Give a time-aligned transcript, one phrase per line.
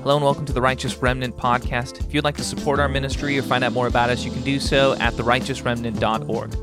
[0.00, 2.00] Hello and welcome to the Righteous Remnant podcast.
[2.00, 4.40] If you'd like to support our ministry or find out more about us, you can
[4.40, 6.56] do so at therighteousremnant.org.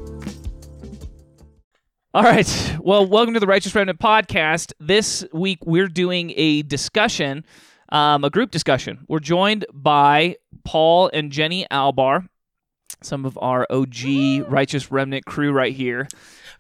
[2.16, 2.78] All right.
[2.80, 4.73] Well, welcome to the Righteous Remnant podcast.
[4.80, 7.46] This week we're doing a discussion,
[7.89, 9.05] um, a group discussion.
[9.08, 12.28] We're joined by Paul and Jenny Albar,
[13.04, 16.08] some of our OG Righteous Remnant crew right here.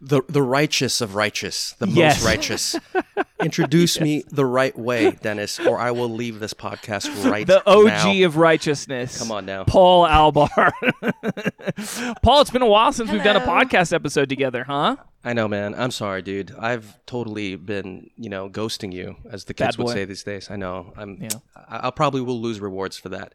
[0.03, 2.17] The the righteous of righteous, the Yes.
[2.21, 2.75] most righteous.
[3.41, 7.85] Introduce me the right way, Dennis, or I will leave this podcast right The OG
[7.87, 8.25] now.
[8.25, 9.17] of righteousness.
[9.19, 9.63] Come on now.
[9.63, 10.71] Paul Albar.
[12.23, 14.97] Paul, it's been a while since we've done a podcast episode together, huh?
[15.23, 15.75] I know, man.
[15.75, 16.51] I'm sorry, dude.
[16.57, 20.49] I've totally been, you know, ghosting you, as the kids would say these days.
[20.49, 20.93] I know.
[20.97, 21.17] I'm.
[21.21, 21.29] Yeah.
[21.55, 23.33] I, I'll probably will lose rewards for that,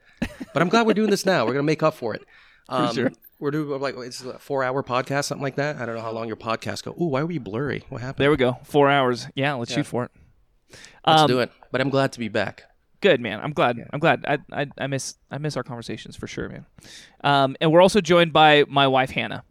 [0.53, 1.47] but I'm glad we're doing this now.
[1.47, 2.25] We're gonna make up for it.
[2.69, 3.13] Um, sure.
[3.39, 5.77] We're doing like it's a four hour podcast, something like that.
[5.77, 6.93] I don't know how long your podcast go.
[7.01, 7.85] Ooh, why were you blurry?
[7.91, 8.23] What happened?
[8.25, 8.59] There we go.
[8.65, 9.27] Four hours.
[9.35, 10.11] Yeah, let's shoot for it.
[11.07, 11.51] Let's Um, do it.
[11.71, 12.65] But I'm glad to be back.
[13.03, 13.41] Good man.
[13.43, 13.79] I'm glad.
[13.93, 14.25] I'm glad.
[14.27, 16.67] I, I I miss I miss our conversations for sure, man.
[17.23, 19.45] Um, and we're also joined by my wife Hannah.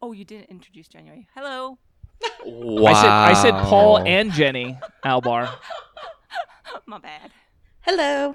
[0.00, 1.28] Oh, you didn't introduce Jenny.
[1.34, 1.78] Hello.
[2.44, 2.90] Wow.
[2.92, 5.50] I said I said Paul and Jenny Albar.
[6.86, 7.30] My bad.
[7.84, 8.34] Hello.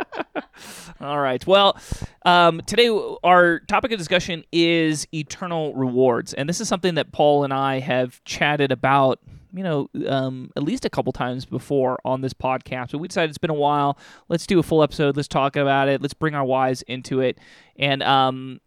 [1.00, 1.46] All right.
[1.46, 1.78] Well,
[2.24, 2.88] um, today
[3.22, 7.78] our topic of discussion is eternal rewards, and this is something that Paul and I
[7.78, 9.20] have chatted about.
[9.52, 12.90] You know, um, at least a couple times before on this podcast.
[12.90, 13.96] But we decided it's been a while.
[14.28, 15.16] Let's do a full episode.
[15.16, 16.02] Let's talk about it.
[16.02, 17.38] Let's bring our wives into it,
[17.76, 18.60] and um,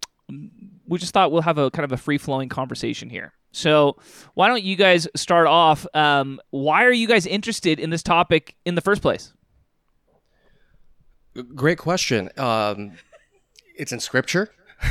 [0.87, 3.33] we just thought we'll have a kind of a free flowing conversation here.
[3.51, 3.97] So,
[4.33, 5.85] why don't you guys start off?
[5.93, 9.33] Um, why are you guys interested in this topic in the first place?
[11.55, 12.29] Great question.
[12.37, 12.91] Um,
[13.75, 14.51] it's in scripture.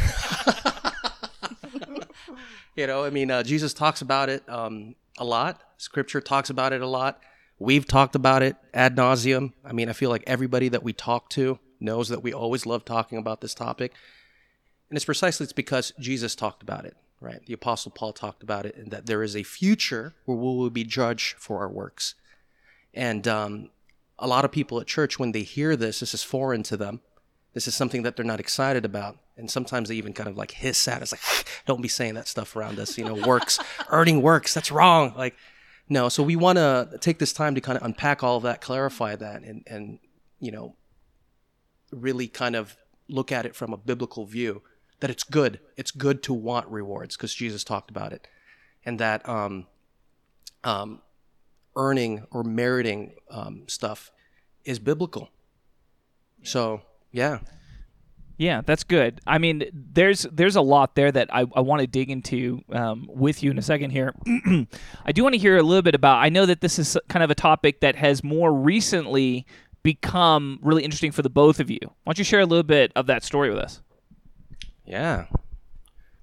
[2.75, 5.63] you know, I mean, uh, Jesus talks about it um, a lot.
[5.77, 7.21] Scripture talks about it a lot.
[7.61, 9.53] We've talked about it ad nauseum.
[9.65, 12.85] I mean, I feel like everybody that we talk to knows that we always love
[12.85, 13.93] talking about this topic,
[14.91, 17.45] and it's precisely it's because Jesus talked about it, right?
[17.47, 20.71] The Apostle Paul talked about it, and that there is a future where we will
[20.71, 22.17] be judged for our works.
[22.93, 23.71] And um,
[24.23, 27.01] a lot of people at church, when they hear this, this is foreign to them.
[27.55, 29.19] This is something that they're not excited about.
[29.37, 31.21] And sometimes they even kind of like hiss at us, like,
[31.67, 33.59] don't be saying that stuff around us, you know, works,
[33.91, 35.13] earning works, that's wrong.
[35.17, 35.37] Like,
[35.89, 36.09] no.
[36.09, 39.17] So we want to take this time to kind of unpack all of that, clarify
[39.17, 39.99] that, and, and,
[40.39, 40.77] you know,
[41.91, 42.77] really kind of
[43.09, 44.63] look at it from a biblical view
[45.01, 45.59] that it's good.
[45.77, 48.29] It's good to want rewards because Jesus talked about it.
[48.85, 49.67] And that, um,
[50.63, 51.03] um,
[51.77, 54.11] earning or meriting um, stuff
[54.65, 55.31] is biblical.
[56.43, 57.41] So yeah,
[58.39, 59.21] Yeah, that's good.
[59.27, 63.09] I mean, there's there's a lot there that I, I want to dig into um,
[63.09, 64.15] with you in a second here.
[65.05, 66.19] I do want to hear a little bit about.
[66.19, 69.47] I know that this is kind of a topic that has more recently
[69.83, 71.79] become really interesting for the both of you.
[71.83, 73.81] Why don't you share a little bit of that story with us?
[74.85, 75.27] yeah.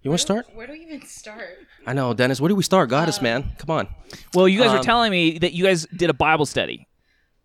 [0.02, 0.46] You want to start?
[0.54, 1.58] Where do we even start?
[1.86, 2.40] I know, Dennis.
[2.40, 2.90] Where do we start?
[2.90, 3.52] Got us, man.
[3.58, 3.88] Come on.
[4.34, 6.88] Well, you guys were Um, telling me that you guys did a Bible study.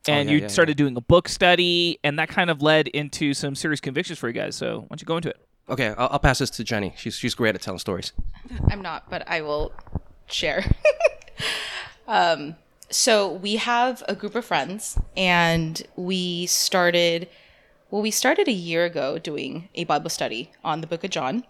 [0.07, 3.33] And yeah, you yeah, started doing a book study, and that kind of led into
[3.35, 4.55] some serious convictions for you guys.
[4.55, 5.39] So, why don't you go into it?
[5.69, 6.93] Okay, I'll, I'll pass this to Jenny.
[6.97, 8.13] She's she's great at telling stories.
[8.71, 9.73] I'm not, but I will
[10.27, 10.63] share.
[12.07, 12.57] um,
[12.91, 17.29] so we have a group of friends, and we started.
[17.91, 21.45] Well, we started a year ago doing a Bible study on the Book of John,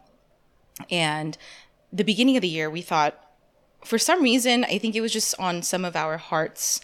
[0.91, 1.37] and
[1.93, 3.21] the beginning of the year we thought,
[3.85, 6.81] for some reason, I think it was just on some of our hearts.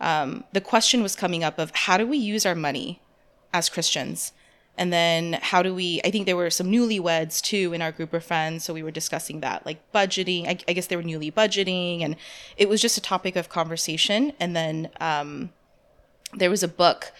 [0.00, 3.00] Um, the question was coming up of how do we use our money
[3.52, 4.32] as Christians?
[4.76, 8.14] And then how do we, I think there were some newlyweds too in our group
[8.14, 8.64] of friends.
[8.64, 10.46] So we were discussing that, like budgeting.
[10.46, 12.02] I, I guess they were newly budgeting.
[12.02, 12.16] And
[12.56, 14.32] it was just a topic of conversation.
[14.38, 15.50] And then um,
[16.32, 17.12] there was a book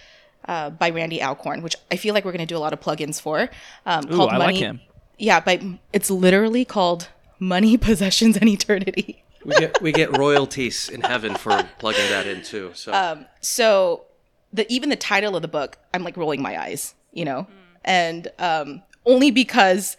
[0.47, 2.81] uh, by Randy Alcorn, which I feel like we're going to do a lot of
[2.81, 3.51] plugins for.
[3.85, 4.81] Um, Ooh, I like him.
[5.19, 5.63] Yeah, but
[5.93, 7.09] it's literally called
[7.39, 9.25] Money, Possessions, and Eternity.
[9.45, 12.73] We get we get royalties in heaven for plugging that in too.
[12.75, 12.93] So.
[12.93, 14.05] Um, so
[14.53, 17.47] the even the title of the book i'm like rolling my eyes you know?
[17.85, 19.97] And um only because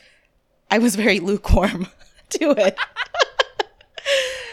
[0.69, 1.87] i was very lukewarm
[2.29, 2.77] to it.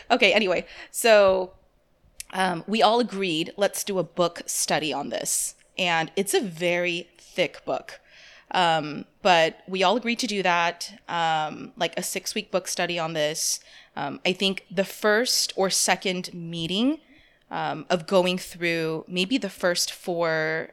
[0.08, 1.52] Okay anyway so
[2.32, 5.54] um, we all agreed let's do a book study on this.
[5.78, 8.00] And it's a very thick book
[8.52, 12.98] um, but we all agreed to do that um, like a six week book study
[12.98, 13.60] on this.
[13.96, 16.98] Um, i think the first or second meeting
[17.50, 20.70] um, of going through maybe the first four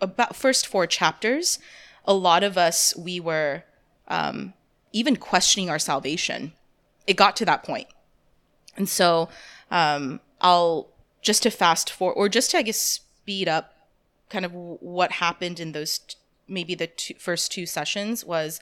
[0.00, 1.58] about first four chapters
[2.04, 3.64] a lot of us we were
[4.08, 4.52] um,
[4.92, 6.52] even questioning our salvation.
[7.06, 7.88] It got to that point.
[8.76, 9.28] And so
[9.70, 10.88] um, i'll
[11.22, 13.74] just to fast forward, or just to I guess speed up,
[14.28, 16.00] kind of what happened in those
[16.48, 18.60] maybe the first two sessions was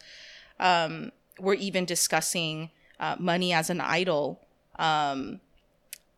[0.59, 4.41] um, we're even discussing uh, money as an idol.
[4.79, 5.41] Um,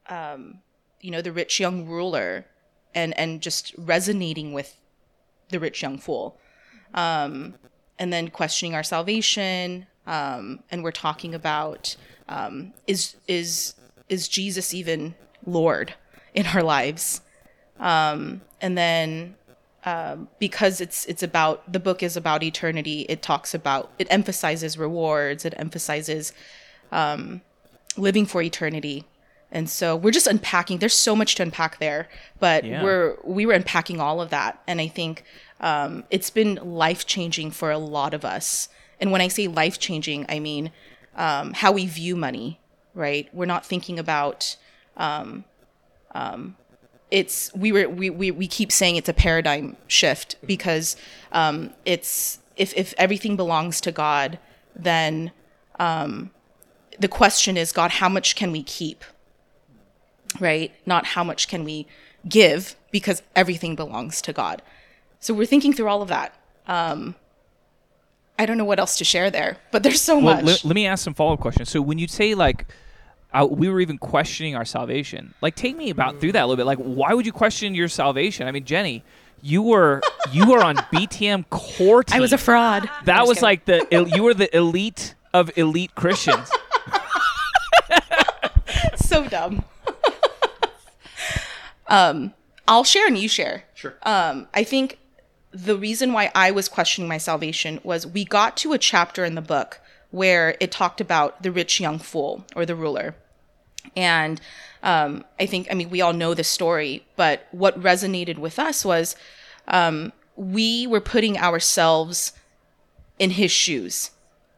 [0.09, 0.59] um,
[1.01, 2.47] you know, the rich young ruler,
[2.95, 4.77] and and just resonating with
[5.51, 6.39] the rich young fool,
[6.95, 7.55] um,
[7.99, 9.87] and then questioning our salvation.
[10.07, 11.97] Um, and we're talking about
[12.29, 13.75] um, is is
[14.09, 15.15] is Jesus even
[15.47, 15.95] Lord
[16.35, 17.21] in our lives?
[18.63, 19.35] And then
[19.85, 24.79] um, because it's it's about the book is about eternity, it talks about it emphasizes
[24.79, 26.33] rewards, it emphasizes
[26.93, 27.41] um,
[27.97, 29.05] living for eternity.
[29.51, 30.79] And so we're just unpacking.
[30.79, 32.09] There's so much to unpack there,
[32.41, 32.83] but Yeah.
[32.83, 35.25] we're we were unpacking all of that, and I think
[35.61, 38.69] um, it's been life changing for a lot of us.
[39.01, 40.71] And when I say life changing, I mean
[41.17, 42.59] um, how we view money.
[42.95, 43.29] Right?
[43.33, 44.57] We're not thinking about
[47.13, 50.97] it's we were we, we we keep saying it's a paradigm shift because
[51.31, 54.39] um, it's if if everything belongs to God,
[54.75, 55.31] then
[55.79, 56.31] um,
[56.99, 59.05] the question is God, how much can we keep?
[60.41, 61.87] Right, not how much can we
[62.27, 64.63] give because everything belongs to God.
[65.21, 66.35] So we're thinking through all of that.
[66.67, 67.15] Um,
[68.39, 70.45] I don't know what else to share there, but there's so Well, much.
[70.45, 71.69] let, let me ask some follow up questions.
[71.69, 72.65] So when you say like
[73.35, 76.57] uh, we were even questioning our salvation, like take me about through that a little
[76.57, 76.67] bit.
[76.67, 78.47] Like why would you question your salvation?
[78.47, 79.05] I mean, Jenny,
[79.41, 80.01] you were
[80.31, 82.19] you were on BTM core team.
[82.19, 82.89] I was a fraud.
[83.05, 83.43] That I'm was kidding.
[83.43, 86.51] like the you were the elite of elite Christians.
[88.97, 89.65] so dumb.
[91.89, 92.33] um,
[92.69, 93.65] I'll share and you share.
[93.75, 93.95] Sure.
[94.03, 94.99] Um, I think
[95.53, 99.35] the reason why I was questioning my salvation was we got to a chapter in
[99.35, 99.81] the book
[100.13, 103.17] where it talked about the rich young fool or the ruler.
[103.97, 104.41] And
[104.83, 108.85] um, I think, I mean, we all know the story, but what resonated with us
[108.85, 109.17] was
[109.67, 112.33] um, we were putting ourselves
[113.19, 114.11] in his shoes.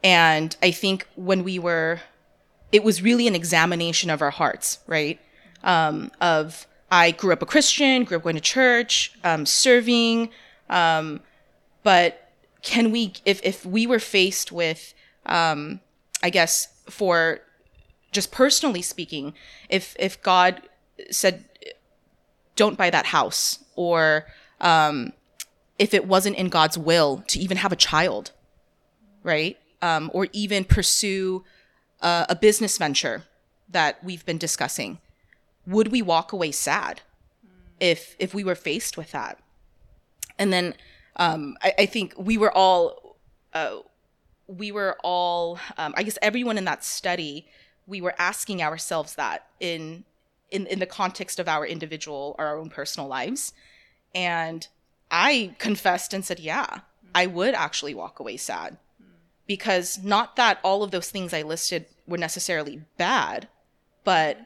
[0.02, 2.00] And I think when we were,
[2.72, 5.18] it was really an examination of our hearts, right?
[5.62, 10.30] Um, of I grew up a Christian, grew up going to church, um, serving,
[10.68, 11.20] um,
[11.82, 12.30] but
[12.62, 14.94] can we, if if we were faced with,
[15.26, 15.80] um,
[16.22, 17.40] I guess for
[18.12, 19.34] just personally speaking,
[19.68, 20.62] if if God
[21.10, 21.44] said,
[22.56, 24.26] "Don't buy that house," or
[24.60, 25.12] um,
[25.78, 28.32] if it wasn't in God's will to even have a child,
[29.22, 29.58] right?
[29.82, 31.44] Um, or even pursue
[32.00, 33.24] uh, a business venture
[33.68, 34.98] that we've been discussing,
[35.66, 37.02] would we walk away sad
[37.80, 39.38] if if we were faced with that?
[40.38, 40.74] And then
[41.16, 43.16] um, I, I think we were all
[43.52, 43.78] uh,
[44.46, 47.46] we were all um, I guess everyone in that study
[47.86, 50.04] we were asking ourselves that in
[50.50, 53.52] in in the context of our individual or our own personal lives,
[54.14, 54.66] and
[55.10, 56.80] I confessed and said, yeah,
[57.14, 58.78] I would actually walk away sad.
[59.46, 63.48] Because not that all of those things I listed were necessarily bad,
[64.02, 64.38] but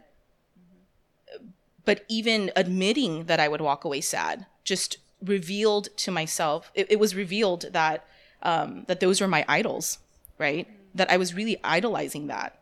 [1.84, 6.70] but even admitting that I would walk away sad just revealed to myself.
[6.74, 8.06] It, it was revealed that
[8.42, 9.98] um, that those were my idols,
[10.38, 10.68] right?
[10.94, 12.58] That I was really idolizing that,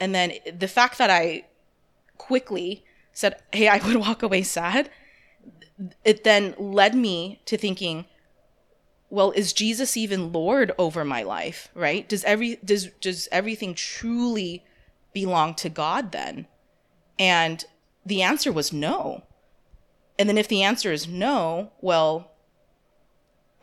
[0.00, 1.44] and then the fact that I
[2.18, 4.90] quickly said, "Hey, I would walk away sad,"
[6.04, 8.06] it then led me to thinking,
[9.10, 12.08] well is jesus even lord over my life right?
[12.08, 14.64] Does every does does everything truly
[15.12, 16.46] belong to god then?
[17.18, 17.64] And
[18.04, 19.22] the answer was no.
[20.18, 22.32] And then if the answer is no well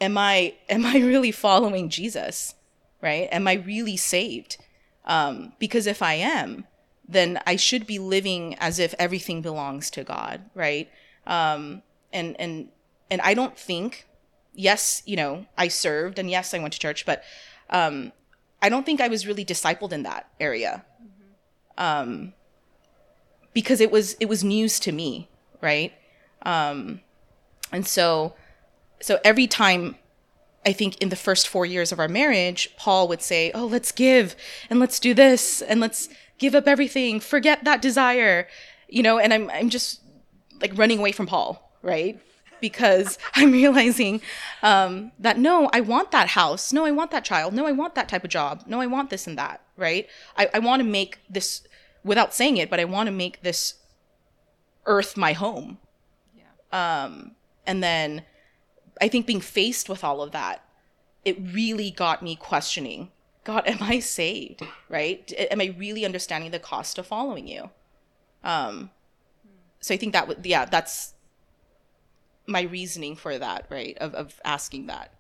[0.02, 2.56] am i am i really following jesus
[3.02, 4.58] right am i really saved
[5.06, 6.66] um, because if i am
[7.08, 10.90] then i should be living as if everything belongs to god right
[11.26, 11.82] um,
[12.12, 12.70] and and
[13.10, 14.06] and i don't think
[14.54, 17.24] yes, you know, I served and yes, I went to church, but
[17.70, 18.12] um,
[18.62, 20.86] I don't think I was really discipled in that area.
[21.78, 22.34] Um,
[23.54, 25.30] because it was it was news to me,
[25.62, 25.94] right?
[26.44, 27.02] Um,
[27.72, 28.34] and so
[29.02, 29.96] so every time
[30.66, 33.92] I think in the first 4 years of our marriage, Paul would say, "Oh, let's
[33.92, 34.36] give
[34.70, 38.48] and let's do this and let's give up everything, forget that desire."
[38.88, 40.02] You know, and I'm I'm just
[40.62, 42.20] like running away from Paul, right?
[42.62, 44.22] because I'm realizing
[44.64, 46.72] um, that no, I want that house.
[46.72, 47.54] No, I want that child.
[47.54, 48.64] No, I want that type of job.
[48.68, 50.08] No, I want this and that, right?
[50.38, 51.64] I, I want to make this,
[52.06, 53.74] without saying it, but I want to make this
[54.86, 55.80] earth my home.
[56.34, 57.04] Yeah.
[57.04, 58.24] Um, and then
[59.02, 60.64] I think being faced with all of that,
[61.26, 63.12] it really got me questioning
[63.44, 64.62] God, am I saved?
[64.88, 65.32] Right?
[65.50, 67.72] Am I really understanding the cost of following you?
[68.44, 68.92] Um,
[69.80, 71.14] so I think that would yeah that's
[72.48, 75.14] my reasoning for that right of of asking that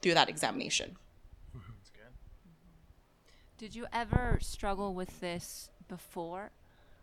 [0.00, 0.96] through that examination.
[1.54, 2.12] That's good.
[3.58, 6.50] Did you ever struggle with this before?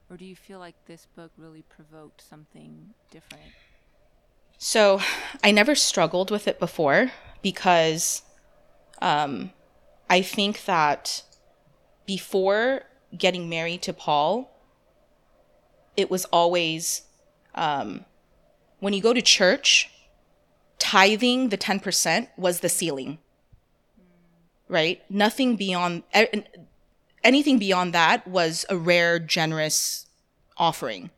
[0.10, 3.52] Or do you feel like this book really provoked something different?
[4.58, 5.02] So
[5.44, 7.12] I never struggled with it before
[7.42, 8.24] because
[9.02, 9.52] um,
[10.10, 11.24] I think that
[12.06, 12.84] before
[13.16, 14.52] getting married to Paul,
[15.96, 17.04] it was always
[17.54, 18.06] um,
[18.80, 19.92] when you go to church,
[20.80, 23.20] tithing the 10% was the ceiling,
[24.68, 25.02] right?
[25.10, 26.04] Nothing beyond,
[27.24, 30.06] anything beyond that was a rare, generous
[30.58, 31.10] offering,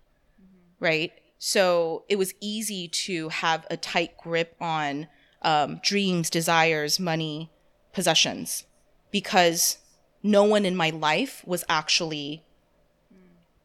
[0.80, 1.12] right?
[1.40, 5.08] So it was easy to have a tight grip on
[5.42, 7.50] um, dreams, desires, money,
[7.94, 8.66] possessions,
[9.10, 9.78] because
[10.22, 12.44] no one in my life was actually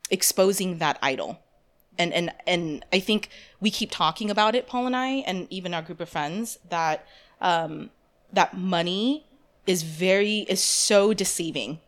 [0.08, 1.40] exposing that idol.
[1.98, 3.28] And and and I think
[3.60, 7.06] we keep talking about it, Paul and I, and even our group of friends, that
[7.40, 7.90] um,
[8.32, 9.26] that money
[9.66, 11.80] is very is so deceiving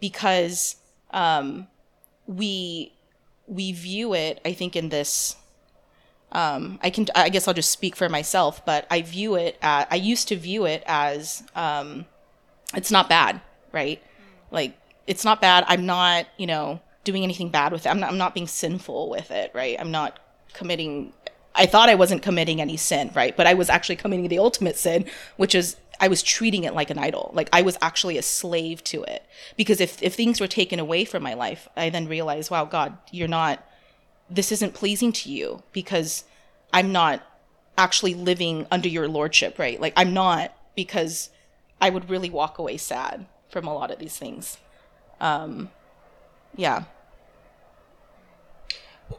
[0.00, 0.76] because
[1.12, 1.68] um,
[2.26, 2.92] we
[3.50, 4.40] we view it.
[4.44, 5.36] I think in this.
[6.32, 7.06] Um, I can.
[7.14, 9.58] I guess I'll just speak for myself, but I view it.
[9.60, 12.06] At, I used to view it as um,
[12.74, 13.40] it's not bad,
[13.72, 14.00] right?
[14.50, 15.64] Like it's not bad.
[15.66, 17.88] I'm not, you know, doing anything bad with it.
[17.88, 19.76] I'm not, I'm not being sinful with it, right?
[19.78, 20.20] I'm not
[20.52, 21.12] committing.
[21.54, 23.36] I thought I wasn't committing any sin, right?
[23.36, 25.04] But I was actually committing the ultimate sin,
[25.36, 27.30] which is I was treating it like an idol.
[27.34, 29.24] Like I was actually a slave to it.
[29.56, 32.96] Because if if things were taken away from my life, I then realized, wow, God,
[33.12, 33.64] you're not.
[34.30, 36.24] This isn't pleasing to you because
[36.72, 37.22] I'm not
[37.76, 39.80] actually living under your lordship, right?
[39.80, 41.30] Like I'm not because
[41.80, 44.58] I would really walk away sad from a lot of these things.
[45.20, 45.70] Um,
[46.56, 46.84] yeah.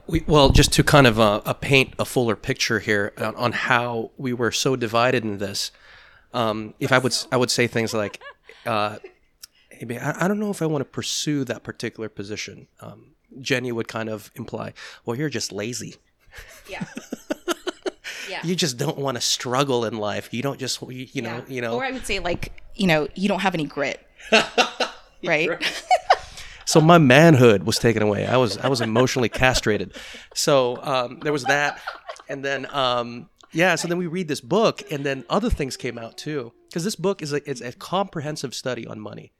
[0.07, 4.11] We, well, just to kind of uh, paint a fuller picture here on, on how
[4.17, 5.71] we were so divided in this,
[6.33, 8.21] um, if I would I would say things like,
[8.65, 8.97] uh,
[9.71, 12.67] maybe I, I don't know if I want to pursue that particular position.
[12.79, 14.73] Um, Jenny would kind of imply,
[15.05, 15.95] well, you're just lazy.
[16.69, 16.85] Yeah.
[18.29, 18.41] yeah.
[18.43, 20.33] You just don't want to struggle in life.
[20.33, 21.75] You don't just you, you know you know.
[21.75, 24.05] Or I would say like, you know, you don't have any grit.
[25.23, 25.49] right?
[26.65, 28.25] so my manhood was taken away.
[28.25, 29.95] I was I was emotionally castrated.
[30.33, 31.79] So um, there was that,
[32.29, 33.75] and then um, yeah.
[33.75, 36.53] So then we read this book, and then other things came out too.
[36.67, 39.33] Because this book is a it's a comprehensive study on money,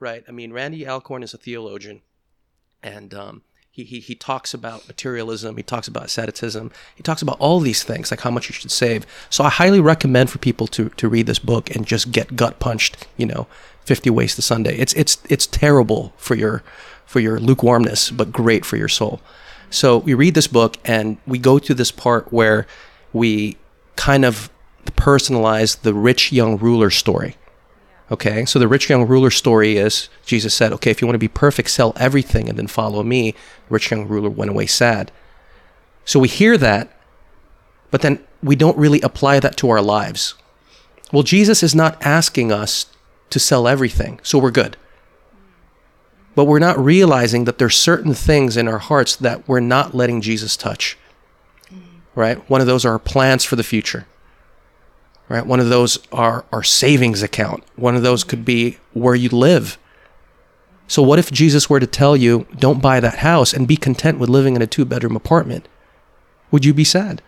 [0.00, 0.24] right?
[0.28, 2.02] I mean, Randy Alcorn is a theologian,
[2.82, 5.56] and um, he, he he talks about materialism.
[5.56, 6.70] He talks about asceticism.
[6.96, 9.06] He talks about all these things, like how much you should save.
[9.30, 12.58] So I highly recommend for people to to read this book and just get gut
[12.58, 13.06] punched.
[13.16, 13.46] You know,
[13.84, 14.76] Fifty Ways to Sunday.
[14.76, 16.62] It's it's it's terrible for your
[17.06, 19.20] for your lukewarmness, but great for your soul.
[19.70, 22.66] So we read this book and we go to this part where
[23.12, 23.56] we
[23.96, 24.50] kind of
[24.92, 27.36] personalize the rich young ruler story.
[28.10, 31.18] Okay, so the rich young ruler story is Jesus said, okay, if you want to
[31.18, 33.32] be perfect, sell everything and then follow me.
[33.32, 35.12] The rich young ruler went away sad.
[36.06, 36.90] So we hear that,
[37.90, 40.34] but then we don't really apply that to our lives.
[41.12, 42.86] Well, Jesus is not asking us
[43.30, 44.76] to sell everything, so we're good.
[46.34, 50.20] But we're not realizing that there's certain things in our hearts that we're not letting
[50.20, 50.96] Jesus touch.
[52.18, 52.50] Right?
[52.50, 54.08] One of those are our plans for the future.
[55.28, 55.46] Right?
[55.46, 57.62] One of those are our savings account.
[57.76, 59.78] One of those could be where you live.
[60.88, 64.18] So what if Jesus were to tell you, don't buy that house and be content
[64.18, 65.68] with living in a two bedroom apartment?
[66.50, 67.22] Would you be sad?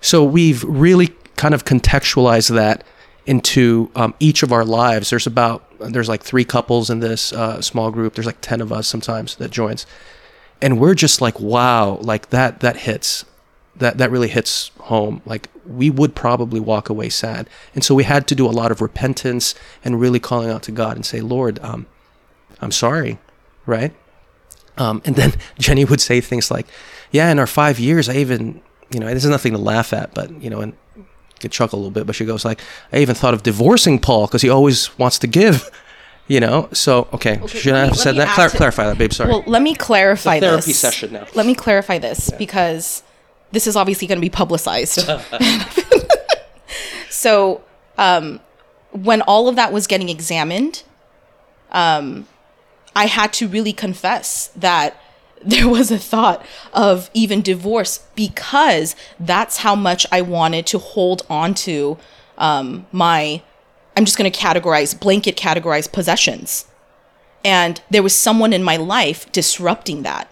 [0.00, 2.84] So we've really kind of contextualized that
[3.26, 5.10] into um, each of our lives.
[5.10, 8.14] There's about there's like three couples in this uh, small group.
[8.14, 9.86] There's like ten of us sometimes that joins,
[10.62, 13.24] and we're just like, wow, like that that hits,
[13.76, 15.20] that that really hits home.
[15.26, 18.70] Like we would probably walk away sad, and so we had to do a lot
[18.70, 19.54] of repentance
[19.84, 21.86] and really calling out to God and say, Lord, um,
[22.60, 23.18] I'm sorry,
[23.66, 23.92] right?
[24.78, 26.66] Um, and then Jenny would say things like,
[27.10, 30.14] "Yeah, in our five years, I even, you know, this is nothing to laugh at,
[30.14, 30.74] but you know, and
[31.40, 32.60] get chuckle a little bit." But she goes like,
[32.92, 35.68] "I even thought of divorcing Paul because he always wants to give."
[36.32, 38.34] You know, so okay, Okay, should let I have said that?
[38.34, 39.12] Clar- to- clarify that, babe.
[39.12, 39.28] Sorry.
[39.28, 40.78] Well, let me clarify It's a therapy this.
[40.78, 41.26] session now.
[41.34, 43.02] Let me clarify this because
[43.50, 44.98] this is obviously going to be publicized.
[47.10, 47.60] so,
[47.98, 48.40] um,
[48.92, 50.84] when all of that was getting examined,
[51.70, 52.26] um,
[52.96, 54.96] I had to really confess that
[55.44, 61.26] there was a thought of even divorce because that's how much I wanted to hold
[61.28, 61.98] on to
[62.38, 63.42] um, my,
[63.96, 66.66] I'm just going to categorize, blanket categorize possessions.
[67.44, 70.30] And there was someone in my life disrupting that.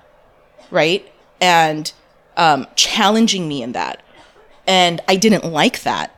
[0.70, 1.10] right?
[1.40, 1.92] And
[2.36, 4.02] um, challenging me in that.
[4.66, 6.14] And I didn't like that,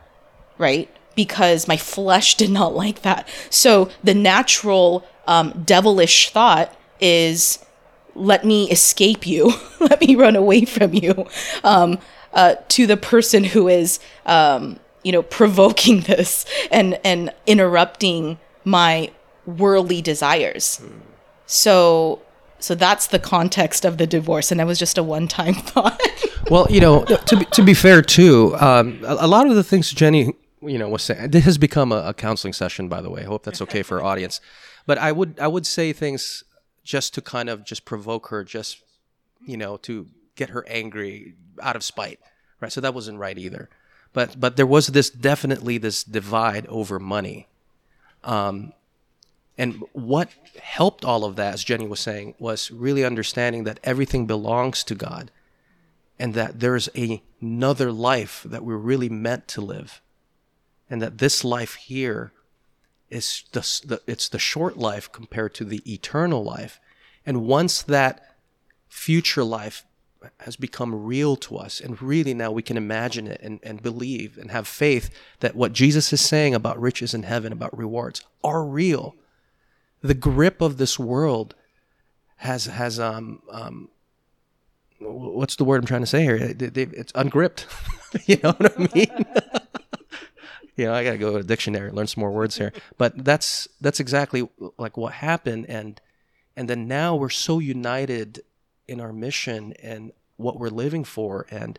[0.57, 0.89] right?
[1.15, 3.27] Because my flesh did not like that.
[3.49, 7.59] So the natural um, devilish thought is
[8.15, 11.27] let me escape you, let me run away from you
[11.63, 11.99] um,
[12.33, 19.11] uh, to the person who is, um, you know, provoking this and, and interrupting my
[19.45, 20.81] worldly desires.
[21.45, 22.21] So
[22.63, 26.01] so that's the context of the divorce, and that was just a one-time thought.
[26.49, 29.65] Well, you know, to be, to be fair too, um, a, a lot of the
[29.65, 31.31] things Jenny, you know, was saying.
[31.31, 33.23] This has become a, a counseling session, by the way.
[33.23, 34.39] I hope that's okay for our audience.
[34.85, 36.45] But I would I would say things
[36.85, 38.81] just to kind of just provoke her, just
[39.45, 40.07] you know, to
[40.37, 42.21] get her angry out of spite,
[42.61, 42.71] right?
[42.71, 43.69] So that wasn't right either.
[44.13, 47.47] But but there was this definitely this divide over money.
[48.23, 48.73] Um,
[49.57, 50.29] and what
[50.61, 54.95] helped all of that, as Jenny was saying, was really understanding that everything belongs to
[54.95, 55.29] God
[56.17, 60.01] and that there's a, another life that we're really meant to live.
[60.89, 62.31] And that this life here
[63.09, 66.79] is the, the, it's the short life compared to the eternal life.
[67.25, 68.35] And once that
[68.89, 69.85] future life
[70.41, 74.37] has become real to us, and really now we can imagine it and, and believe
[74.37, 78.63] and have faith that what Jesus is saying about riches in heaven, about rewards, are
[78.63, 79.15] real
[80.03, 81.55] the grip of this world
[82.37, 83.89] has has um um
[84.99, 86.37] what's the word I'm trying to say here?
[86.39, 87.65] it's ungripped.
[88.25, 89.25] you know what I mean?
[90.75, 92.71] you know, I gotta go to a dictionary, learn some more words here.
[92.97, 95.99] But that's that's exactly like what happened, and
[96.55, 98.41] and then now we're so united
[98.93, 101.77] in our mission and what we're living for, and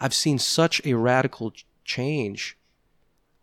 [0.00, 1.52] I've seen such a radical
[1.84, 2.56] change.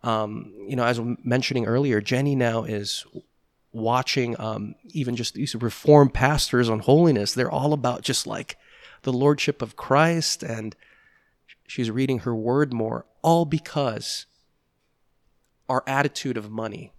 [0.02, 3.06] Um, you know, as I'm mentioning earlier, Jenny now is
[3.72, 7.32] watching um, even just these reformed pastors on holiness.
[7.32, 8.56] They're all about just like
[9.02, 10.74] the lordship of Christ, and
[11.66, 14.26] she's reading her word more, all because
[15.68, 16.92] our attitude of money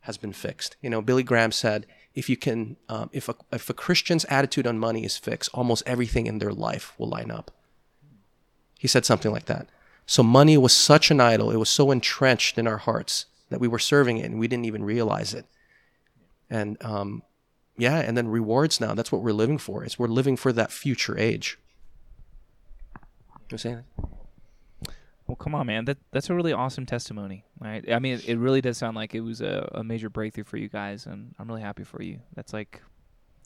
[0.00, 0.76] has been fixed.
[0.80, 4.66] You know, Billy Graham said, if you can, um, if a if a Christian's attitude
[4.66, 7.50] on money is fixed, almost everything in their life will line up.
[8.78, 9.68] He said something like that.
[10.06, 13.68] So money was such an idol; it was so entrenched in our hearts that we
[13.68, 15.46] were serving it and we didn't even realize it
[16.50, 17.22] and um,
[17.76, 18.94] yeah, and then rewards now.
[18.94, 19.84] That's what we're living for.
[19.84, 21.58] Is we're living for that future age.
[23.50, 23.82] You saying?
[25.26, 25.86] Well, come on, man.
[25.86, 27.90] That that's a really awesome testimony, right?
[27.90, 30.58] I mean, it, it really does sound like it was a, a major breakthrough for
[30.58, 32.20] you guys, and I'm really happy for you.
[32.34, 32.82] That's like,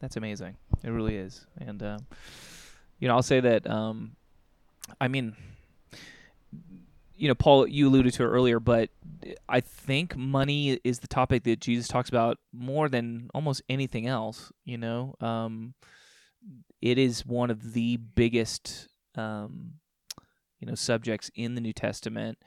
[0.00, 0.56] that's amazing.
[0.82, 1.46] It really is.
[1.58, 2.06] And um,
[2.98, 3.68] you know, I'll say that.
[3.70, 4.16] Um,
[5.00, 5.36] I mean,
[7.16, 8.90] you know, Paul, you alluded to it earlier, but
[9.48, 14.52] I think money is the topic that Jesus talks about more than almost anything else.
[14.64, 15.74] You know, um,
[16.80, 19.74] it is one of the biggest, um,
[20.58, 22.38] you know, subjects in the New Testament,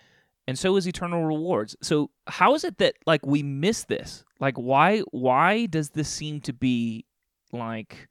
[0.48, 1.76] and so is eternal rewards.
[1.82, 4.24] So, how is it that like we miss this?
[4.40, 5.00] Like, why?
[5.12, 7.06] Why does this seem to be
[7.52, 8.10] like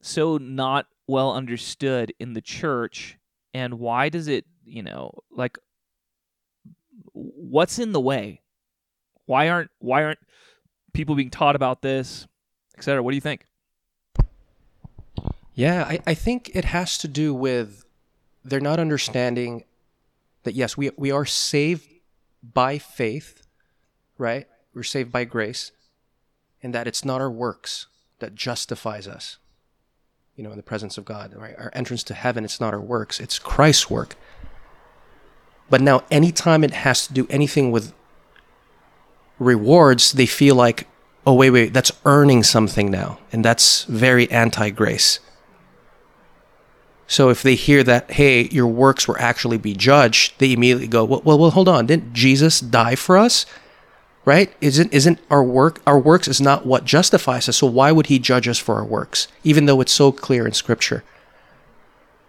[0.00, 3.18] so not well understood in the church?
[3.52, 5.58] And why does it you know, like
[7.12, 8.40] what's in the way?
[9.26, 10.18] Why aren't why aren't
[10.92, 12.26] people being taught about this,
[12.76, 13.02] etc.?
[13.02, 13.44] What do you think?
[15.54, 17.83] Yeah, I, I think it has to do with
[18.44, 19.64] they're not understanding
[20.42, 21.88] that yes, we we are saved
[22.42, 23.42] by faith,
[24.18, 24.46] right?
[24.74, 25.72] We're saved by grace,
[26.62, 27.86] and that it's not our works
[28.18, 29.38] that justifies us.
[30.36, 31.54] You know, in the presence of God, right?
[31.56, 34.16] Our entrance to heaven, it's not our works, it's Christ's work.
[35.70, 37.94] But now, anytime it has to do anything with
[39.38, 40.86] rewards, they feel like,
[41.26, 43.18] oh, wait, wait, that's earning something now.
[43.32, 45.20] And that's very anti grace.
[47.06, 51.04] So if they hear that, hey, your works were actually be judged, they immediately go,
[51.04, 51.86] well, well, well hold on.
[51.86, 53.46] Didn't Jesus die for us?
[54.24, 54.54] Right?
[54.62, 57.58] Isn't isn't our work our works is not what justifies us.
[57.58, 60.54] So why would he judge us for our works, even though it's so clear in
[60.54, 61.04] Scripture?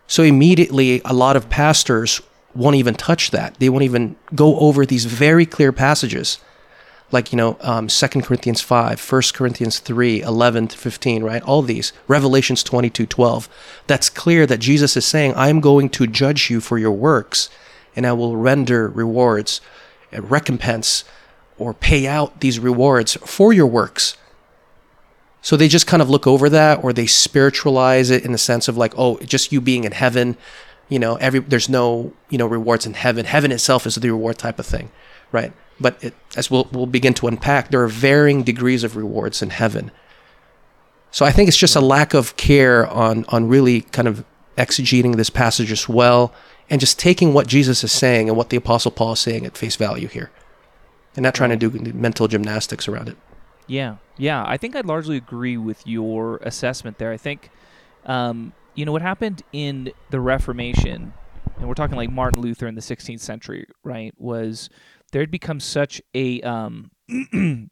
[0.08, 2.22] So immediately, a lot of pastors
[2.54, 3.56] won't even touch that.
[3.56, 6.40] They won't even go over these very clear passages.
[7.12, 11.42] Like, you know, um, 2 Corinthians 5, 1 Corinthians 3, 11 to 15, right?
[11.44, 11.94] All these.
[12.08, 13.48] Revelations 22, 12.
[13.88, 17.50] That's clear that Jesus is saying, I am going to judge you for your works,
[17.96, 19.62] and I will render rewards,
[20.12, 21.04] and recompense,
[21.58, 24.18] or pay out these rewards for your works.
[25.42, 28.68] So they just kind of look over that, or they spiritualize it in the sense
[28.68, 30.38] of like, oh, just you being in heaven
[30.90, 34.38] you know every there's no you know rewards in heaven heaven itself is the reward
[34.38, 34.92] type of thing
[35.32, 39.42] right but it, as we'll, we'll begin to unpack there are varying degrees of rewards
[39.42, 39.92] in heaven
[41.12, 44.26] So I think it's just a lack of care on on really kind of
[44.58, 46.34] exegeting this passage as well
[46.70, 49.58] and just taking what Jesus is saying and what the apostle Paul is saying at
[49.58, 50.32] face value here.
[51.16, 53.18] And not trying to do mental gymnastics around it.
[53.68, 54.44] Yeah, yeah.
[54.46, 57.14] I think I largely agree with your assessment there.
[57.14, 57.50] I think,
[58.06, 61.14] um, you know, what happened in the Reformation,
[61.58, 64.14] and we're talking like Martin Luther in the 16th century, right?
[64.18, 64.70] Was
[65.12, 66.92] there had become such a um,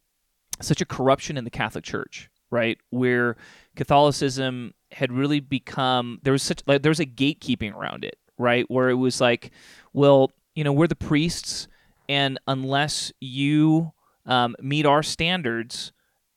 [0.60, 2.78] such a corruption in the Catholic Church, right?
[2.90, 3.36] Where
[3.76, 8.64] Catholicism had really become there was such like there was a gatekeeping around it, right?
[8.70, 9.50] Where it was like,
[9.92, 11.68] well, you know, we're the priests,
[12.08, 13.92] and unless you
[14.26, 15.92] um, meet our standards,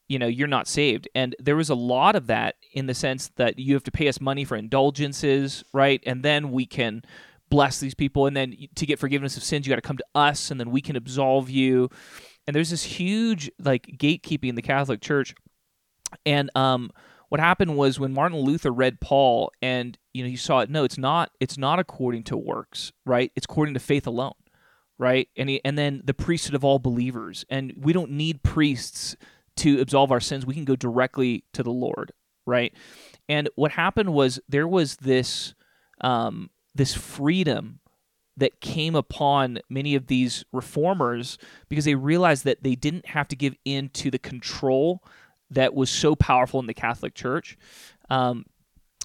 [0.07, 1.07] you know, you're not saved.
[1.13, 4.07] And there was a lot of that in the sense that you have to pay
[4.07, 6.01] us money for indulgences, right?
[6.05, 7.03] And then we can
[7.49, 8.25] bless these people.
[8.25, 10.71] And then to get forgiveness of sins, you got to come to us, and then
[10.71, 11.89] we can absolve you.
[12.45, 15.35] And there's this huge like gatekeeping in the Catholic Church.
[16.25, 16.91] And um,
[17.29, 20.69] what happened was when Martin Luther read Paul, and you know, he saw it.
[20.69, 21.31] No, it's not.
[21.39, 23.31] It's not according to works, right?
[23.35, 24.33] It's according to faith alone
[24.97, 25.29] right?
[25.37, 29.15] And he, and then the priesthood of all believers, and we don't need priests
[29.57, 30.45] to absolve our sins.
[30.45, 32.11] We can go directly to the Lord,
[32.45, 32.73] right?
[33.29, 35.53] And what happened was there was this
[36.01, 37.79] um, this freedom
[38.37, 41.37] that came upon many of these reformers
[41.69, 45.03] because they realized that they didn't have to give in to the control
[45.49, 47.57] that was so powerful in the Catholic Church.
[48.09, 48.45] Um,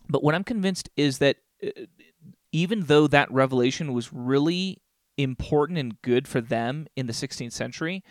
[0.08, 1.70] but what I'm convinced is that uh,
[2.52, 4.82] even though that revelation was really
[5.16, 8.04] important and good for them in the 16th century,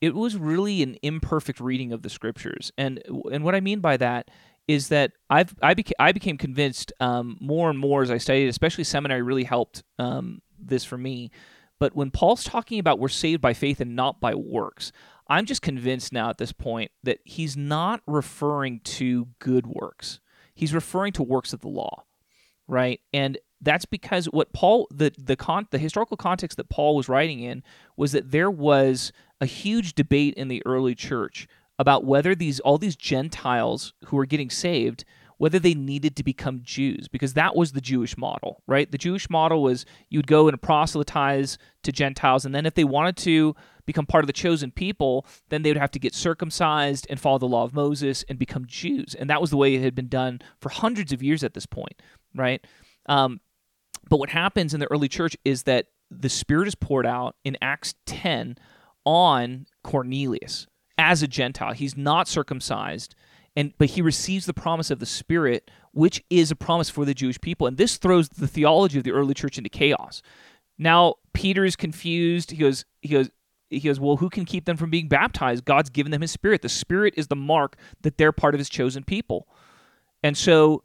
[0.00, 2.70] it was really an imperfect reading of the scriptures.
[2.78, 3.02] And
[3.32, 4.30] and what I mean by that
[4.68, 8.84] is that I've I, I became convinced um, more and more as I studied, especially
[8.84, 11.30] seminary really helped um, this for me.
[11.80, 14.92] But when Paul's talking about we're saved by faith and not by works,
[15.28, 20.20] I'm just convinced now at this point that he's not referring to good works.
[20.54, 22.04] He's referring to works of the law,
[22.66, 23.00] right?
[23.12, 27.40] And that's because what Paul the the con the historical context that Paul was writing
[27.40, 27.62] in
[27.96, 32.78] was that there was a huge debate in the early church about whether these all
[32.78, 35.04] these Gentiles who were getting saved
[35.38, 38.90] whether they needed to become Jews because that was the Jewish model, right?
[38.90, 43.16] The Jewish model was you'd go and proselytize to Gentiles and then if they wanted
[43.18, 43.54] to
[43.86, 47.38] become part of the chosen people, then they would have to get circumcised and follow
[47.38, 49.14] the law of Moses and become Jews.
[49.14, 51.66] And that was the way it had been done for hundreds of years at this
[51.66, 52.02] point,
[52.34, 52.62] right?
[53.06, 53.40] Um,
[54.10, 57.56] but what happens in the early church is that the Spirit is poured out in
[57.62, 58.56] Acts 10
[59.04, 60.66] on Cornelius
[60.98, 61.72] as a Gentile.
[61.72, 63.14] He's not circumcised,
[63.56, 67.14] and but he receives the promise of the Spirit, which is a promise for the
[67.14, 67.66] Jewish people.
[67.66, 70.20] And this throws the theology of the early church into chaos.
[70.76, 72.50] Now Peter is confused.
[72.50, 73.30] He goes, he goes,
[73.70, 75.64] he goes, well, who can keep them from being baptized?
[75.64, 76.62] God's given them His Spirit.
[76.62, 79.46] The Spirit is the mark that they're part of His chosen people.
[80.22, 80.82] And so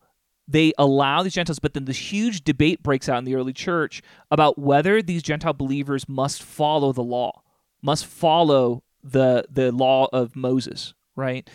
[0.48, 4.02] they allow these Gentiles, but then this huge debate breaks out in the early church
[4.30, 7.42] about whether these Gentile believers must follow the law,
[7.82, 11.50] must follow the the law of Moses, right?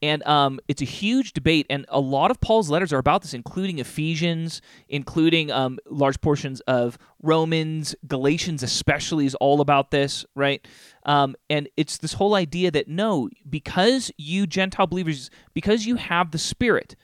[0.00, 3.34] And um, it's a huge debate, and a lot of Paul's letters are about this,
[3.34, 10.64] including Ephesians, including um, large portions of Romans, Galatians, especially is all about this, right?
[11.04, 16.30] Um, and it's this whole idea that no, because you Gentile believers, because you have
[16.30, 16.94] the Spirit,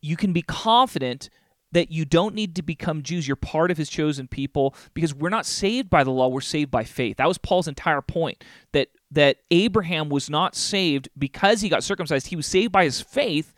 [0.00, 1.28] you can be confident
[1.72, 3.26] that you don't need to become Jews.
[3.26, 6.70] You're part of his chosen people because we're not saved by the law, we're saved
[6.70, 7.18] by faith.
[7.18, 12.26] That was Paul's entire point that that Abraham was not saved because he got circumcised.
[12.28, 13.54] He was saved by his faith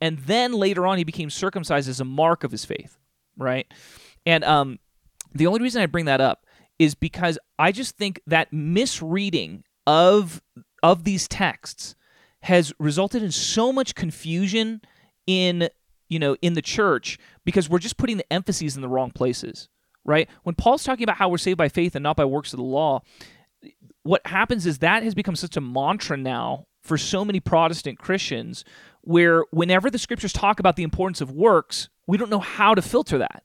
[0.00, 2.98] and then later on he became circumcised as a mark of his faith,
[3.36, 3.66] right?
[4.26, 4.78] And um
[5.34, 6.46] the only reason I bring that up
[6.78, 10.42] is because I just think that misreading of
[10.82, 11.94] of these texts
[12.42, 14.82] has resulted in so much confusion
[15.26, 15.68] in
[16.14, 19.68] you know, in the church because we're just putting the emphases in the wrong places,
[20.04, 20.30] right?
[20.44, 22.64] When Paul's talking about how we're saved by faith and not by works of the
[22.64, 23.02] law,
[24.04, 28.64] what happens is that has become such a mantra now for so many Protestant Christians
[29.00, 32.82] where whenever the scriptures talk about the importance of works, we don't know how to
[32.82, 33.42] filter that.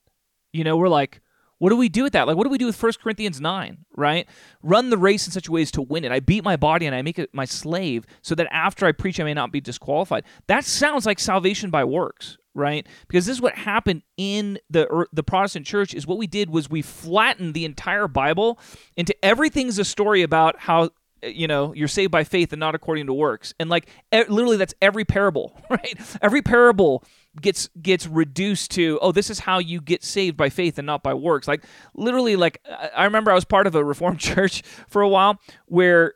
[0.53, 1.19] You know, we're like,
[1.59, 2.25] what do we do with that?
[2.25, 4.27] Like, what do we do with 1 Corinthians 9, right?
[4.63, 6.11] Run the race in such a way as to win it.
[6.11, 9.19] I beat my body and I make it my slave so that after I preach,
[9.19, 10.23] I may not be disqualified.
[10.47, 12.85] That sounds like salvation by works, right?
[13.07, 16.69] Because this is what happened in the the Protestant church is what we did was
[16.69, 18.59] we flattened the entire Bible
[18.95, 20.89] into everything's a story about how
[21.23, 23.53] eh, you know you're saved by faith and not according to works.
[23.59, 25.99] And like literally that's every parable right?
[26.21, 27.03] Every parable
[27.39, 31.03] gets gets reduced to oh this is how you get saved by faith and not
[31.03, 31.47] by works.
[31.47, 32.61] Like literally like
[32.95, 36.13] i remember i was part of a reformed church for a while where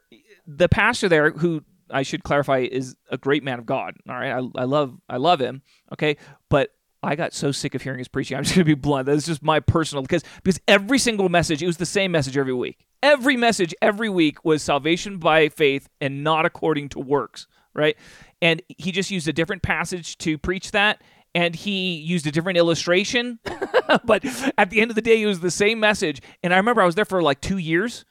[0.48, 1.64] the pastor there who
[1.94, 3.96] I should clarify, is a great man of God.
[4.10, 5.62] All right, I, I love I love him.
[5.94, 6.18] Okay,
[6.50, 8.38] but I got so sick of hearing his preaching.
[8.38, 9.06] I'm just gonna be blunt.
[9.06, 12.54] That's just my personal because because every single message, it was the same message every
[12.54, 12.86] week.
[13.02, 17.48] Every message every week was salvation by faith and not according to works.
[17.76, 17.98] Right,
[18.42, 21.02] and he just used a different passage to preach that.
[21.36, 23.40] And he used a different illustration,
[24.06, 24.24] but
[24.56, 26.22] at the end of the day, it was the same message.
[26.44, 28.06] And I remember I was there for like two years.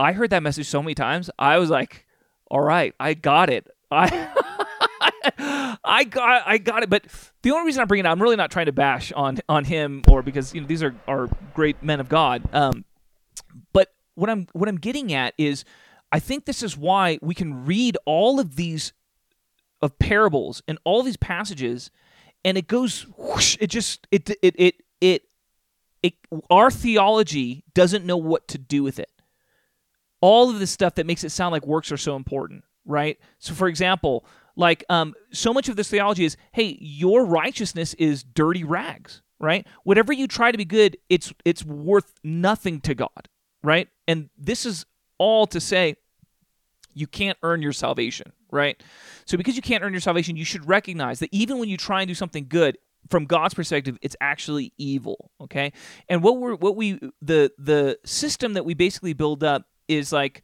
[0.00, 1.30] I heard that message so many times.
[1.38, 2.05] I was like,
[2.50, 3.68] "All right, I got it.
[3.90, 6.90] I I got I got it.
[6.90, 7.06] But
[7.42, 10.02] the only reason I'm bringing it I'm really not trying to bash on on him
[10.08, 12.42] or because you know these are are great men of God.
[12.52, 12.84] Um,
[13.72, 15.64] but what I'm what I'm getting at is
[16.12, 18.92] I think this is why we can read all of these
[19.82, 21.90] of parables and all these passages,
[22.44, 25.22] and it goes whoosh, it just it it it it
[26.02, 26.14] it
[26.50, 29.10] our theology doesn't know what to do with it.
[30.20, 33.18] All of this stuff that makes it sound like works are so important, right?
[33.38, 34.24] So, for example,
[34.56, 39.66] like um, so much of this theology is, hey, your righteousness is dirty rags, right?
[39.84, 43.28] Whatever you try to be good, it's it's worth nothing to God,
[43.62, 43.88] right?
[44.08, 44.86] And this is
[45.18, 45.96] all to say
[46.94, 48.82] you can't earn your salvation, right?
[49.26, 52.00] So because you can't earn your salvation, you should recognize that even when you try
[52.00, 52.78] and do something good,
[53.10, 55.30] from God's perspective, it's actually evil.
[55.40, 55.72] Okay,
[56.08, 60.42] and what we're what we the the system that we basically build up is like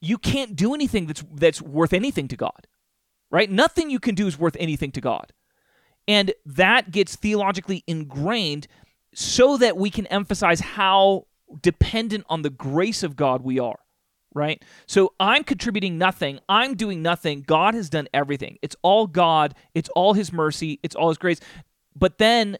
[0.00, 2.66] you can't do anything that's that's worth anything to God
[3.30, 3.50] right?
[3.50, 5.32] Nothing you can do is worth anything to God.
[6.06, 8.66] And that gets theologically ingrained
[9.14, 11.26] so that we can emphasize how
[11.62, 13.78] dependent on the grace of God we are,
[14.34, 14.62] right?
[14.86, 16.40] So I'm contributing nothing.
[16.48, 17.42] I'm doing nothing.
[17.46, 18.58] God has done everything.
[18.62, 19.54] It's all God.
[19.74, 20.78] It's all His mercy.
[20.82, 21.40] It's all His grace.
[21.94, 22.58] But then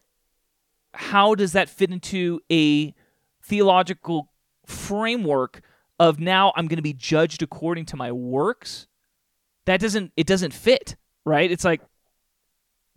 [0.92, 2.94] how does that fit into a
[3.42, 4.30] theological
[4.66, 5.62] framework
[5.98, 8.86] of now I'm going to be judged according to my works?
[9.68, 11.50] that doesn't it doesn't fit, right?
[11.50, 11.82] It's like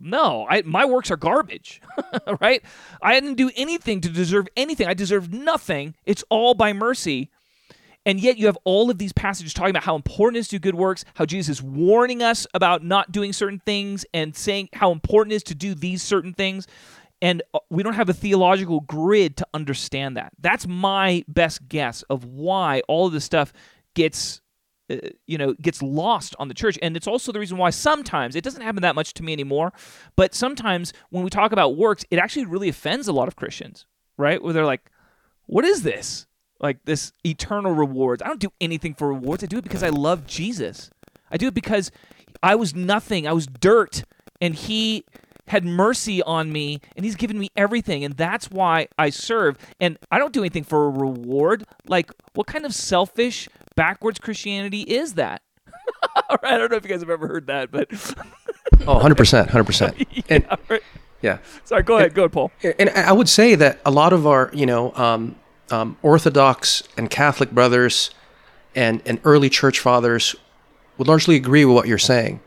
[0.00, 1.80] no, I, my works are garbage,
[2.40, 2.60] right?
[3.00, 4.88] I didn't do anything to deserve anything.
[4.88, 5.94] I deserve nothing.
[6.04, 7.30] It's all by mercy.
[8.04, 10.56] And yet you have all of these passages talking about how important it is to
[10.56, 14.70] do good works, how Jesus is warning us about not doing certain things and saying
[14.72, 16.66] how important it is to do these certain things.
[17.22, 20.32] And uh, we don't have a theological grid to understand that.
[20.38, 23.54] That's my best guess of why all of this stuff
[23.94, 24.42] gets
[24.90, 26.78] uh, you know gets lost on the church.
[26.82, 29.72] And it's also the reason why sometimes it doesn't happen that much to me anymore
[30.16, 33.86] but sometimes when we talk about works it actually really offends a lot of christians
[34.16, 34.42] right?
[34.42, 34.90] Where they're like
[35.46, 36.26] what is this?
[36.60, 38.22] Like this eternal rewards.
[38.22, 39.42] I don't do anything for rewards.
[39.42, 40.90] I do it because i love jesus.
[41.30, 41.90] I do it because
[42.42, 43.26] i was nothing.
[43.26, 44.04] I was dirt.
[44.40, 45.04] And he
[45.48, 49.98] had mercy on me and he's given me everything and that's why I serve and
[50.10, 55.14] I don't do anything for a reward like what kind of selfish backwards Christianity is
[55.14, 55.42] that?
[56.42, 57.88] I don't know if you guys have ever heard that, but
[58.86, 60.06] oh, 100%, 100%.
[60.12, 60.82] yeah, and, right.
[61.20, 61.38] yeah.
[61.64, 62.52] Sorry, go ahead, go ahead, Paul.
[62.78, 65.36] And I would say that a lot of our, you know, um,
[65.70, 68.10] um, Orthodox and Catholic brothers
[68.74, 70.36] and, and early church fathers
[70.98, 72.40] would largely agree with what you're saying,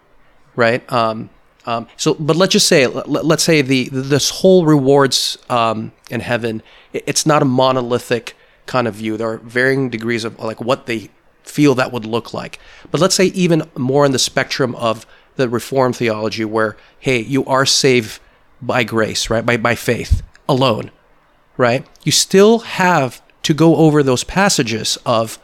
[0.55, 0.89] right?
[0.91, 1.29] Um,
[1.65, 6.19] um, so, but let's just say, let, us say the this whole rewards um, in
[6.19, 6.62] heaven,
[6.93, 9.17] it's not a monolithic kind of view.
[9.17, 11.10] There are varying degrees of like what they
[11.43, 12.60] feel that would look like.
[12.91, 17.43] But let's say even more in the spectrum of the reform theology, where hey, you
[17.45, 18.19] are saved
[18.62, 20.91] by grace, right, by by faith alone,
[21.58, 21.86] right?
[22.04, 25.39] You still have to go over those passages of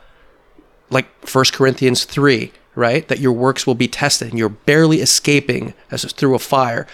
[0.89, 3.07] like 1 Corinthians 3, right?
[3.07, 6.87] That your works will be tested and you're barely escaping as through a fire.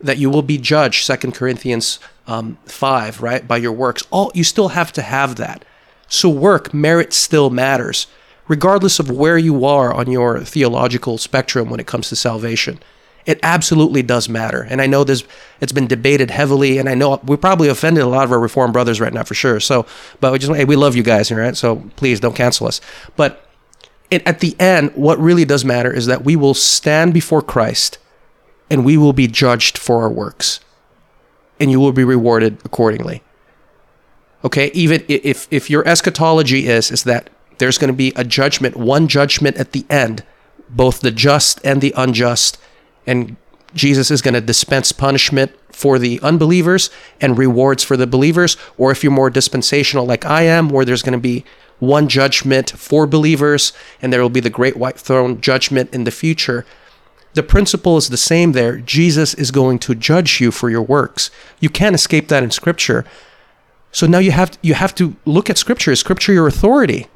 [0.00, 4.02] That you will be judged, 2 Corinthians um, 5, right, by your works.
[4.10, 5.64] All you still have to have that.
[6.08, 8.08] So work, merit still matters,
[8.48, 12.80] regardless of where you are on your theological spectrum when it comes to salvation.
[13.24, 14.66] It absolutely does matter.
[14.68, 15.22] And I know this
[15.60, 18.72] it's been debated heavily, and I know we probably offended a lot of our reformed
[18.72, 19.60] brothers right now for sure.
[19.60, 19.86] So,
[20.20, 21.56] but we just hey, we love you guys, right?
[21.56, 22.80] So please don't cancel us.
[23.16, 23.47] But
[24.10, 27.98] it, at the end, what really does matter is that we will stand before Christ
[28.70, 30.60] and we will be judged for our works.
[31.60, 33.22] And you will be rewarded accordingly.
[34.44, 38.76] Okay, even if if your eschatology is is that there's going to be a judgment,
[38.76, 40.24] one judgment at the end,
[40.68, 42.56] both the just and the unjust,
[43.04, 43.36] and
[43.74, 46.90] Jesus is going to dispense punishment for the unbelievers
[47.20, 51.02] and rewards for the believers, or if you're more dispensational like I am, where there's
[51.02, 51.44] going to be
[51.78, 56.10] one judgment for believers and there will be the great white throne judgment in the
[56.10, 56.64] future.
[57.34, 58.78] The principle is the same there.
[58.78, 61.30] Jesus is going to judge you for your works.
[61.60, 63.04] You can't escape that in scripture.
[63.92, 65.92] So now you have you have to look at scripture.
[65.92, 67.06] Is scripture your authority?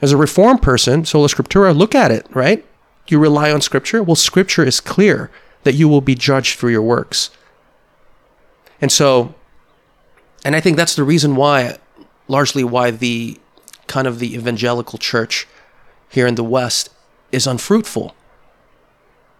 [0.00, 2.64] As a reformed person, sola scriptura, look at it, right?
[3.10, 4.02] you rely on Scripture.
[4.02, 5.30] Well, Scripture is clear
[5.64, 7.30] that you will be judged for your works.
[8.80, 9.34] And so,
[10.44, 11.78] and I think that's the reason why,
[12.28, 13.38] largely why the
[13.86, 15.46] kind of the evangelical church
[16.08, 16.90] here in the West
[17.32, 18.14] is unfruitful.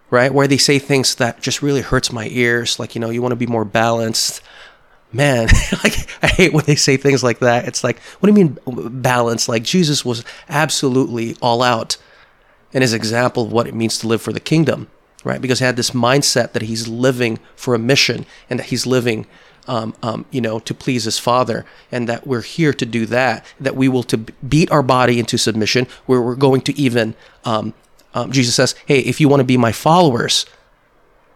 [0.09, 0.33] Right?
[0.33, 3.31] Where they say things that just really hurts my ears, like, you know, you want
[3.31, 4.41] to be more balanced.
[5.13, 5.47] Man,
[5.83, 7.67] like I hate when they say things like that.
[7.67, 9.47] It's like, what do you mean balance?
[9.47, 11.97] Like Jesus was absolutely all out
[12.71, 14.87] in his example of what it means to live for the kingdom,
[15.23, 15.41] right?
[15.41, 19.27] Because he had this mindset that he's living for a mission and that he's living,
[19.67, 23.45] um, um, you know, to please his father, and that we're here to do that.
[23.59, 27.15] That we will to beat our body into submission, where we're going to even.
[27.45, 27.73] Um,
[28.13, 30.45] um Jesus says, "Hey, if you want to be my followers,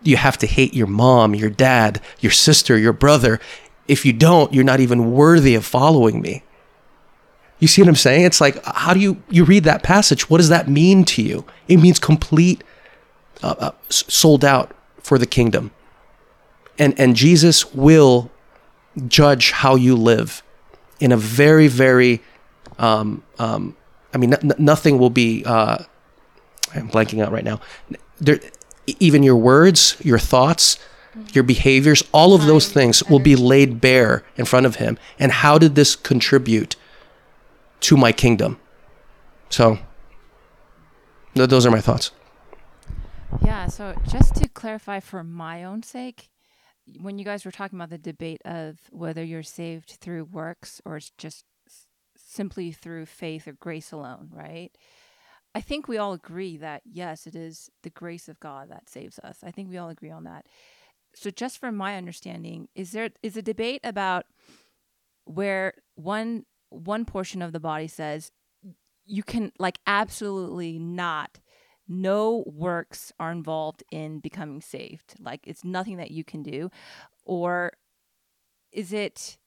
[0.02, 3.40] you have to hate your mom, your dad, your sister, your brother.
[3.88, 6.44] If you don't, you're not even worthy of following me."
[7.60, 8.26] You see what I'm saying?
[8.26, 10.30] It's like, how do you you read that passage?
[10.30, 11.46] What does that mean to you?
[11.70, 12.62] It means complete,
[13.44, 15.72] uh, uh, sold out for the kingdom,
[16.80, 18.32] and and Jesus will
[19.08, 20.42] judge how you live
[21.00, 22.22] in a very very,
[22.80, 23.76] um, um,
[24.14, 25.44] I mean, n- nothing will be.
[25.46, 25.80] Uh,
[26.74, 27.60] I'm blanking out right now.
[28.20, 28.40] There,
[29.00, 30.80] even your words, your thoughts,
[31.34, 34.98] your behaviors, all of those things will be laid bare in front of him.
[35.20, 36.76] And how did this contribute
[37.84, 38.60] to my kingdom.
[39.50, 39.78] So,
[41.36, 42.12] th- those are my thoughts.
[43.42, 46.30] Yeah, so just to clarify for my own sake,
[47.02, 50.98] when you guys were talking about the debate of whether you're saved through works or
[50.98, 51.46] it's just
[52.18, 54.72] simply through faith or grace alone, right?
[55.56, 59.20] I think we all agree that yes, it is the grace of God that saves
[59.20, 59.40] us.
[59.44, 60.46] I think we all agree on that.
[61.16, 64.26] So just from my understanding, is there is a debate about
[65.26, 68.32] where one one portion of the body says
[69.06, 71.40] you can like absolutely not
[71.88, 75.16] no works are involved in becoming saved.
[75.20, 76.70] Like it's nothing that you can do.
[77.26, 77.74] Or
[78.72, 79.38] is it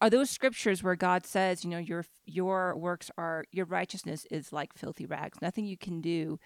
[0.00, 4.52] are those scriptures where god says you know your your works are your righteousness is
[4.52, 5.38] like filthy rags.
[5.40, 6.38] Nothing you can do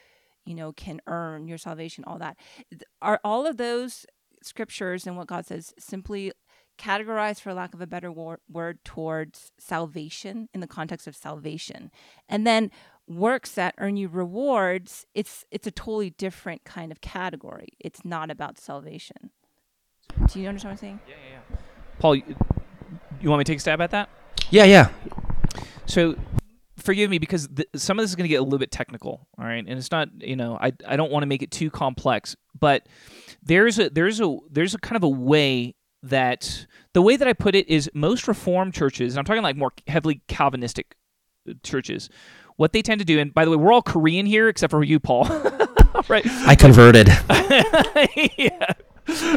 [0.45, 2.37] you know can earn your salvation all that.
[3.01, 4.07] Are all of those
[4.43, 6.33] scriptures and what god says simply
[6.79, 11.91] categorized, for lack of a better wor- word, towards salvation in the context of salvation.
[12.29, 12.71] And then
[13.09, 17.69] works that earn you rewards, it's it's a totally different kind of category.
[17.81, 19.31] It's not about salvation.
[20.33, 21.01] Do you understand what I'm saying?
[21.09, 21.57] Yeah, yeah, yeah.
[21.99, 22.25] Paul, you,
[23.21, 24.09] you want me to take a stab at that?
[24.51, 24.91] Yeah, yeah.
[25.87, 26.17] So
[26.77, 29.27] forgive me because th- some of this is going to get a little bit technical
[29.39, 31.69] all right and it's not you know i, I don't want to make it too
[31.69, 32.87] complex but
[33.43, 37.33] there's a there's a there's a kind of a way that the way that I
[37.33, 40.97] put it is most Reformed churches, and I'm talking like more heavily Calvinistic
[41.49, 42.09] uh, churches,
[42.57, 44.83] what they tend to do, and by the way, we're all Korean here except for
[44.83, 45.25] you, Paul.
[46.09, 46.27] right?
[46.47, 47.09] I converted.
[48.37, 48.73] yeah.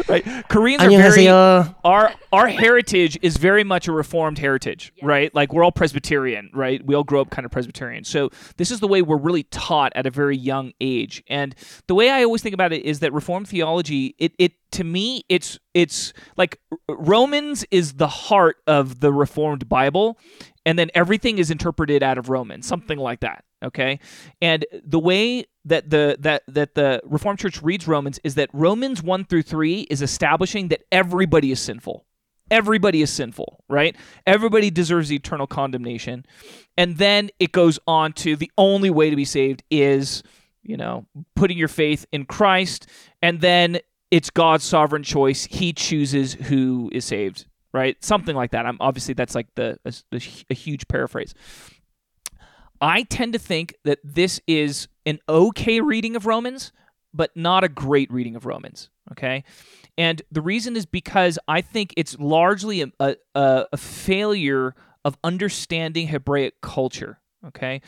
[0.07, 0.25] Right.
[0.49, 5.33] Koreans are very, our our heritage is very much a reformed heritage, right?
[5.35, 6.83] Like we're all Presbyterian, right?
[6.83, 8.03] We all grow up kind of Presbyterian.
[8.03, 11.23] So this is the way we're really taught at a very young age.
[11.27, 11.53] And
[11.85, 15.23] the way I always think about it is that reformed theology, it it to me
[15.29, 20.17] it's it's like Romans is the heart of the reformed Bible
[20.69, 23.43] and then everything is interpreted out of Romans, something like that.
[23.65, 23.99] Okay,
[24.39, 29.01] and the way that the that that the Reformed Church reads Romans is that Romans
[29.01, 32.05] one through three is establishing that everybody is sinful.
[32.51, 33.95] Everybody is sinful, right?
[34.27, 36.23] Everybody deserves eternal condemnation,
[36.77, 40.21] and then it goes on to the only way to be saved is,
[40.61, 42.87] you know, putting your faith in Christ,
[43.23, 43.79] and then
[44.11, 45.45] it's God's sovereign choice.
[45.45, 48.03] He chooses who is saved right?
[48.03, 48.65] Something like that.
[48.65, 51.33] I'm obviously that's like the a, a, huge paraphrase.
[52.81, 56.71] I tend to think that this is an okay reading of Romans,
[57.13, 58.89] but not a great reading of Romans.
[59.11, 59.43] Okay,
[59.97, 63.15] and the reason is because I think it's largely a, a,
[63.71, 67.19] a failure of understanding Hebraic culture.
[67.47, 67.81] Okay,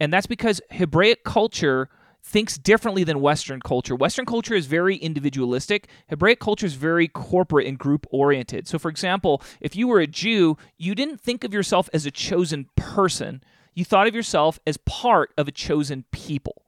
[0.00, 1.88] and that's because Hebraic culture
[2.22, 3.94] thinks differently than Western culture.
[3.94, 5.88] Western culture is very individualistic.
[6.08, 8.68] Hebraic culture is very corporate and group oriented.
[8.68, 12.10] So, for example, if you were a Jew, you didn't think of yourself as a
[12.10, 13.42] chosen person,
[13.74, 16.62] you thought of yourself as part of a chosen people.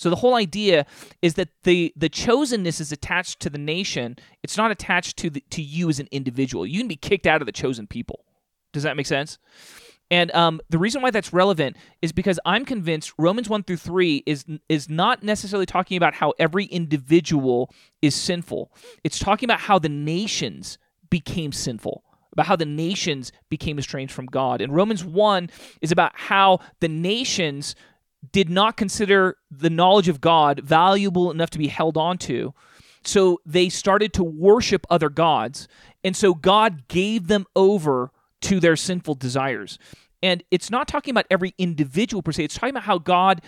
[0.00, 0.86] So the whole idea
[1.20, 4.16] is that the the chosenness is attached to the nation.
[4.42, 6.66] It's not attached to the, to you as an individual.
[6.66, 8.24] You can be kicked out of the chosen people.
[8.72, 9.38] Does that make sense?
[10.10, 14.24] And um, the reason why that's relevant is because I'm convinced Romans 1 through 3
[14.26, 18.72] is, is not necessarily talking about how every individual is sinful.
[19.04, 20.78] It's talking about how the nations
[21.10, 22.02] became sinful,
[22.32, 24.60] about how the nations became estranged from God.
[24.60, 25.48] And Romans 1
[25.80, 27.76] is about how the nations
[28.32, 32.52] did not consider the knowledge of God valuable enough to be held onto.
[33.04, 35.68] So they started to worship other gods.
[36.04, 38.10] And so God gave them over
[38.42, 39.78] to their sinful desires.
[40.22, 43.42] And it's not talking about every individual per se, it's talking about how God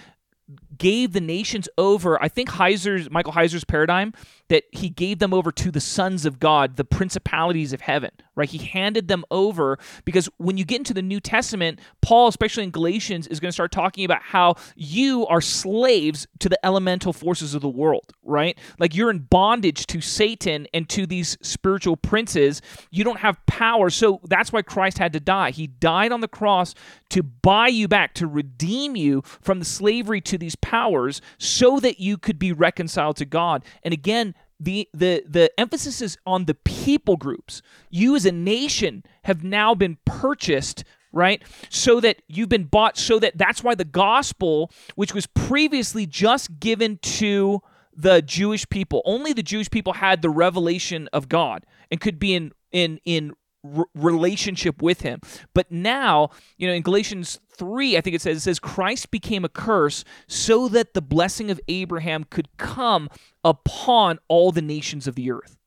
[0.79, 2.21] gave the nations over.
[2.23, 4.13] I think Heiser's Michael Heiser's paradigm
[4.49, 8.49] that he gave them over to the sons of God, the principalities of heaven, right?
[8.49, 12.71] He handed them over because when you get into the New Testament, Paul, especially in
[12.71, 17.55] Galatians, is going to start talking about how you are slaves to the elemental forces
[17.55, 18.59] of the world, right?
[18.79, 22.61] Like you're in bondage to Satan and to these spiritual princes.
[22.91, 23.89] You don't have power.
[23.89, 25.51] So that's why Christ had to die.
[25.51, 26.75] He died on the cross
[27.11, 32.01] to buy you back, to redeem you from the slavery to these powers so that
[32.01, 33.65] you could be reconciled to God.
[33.83, 37.63] And again, the the the emphasis is on the people groups.
[37.91, 43.19] You as a nation have now been purchased right so that you've been bought so
[43.19, 47.61] that that's why the gospel which was previously just given to
[47.95, 52.35] the Jewish people only the Jewish people had the revelation of God and could be
[52.35, 53.33] in in in
[53.95, 55.21] relationship with him.
[55.55, 59.45] But now you know in Galatians 3 I think it says it says Christ became
[59.45, 63.09] a curse so that the blessing of Abraham could come
[63.45, 65.59] upon all the nations of the earth.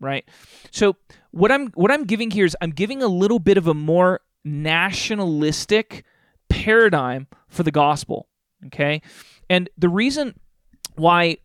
[0.00, 0.28] Right?
[0.70, 0.96] So
[1.30, 4.20] what i'm what i'm giving here is i'm giving a little bit of a more
[4.44, 6.04] nationalistic
[6.48, 8.28] paradigm for the gospel
[8.66, 9.02] okay?
[9.48, 10.38] And the reason
[10.96, 11.38] why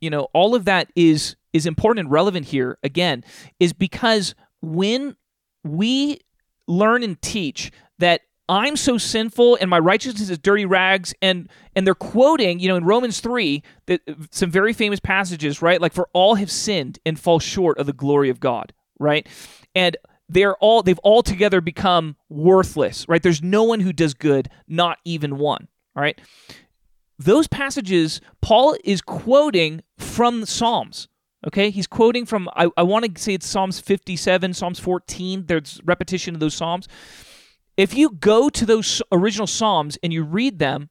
[0.00, 3.24] you know all of that is is important and relevant here again
[3.58, 5.16] is because when
[5.68, 6.20] we
[6.66, 11.86] learn and teach that I'm so sinful and my righteousness is dirty rags and and
[11.86, 14.00] they're quoting, you know, in Romans 3, that
[14.30, 15.80] some very famous passages, right?
[15.80, 19.26] Like for all have sinned and fall short of the glory of God, right?
[19.74, 19.96] And
[20.28, 23.22] they're all they've all together become worthless, right?
[23.22, 26.20] There's no one who does good, not even one, all right?
[27.18, 31.08] Those passages Paul is quoting from the Psalms.
[31.46, 35.46] Okay, he's quoting from I, I want to say it's Psalms 57, Psalms 14.
[35.46, 36.88] There's repetition of those Psalms
[37.76, 40.88] if you go to those original Psalms and you read them,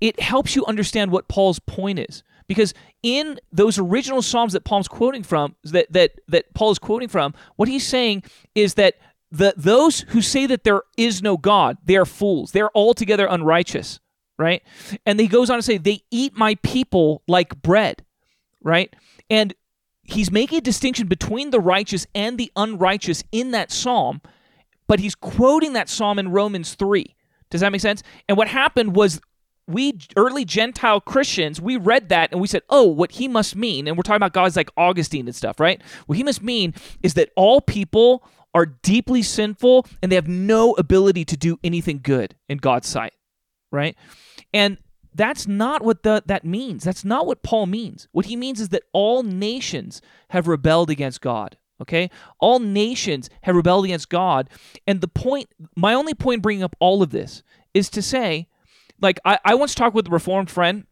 [0.00, 2.22] it helps you understand what Paul's point is.
[2.48, 7.08] Because in those original Psalms that Paul's quoting from, that that that Paul is quoting
[7.08, 8.22] from, what he's saying
[8.54, 8.96] is that
[9.32, 12.52] the those who say that there is no God, they are fools.
[12.52, 13.98] They're altogether unrighteous,
[14.38, 14.62] right?
[15.04, 18.04] And he goes on to say, they eat my people like bread,
[18.62, 18.94] right?
[19.28, 19.54] And
[20.02, 24.20] he's making a distinction between the righteous and the unrighteous in that psalm
[24.86, 27.14] but he's quoting that psalm in Romans 3.
[27.50, 28.02] Does that make sense?
[28.28, 29.20] And what happened was
[29.66, 33.88] we early Gentile Christians, we read that and we said, oh, what he must mean,
[33.88, 35.80] and we're talking about guys like Augustine and stuff, right?
[36.06, 38.24] What he must mean is that all people
[38.54, 43.12] are deeply sinful and they have no ability to do anything good in God's sight,
[43.72, 43.96] right?
[44.54, 44.78] And
[45.16, 46.84] that's not what the, that means.
[46.84, 48.06] That's not what Paul means.
[48.12, 51.56] What he means is that all nations have rebelled against God.
[51.80, 52.10] Okay?
[52.38, 54.50] All nations have rebelled against God.
[54.86, 57.42] And the point, my only point bringing up all of this
[57.74, 58.48] is to say,
[59.00, 60.86] like, I, I once talked with a reformed friend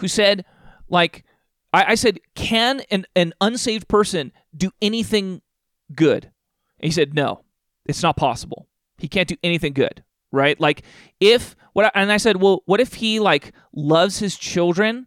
[0.00, 0.44] who said,
[0.88, 1.24] like,
[1.72, 5.42] I, I said, can an, an unsaved person do anything
[5.94, 6.24] good?
[6.24, 7.44] And he said, no,
[7.86, 8.68] it's not possible.
[8.98, 10.58] He can't do anything good, right?
[10.60, 10.82] Like,
[11.18, 15.06] if, what, and I said, well, what if he, like, loves his children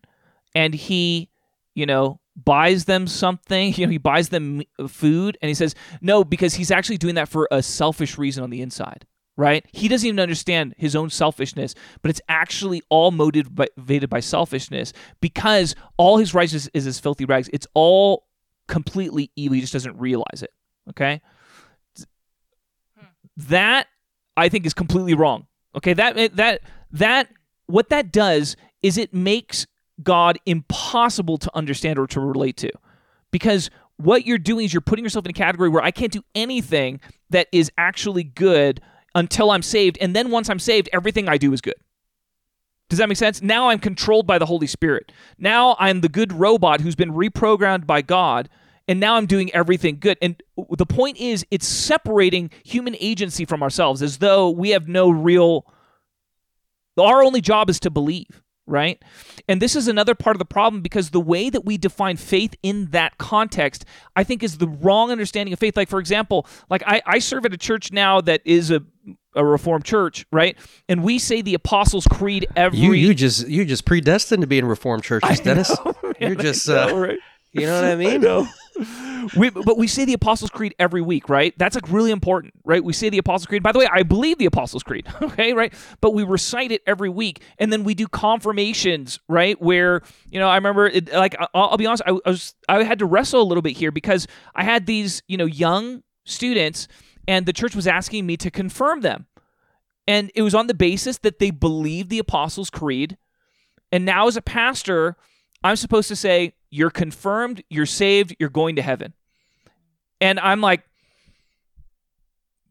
[0.56, 1.30] and he,
[1.76, 6.24] you know, buys them something, you know, he buys them food and he says, no,
[6.24, 9.06] because he's actually doing that for a selfish reason on the inside,
[9.38, 9.66] right?
[9.72, 15.76] He doesn't even understand his own selfishness, but it's actually all motivated by selfishness because
[15.98, 17.50] all his righteousness is his filthy rags.
[17.54, 18.26] It's all
[18.68, 19.56] completely evil.
[19.56, 20.52] He just doesn't realize it,
[20.90, 21.22] okay?
[22.98, 23.06] Hmm.
[23.38, 23.88] That
[24.36, 25.48] I think is completely wrong.
[25.76, 26.62] Okay, that eh, that
[26.92, 27.30] that
[27.68, 29.66] what that does is it makes
[30.02, 32.72] God impossible to understand or to relate to.
[33.32, 36.24] Because what you're doing is you're putting yourself in a category where I can't do
[36.36, 38.82] anything that is actually good
[39.16, 39.98] until I'm saved.
[40.02, 41.76] And then once I'm saved, everything I do is good.
[42.90, 43.42] Does that make sense?
[43.42, 45.12] Now I'm controlled by the Holy Spirit.
[45.38, 48.50] Now I'm the good robot who's been reprogrammed by God.
[48.88, 50.18] And now I'm doing everything good.
[50.22, 55.10] And the point is, it's separating human agency from ourselves as though we have no
[55.10, 55.66] real.
[57.00, 59.02] Our only job is to believe right?
[59.48, 62.56] And this is another part of the problem because the way that we define faith
[62.64, 65.76] in that context, I think, is the wrong understanding of faith.
[65.76, 68.82] Like, for example, like I, I serve at a church now that is a
[69.36, 70.56] a reformed church, right?
[70.88, 72.80] And we say the Apostles' Creed every.
[72.80, 75.70] You you just you just predestined to be in reformed churches, Dennis.
[75.84, 77.18] Know, man, You're just uh, right?
[77.52, 78.12] you know what I mean.
[78.12, 78.48] I know.
[79.38, 81.54] we, but we say the Apostles' Creed every week, right?
[81.58, 82.84] That's like really important, right?
[82.84, 83.64] We say the Apostles' Creed.
[83.64, 85.74] By the way, I believe the Apostles' Creed, okay, right?
[86.02, 89.60] But we recite it every week, and then we do confirmations, right?
[89.62, 92.84] Where you know, I remember, it, like, I'll, I'll be honest, I, I was I
[92.84, 96.88] had to wrestle a little bit here because I had these, you know, young students,
[97.28, 99.28] and the church was asking me to confirm them,
[100.08, 103.18] and it was on the basis that they believed the Apostles' Creed,
[103.92, 105.16] and now as a pastor,
[105.64, 109.14] I'm supposed to say you're confirmed, you're saved, you're going to heaven.
[110.20, 110.82] And I'm like,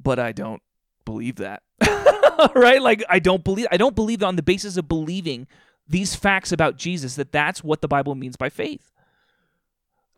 [0.02, 0.60] but I don't
[1.04, 1.62] believe that.
[2.54, 2.82] right?
[2.82, 5.46] Like I don't believe I don't believe on the basis of believing
[5.88, 8.90] these facts about Jesus that that's what the Bible means by faith.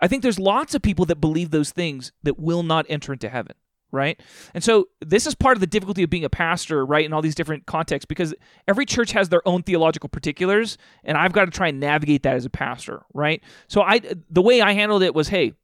[0.00, 3.28] I think there's lots of people that believe those things that will not enter into
[3.28, 3.54] heaven
[3.94, 4.20] right?
[4.52, 7.22] And so this is part of the difficulty of being a pastor, right, in all
[7.22, 8.34] these different contexts because
[8.68, 12.34] every church has their own theological particulars, and I've got to try and navigate that
[12.34, 13.42] as a pastor, right?
[13.68, 15.54] So I the way I handled it was, hey,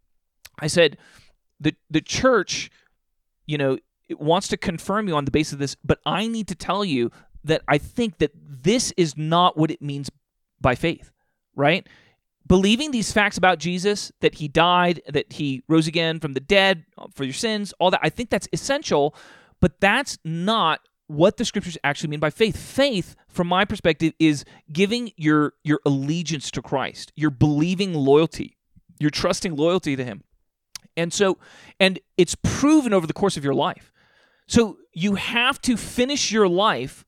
[0.59, 0.97] I said
[1.59, 2.71] the the church,
[3.47, 3.79] you know,
[4.19, 7.11] wants to confirm you on the basis of this, but I need to tell you
[7.45, 10.11] that I think that this is not what it means
[10.61, 11.11] by faith,
[11.55, 11.87] right?
[12.47, 16.85] Believing these facts about Jesus, that he died, that he rose again from the dead
[16.99, 19.15] uh, for your sins, all that, I think that's essential,
[19.61, 22.57] but that's not what the scriptures actually mean by faith.
[22.57, 28.57] Faith, from my perspective, is giving your your allegiance to Christ, your believing loyalty,
[29.01, 30.23] your trusting loyalty to him.
[30.97, 31.39] And so
[31.81, 33.93] and it's proven over the course of your life.
[34.47, 37.05] So you have to finish your life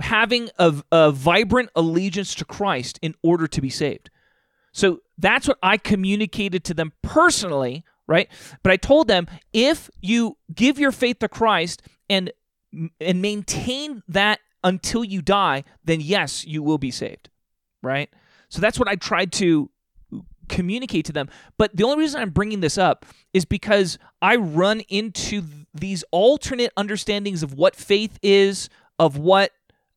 [0.00, 4.10] having a, a vibrant allegiance to Christ in order to be saved.
[4.72, 8.28] So that's what I communicated to them personally, right?
[8.62, 12.32] But I told them if you give your faith to Christ and
[13.00, 17.28] and maintain that until you die, then yes, you will be saved,
[17.82, 18.08] right?
[18.48, 19.70] So that's what I tried to
[20.48, 21.28] communicate to them.
[21.58, 25.42] But the only reason I'm bringing this up is because I run into
[25.74, 28.68] these alternate understandings of what faith is,
[28.98, 29.52] of what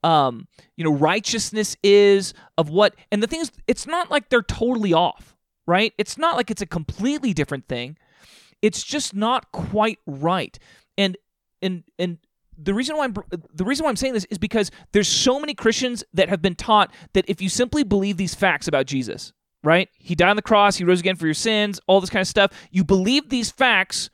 [0.06, 0.48] um,
[0.78, 4.94] you know, righteousness is, of what, and the thing is, it's not like they're totally
[4.94, 5.36] off,
[5.66, 5.94] right?
[5.98, 7.98] It's not like it's a completely different thing.
[8.62, 10.58] It's just not quite right.
[10.98, 11.18] And,
[11.62, 12.20] and, and,
[12.58, 13.14] the reason why I'm
[13.54, 16.56] the reason why I'm saying this is because there's so many Christians that have been
[16.56, 19.90] taught that if you simply believe these facts about Jesus, right?
[20.00, 22.30] He died on the cross, he rose again for your sins, all this kind of
[22.30, 22.54] stuff.
[22.72, 24.10] You believe these facts,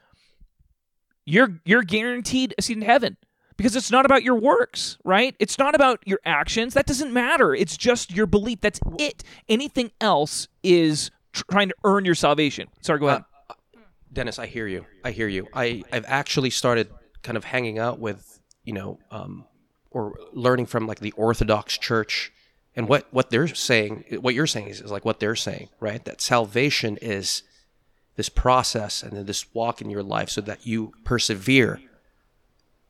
[1.24, 3.16] you're you're guaranteed a seat in heaven
[3.62, 5.36] because it's not about your works, right?
[5.38, 6.74] It's not about your actions.
[6.74, 7.54] That doesn't matter.
[7.54, 8.60] It's just your belief.
[8.62, 9.24] That's it.
[9.48, 12.70] Anything else is trying to earn your salvation.
[12.82, 13.24] Sorry, go ahead.
[13.48, 13.54] Uh,
[14.12, 14.88] Dennis, I hear you.
[15.04, 15.48] I hear you.
[15.54, 16.90] I, I've actually started
[17.22, 19.46] kind of hanging out with, you know, um,
[19.92, 22.34] or learning from like the Orthodox Church
[22.76, 26.04] and what, what they're saying, what you're saying is, is like what they're saying, right?
[26.04, 27.44] That salvation is
[28.16, 31.80] this process and then this walk in your life so that you persevere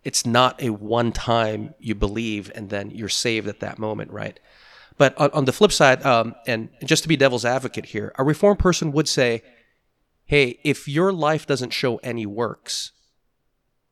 [0.04, 4.40] it's not a one time you believe and then you're saved at that moment, right?
[4.98, 8.24] But on, on the flip side, um, and just to be devil's advocate here, a
[8.24, 9.42] reformed person would say,
[10.26, 12.92] hey, if your life doesn't show any works,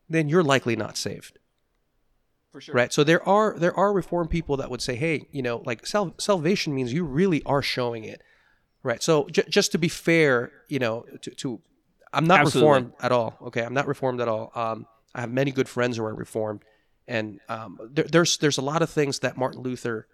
[0.08, 1.38] then you're likely not saved.
[2.52, 2.74] For sure.
[2.74, 2.92] Right.
[2.92, 6.16] So there are there are reformed people that would say, hey, you know, like sal-
[6.18, 8.24] salvation means you really are showing it.
[8.82, 9.04] Right.
[9.04, 11.62] So j- just to be fair, you know, to, to
[12.12, 12.70] I'm not Absolutely.
[12.72, 13.38] reformed at all.
[13.44, 14.52] Okay, I'm not reformed at all.
[14.56, 16.64] Um, I have many good friends who are Reformed,
[17.08, 20.08] and um, there, there's there's a lot of things that Martin Luther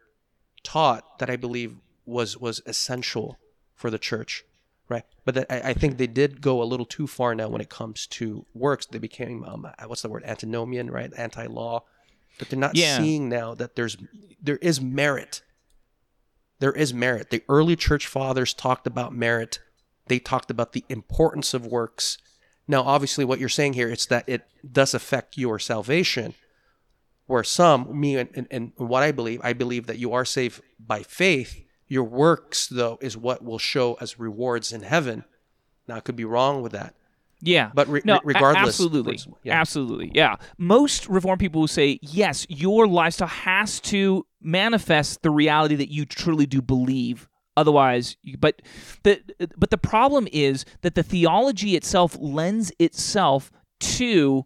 [0.64, 1.76] taught that I believe
[2.06, 3.38] was was essential
[3.74, 4.44] for the church,
[4.90, 5.04] right?
[5.26, 7.70] But that, I, I, think they did go a little too far now when it
[7.70, 8.86] comes to works.
[8.86, 11.12] They became um, what's the word antinomian, right?
[11.18, 11.84] Anti-law.
[12.40, 12.98] But they're not yeah.
[12.98, 13.98] seeing now that there's
[14.42, 15.42] there is merit.
[16.60, 17.30] There is merit.
[17.30, 19.60] The early church fathers talked about merit.
[20.08, 22.18] They talked about the importance of works
[22.68, 26.34] now, obviously, what you're saying here is that it does affect your salvation.
[27.28, 30.62] Where some, me and, and, and what I believe, I believe that you are saved
[30.80, 31.60] by faith.
[31.88, 35.24] Your works, though, is what will show as rewards in heaven.
[35.88, 36.94] Now, I could be wrong with that.
[37.42, 37.72] Yeah.
[37.74, 38.68] But re- no, regardless.
[38.68, 39.20] Absolutely.
[39.44, 39.60] Yeah.
[39.60, 40.12] Absolutely.
[40.14, 40.36] Yeah.
[40.58, 46.06] Most Reformed people will say, yes, your lifestyle has to manifest the reality that you
[46.06, 47.28] truly do believe
[47.58, 48.62] Otherwise, but
[49.04, 49.22] the
[49.58, 54.46] but the problem is that the theology itself lends itself to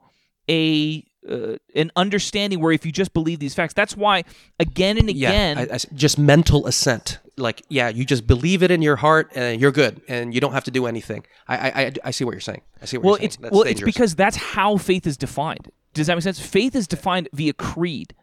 [0.50, 4.24] a uh, an understanding where if you just believe these facts, that's why
[4.60, 7.20] again and again, yeah, I, I, just mental assent.
[7.36, 10.54] Like, yeah, you just believe it in your heart, and you're good, and you don't
[10.54, 11.26] have to do anything.
[11.48, 12.62] I I, I see what you're saying.
[12.82, 13.44] I see what well, you're it's, saying.
[13.44, 13.88] That's well, dangerous.
[13.88, 15.72] it's because that's how faith is defined.
[15.94, 16.40] Does that make sense?
[16.40, 18.14] Faith is defined via creed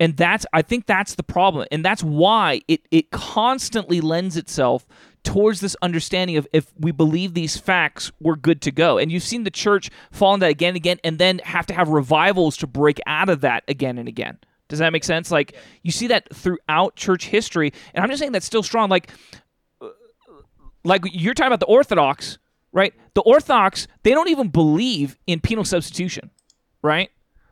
[0.00, 4.86] and that's i think that's the problem and that's why it it constantly lends itself
[5.28, 8.96] towards this understanding of if we believe these facts, we're good to go.
[8.96, 11.74] And you've seen the church fall into that again and again, and then have to
[11.74, 14.38] have revivals to break out of that again and again.
[14.68, 15.30] Does that make sense?
[15.30, 18.88] Like you see that throughout church history, and I'm just saying that's still strong.
[18.88, 19.10] Like,
[20.84, 22.38] like you're talking about the Orthodox,
[22.72, 22.94] right?
[23.14, 26.30] The Orthodox they don't even believe in penal substitution,
[26.82, 27.10] right?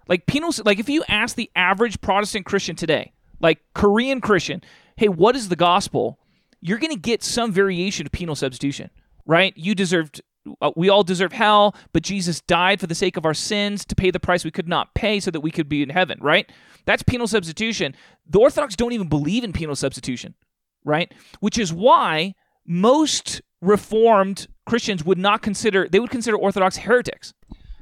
[0.08, 4.62] Like penal, like if you ask the average Protestant Christian today, like Korean Christian,
[4.96, 6.18] hey, what is the gospel?
[6.60, 8.90] You're going to get some variation of penal substitution,
[9.26, 9.52] right?
[9.56, 10.22] You deserved
[10.60, 13.94] uh, we all deserve hell, but Jesus died for the sake of our sins to
[13.94, 16.50] pay the price we could not pay so that we could be in heaven, right?
[16.84, 17.96] That's penal substitution.
[18.28, 20.34] The Orthodox don't even believe in penal substitution,
[20.84, 21.12] right?
[21.40, 22.34] Which is why
[22.66, 27.32] most Reformed Christians would not consider, they would consider Orthodox heretics.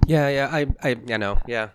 [0.06, 1.70] Yeah, yeah, I, I, I know, yeah.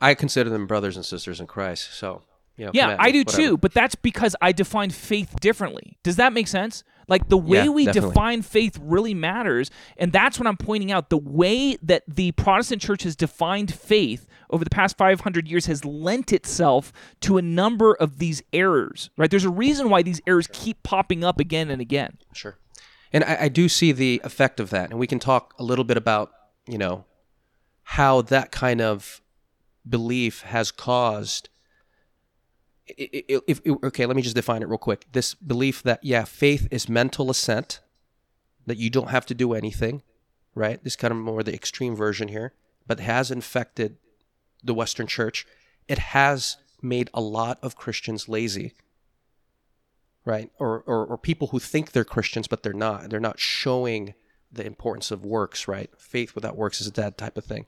[0.00, 2.22] I consider them brothers and sisters in Christ, so.
[2.56, 3.36] You know, Yeah, I do whatever.
[3.42, 5.96] too, but that's because I define faith differently.
[6.02, 6.82] Does that make sense?
[7.06, 8.10] Like the way Yeah, we definitely.
[8.10, 11.08] define faith really matters, and that's what I'm pointing out.
[11.08, 15.84] The way that the Protestant church has defined faith over the past 500 years has
[15.84, 19.30] lent itself to a number of these errors, right?
[19.30, 22.18] There's a reason why these errors keep popping up again and again.
[22.34, 22.58] Sure.
[23.12, 24.90] And I, I do see the effect of that.
[24.90, 26.32] And we can talk a little bit about,
[26.66, 27.04] you know,
[27.84, 29.22] how that kind of
[29.88, 31.48] belief has caused.
[32.98, 35.06] i- i- i- If, okay, let me just define it real quick.
[35.12, 37.80] This belief that, yeah, faith is mental assent,
[38.66, 40.02] that you don't have to do anything,
[40.54, 40.82] right?
[40.82, 42.54] This is kind of more the extreme version here,
[42.86, 43.98] but has infected
[44.64, 45.46] the Western church.
[45.86, 48.74] It has made a lot of Christians lazy
[50.24, 50.50] right?
[50.58, 53.08] Or, or or people who think they're Christians but they're not.
[53.08, 54.12] They're not showing
[54.52, 55.90] the importance of works, right?
[55.98, 57.64] Faith without works is a dead type of thing.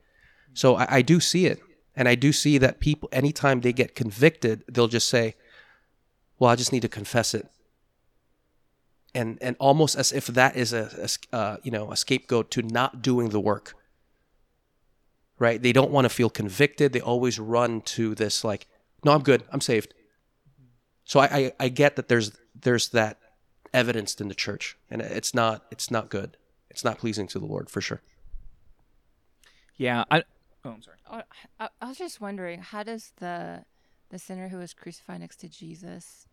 [0.52, 1.60] So I, I do see it,
[2.00, 5.34] and I do see that people, anytime they get convicted, they'll just say,
[6.38, 7.46] "Well, I just need to confess it,"
[9.14, 13.02] and and almost as if that is a uh, you know a scapegoat to not
[13.02, 13.74] doing the work.
[15.38, 15.60] Right?
[15.60, 16.94] They don't want to feel convicted.
[16.94, 18.66] They always run to this like,
[19.04, 19.44] "No, I'm good.
[19.52, 19.92] I'm saved."
[21.04, 23.18] So I, I, I get that there's there's that
[23.74, 26.38] evidenced in the church, and it's not it's not good.
[26.70, 28.00] It's not pleasing to the Lord for sure.
[29.76, 30.24] Yeah, I.
[30.64, 30.96] Oh, I'm sorry.
[31.10, 31.22] Oh,
[31.58, 33.64] I, I was just wondering, how does the
[34.10, 36.26] the sinner who was crucified next to Jesus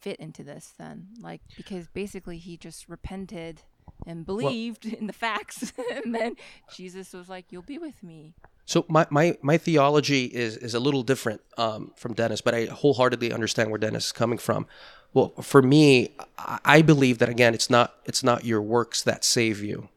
[0.00, 1.08] fit into this then?
[1.20, 3.62] Like, because basically he just repented
[4.06, 5.72] and believed in the facts,
[6.04, 6.36] and then
[6.74, 8.34] Jesus was like, "You'll be with me."
[8.64, 12.66] So my, my, my theology is is a little different um, from Dennis, but I
[12.66, 14.66] wholeheartedly understand where Dennis is coming from.
[15.14, 19.24] Well, for me, I I believe that again, it's not it's not your works that
[19.24, 19.88] save you,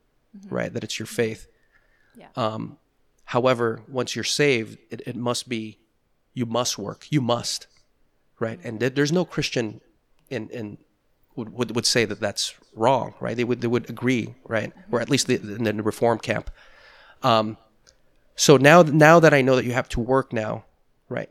[0.50, 0.74] right?
[0.74, 1.48] That it's your faith.
[2.16, 2.28] Yeah.
[2.36, 2.78] Um,
[3.36, 3.67] however,
[3.99, 5.63] once you're saved, it, it must be
[6.39, 6.99] you must work.
[7.15, 7.67] You must,
[8.45, 8.59] right?
[8.65, 9.67] And there- there's no Christian
[10.36, 10.67] in in
[11.36, 12.45] would, would would say that that's
[12.83, 13.36] wrong, right?
[13.39, 14.25] They would they would agree,
[14.55, 14.71] right?
[14.91, 16.49] Or at least the, in the Reform camp.
[17.31, 17.57] Um,
[18.36, 20.53] so now, now that I know that you have to work now,
[21.17, 21.29] right?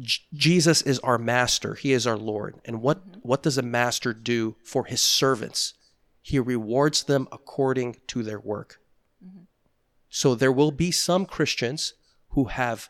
[0.00, 1.74] J- Jesus is our master.
[1.74, 2.52] He is our Lord.
[2.64, 5.74] And what what does a master do for his servants?
[6.22, 8.70] He rewards them according to their work.
[10.16, 11.92] So there will be some Christians
[12.30, 12.88] who have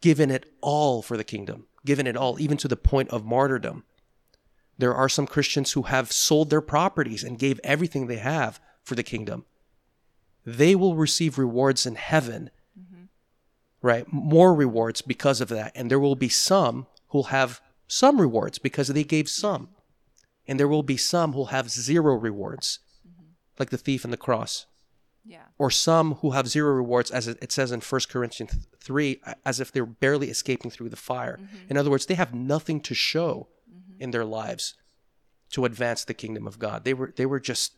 [0.00, 3.84] given it all for the kingdom, given it all, even to the point of martyrdom.
[4.78, 8.94] There are some Christians who have sold their properties and gave everything they have for
[8.94, 9.44] the kingdom
[10.46, 12.48] they will receive rewards in heaven,
[12.78, 13.04] mm-hmm.
[13.82, 14.10] right?
[14.10, 15.72] More rewards because of that.
[15.74, 19.68] And there will be some who'll have some rewards because they gave some.
[20.46, 23.32] And there will be some who'll have zero rewards, mm-hmm.
[23.58, 24.64] like the thief and the cross.
[25.28, 25.42] Yeah.
[25.58, 29.70] Or some who have zero rewards, as it says in 1 Corinthians 3, as if
[29.70, 31.38] they're barely escaping through the fire.
[31.40, 31.56] Mm-hmm.
[31.68, 34.02] In other words, they have nothing to show mm-hmm.
[34.02, 34.74] in their lives
[35.50, 36.84] to advance the kingdom of God.
[36.84, 37.74] They were they were just,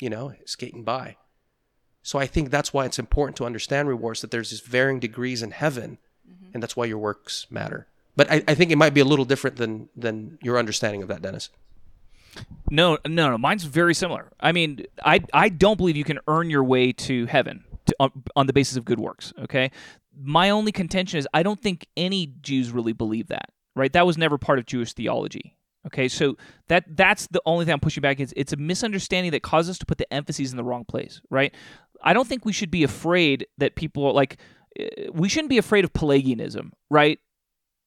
[0.00, 1.16] you know, skating by.
[2.02, 5.42] So I think that's why it's important to understand rewards that there's just varying degrees
[5.42, 6.52] in heaven, mm-hmm.
[6.54, 7.86] and that's why your works matter.
[8.16, 11.08] But I, I think it might be a little different than than your understanding of
[11.08, 11.50] that, Dennis.
[12.70, 13.38] No, no, no.
[13.38, 14.30] Mine's very similar.
[14.40, 18.22] I mean, I I don't believe you can earn your way to heaven to, on,
[18.36, 19.32] on the basis of good works.
[19.40, 19.70] Okay.
[20.16, 23.50] My only contention is I don't think any Jews really believe that.
[23.74, 23.92] Right.
[23.92, 25.56] That was never part of Jewish theology.
[25.86, 26.08] Okay.
[26.08, 26.36] So
[26.68, 29.78] that that's the only thing I'm pushing back is it's a misunderstanding that causes us
[29.78, 31.20] to put the emphasis in the wrong place.
[31.28, 31.54] Right.
[32.02, 34.38] I don't think we should be afraid that people like
[34.78, 36.72] eh, we shouldn't be afraid of Pelagianism.
[36.88, 37.18] Right.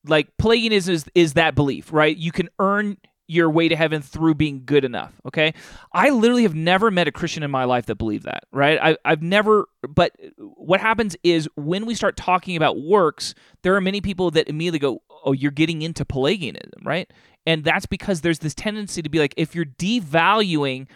[0.05, 1.93] Like Pelagianism is is that belief.
[1.93, 2.17] Right.
[2.17, 2.97] You can earn
[3.27, 5.13] your way to heaven through being good enough.
[5.25, 5.53] Okay.
[5.93, 8.77] I literally have never met a Christian in my life that believed that, right?
[8.81, 13.81] I, I've never, but what happens is when we start talking about works, there are
[13.81, 17.11] many people that immediately go, oh, you're getting into Pelagianism, right?
[17.45, 20.87] And that's because there's this tendency to be like, if you're devaluing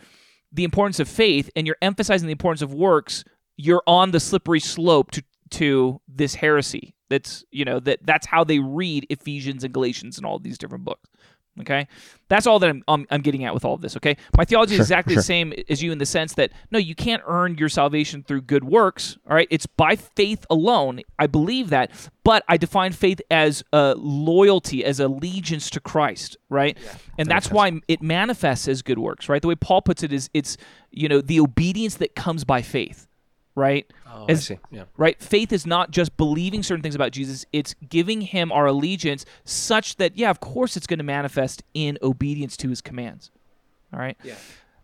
[0.51, 3.23] the importance of faith and you're emphasizing the importance of works,
[3.57, 6.93] you're on the slippery slope to to this heresy.
[7.09, 10.83] That's you know that that's how they read Ephesians and Galatians and all these different
[10.83, 11.09] books.
[11.59, 11.87] Okay,
[12.27, 13.95] that's all that I'm, I'm, I'm getting at with all of this.
[13.97, 15.21] Okay, my theology Sure, is exactly sure.
[15.21, 18.41] the same as you in the sense that no, you can't earn your salvation through
[18.41, 19.17] good works.
[19.27, 21.01] All right, it's by faith alone.
[21.17, 21.91] I believe that,
[22.23, 26.37] but I define faith as a loyalty, as allegiance to Christ.
[26.49, 26.77] Right,
[27.17, 29.29] and that's why it manifests as good works.
[29.29, 30.57] Right, the way Paul puts it is it's
[30.91, 33.06] you know the obedience that comes by faith.
[33.57, 34.59] Right, Oh, As- I see.
[34.69, 34.83] Yeah.
[34.97, 35.19] right?
[35.19, 39.95] Faith is not just believing certain things about Jesus, it's giving him our allegiance such
[39.95, 43.31] that, yeah, of course it's going to manifest in obedience to his commands.
[43.91, 44.15] All right?
[44.23, 44.35] Yeah.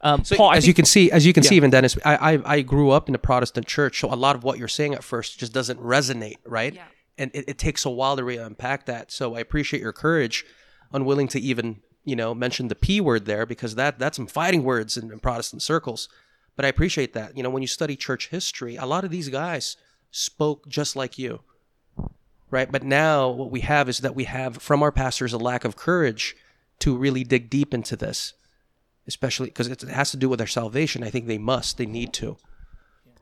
[0.01, 2.33] Um, So Paul, as think- you can see, as you can see, even Dennis, I,
[2.33, 4.95] I I grew up in a Protestant church, so a lot of what you're saying
[4.95, 6.73] at first just doesn't resonate, right?
[6.73, 6.85] Yeah.
[7.19, 9.11] And it, it takes a while to really unpack that.
[9.11, 10.45] So I appreciate your courage,
[10.91, 14.63] unwilling to even you know mention the p word there because that that's some fighting
[14.63, 16.09] words in, in Protestant circles.
[16.55, 17.35] But I appreciate that.
[17.35, 19.77] You know, when you study church history, a lot of these guys
[20.11, 21.41] spoke just like you,
[22.51, 22.71] right?
[22.71, 25.75] But now what we have is that we have from our pastors a lack of
[25.75, 26.35] courage
[26.79, 28.33] to really dig deep into this
[29.07, 31.03] especially because it has to do with their salvation.
[31.03, 32.37] I think they must, they need to.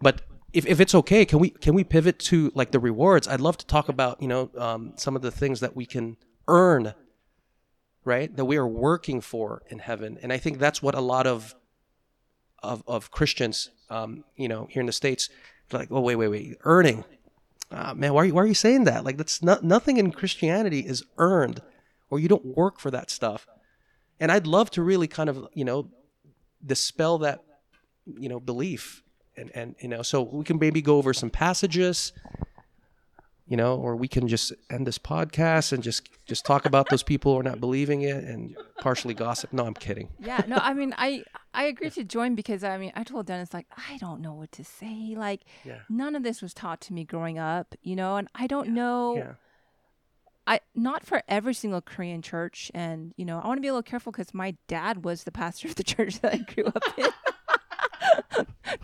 [0.01, 0.21] But
[0.53, 3.27] if, if it's okay, can we can we pivot to like the rewards?
[3.27, 6.17] I'd love to talk about you know um, some of the things that we can
[6.47, 6.93] earn,
[8.03, 8.35] right?
[8.35, 11.55] That we are working for in heaven, and I think that's what a lot of
[12.61, 15.29] of, of Christians, um, you know, here in the states,
[15.71, 17.03] like, oh wait, wait, wait, earning.
[17.71, 19.05] Ah, man, why are, you, why are you saying that?
[19.05, 21.61] Like that's not nothing in Christianity is earned,
[22.09, 23.47] or you don't work for that stuff
[24.21, 25.89] and I'd love to really kind of you know
[26.65, 27.43] dispel that
[28.05, 29.03] you know belief
[29.35, 32.13] and and you know so we can maybe go over some passages
[33.47, 37.03] you know or we can just end this podcast and just just talk about those
[37.03, 39.51] people who are not believing it and partially gossip.
[39.51, 40.09] No i'm kidding.
[40.19, 41.23] Yeah no i mean i
[41.53, 44.51] i agreed to join because i mean i told dennis like i don't know what
[44.53, 45.15] to say.
[45.17, 45.79] Like Yeah.
[45.89, 49.15] none of this was taught to me growing up you know and i don't know
[49.17, 49.33] yeah.
[50.47, 53.73] I not for every single korean church and you know i want to be a
[53.73, 56.83] little careful because my dad was the pastor of the church that i grew up
[56.97, 57.07] in.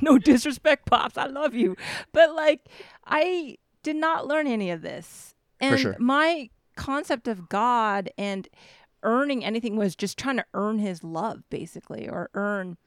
[0.01, 1.75] No disrespect pops i love you.
[2.11, 2.61] But like
[3.05, 3.57] i
[3.87, 5.33] did not learn any of this.
[5.61, 5.95] And sure.
[5.97, 8.49] my concept of god and
[9.01, 12.77] earning anything was just trying to earn his love basically or earn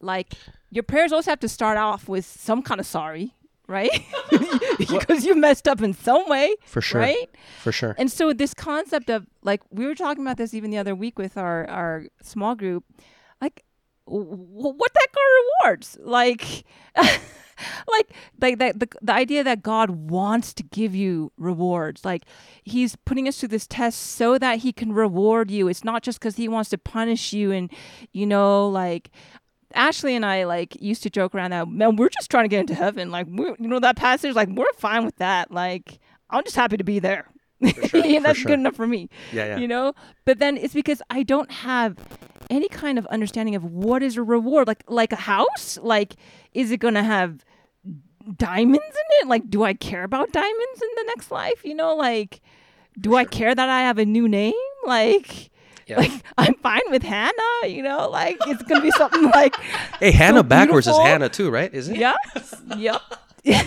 [0.00, 0.34] like
[0.70, 3.34] your prayers always have to start off with some kind of sorry
[3.66, 3.90] right?
[4.78, 7.00] Because you messed up in some way for sure.
[7.00, 7.30] right?
[7.62, 7.94] For sure.
[7.98, 11.18] And so this concept of like we were talking about this even the other week
[11.18, 12.84] with our our small group,
[13.40, 13.64] like
[14.06, 15.98] w- w- what that got rewards?
[16.00, 16.64] Like.
[17.88, 22.04] like like that the, the idea that god wants to give you rewards.
[22.04, 22.22] Like
[22.62, 25.68] he's putting us through this test so that he can reward you.
[25.68, 27.70] It's not just because he wants to punish you and
[28.12, 29.10] you know like
[29.74, 32.60] Ashley and I like used to joke around that man we're just trying to get
[32.60, 33.10] into heaven.
[33.10, 35.50] Like we you know that passage like we're fine with that.
[35.50, 35.98] Like
[36.30, 37.26] I'm just happy to be there.
[37.86, 38.48] Sure, Yeah, that's sure.
[38.48, 39.58] good enough for me yeah yeah.
[39.58, 39.94] you know?
[40.24, 41.96] But then it's because i don't have
[42.50, 44.66] any kind of understanding of what is a reward.
[44.68, 45.78] Like like a house?
[45.82, 46.16] Like
[46.52, 47.44] is it gonna have
[48.36, 51.94] diamonds in it like do i care about diamonds in the next life you know
[51.96, 52.40] like
[53.00, 54.54] do i care that i have a new name
[54.86, 55.50] like
[55.86, 55.98] Yeah.
[55.98, 59.54] like i'm fine with hannah you know like it's gonna be something like
[60.00, 62.14] hey hannah backwards is hannah too right is it Yeah.
[62.76, 63.00] yep.
[63.44, 63.60] you know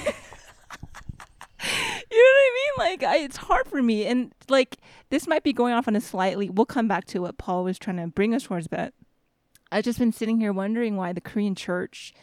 [2.09, 2.91] what I mean?
[2.91, 4.05] Like, I, it's hard for me.
[4.05, 4.77] And, like,
[5.09, 7.79] this might be going off on a slightly, we'll come back to what Paul was
[7.79, 8.93] trying to bring us towards, but
[9.71, 12.13] I've just been sitting here wondering why the Korean church,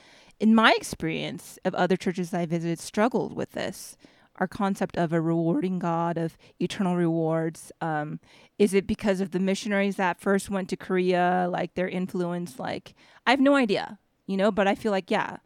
[0.43, 3.97] in my experience of other churches I visited, struggled with this.
[4.36, 7.70] Our concept of a rewarding God, of eternal rewards.
[7.80, 8.18] Um,
[8.59, 12.59] is it because of the missionaries that first went to Korea, like their influence?
[12.59, 15.36] Like, I have no idea, you know, but I feel like, yeah,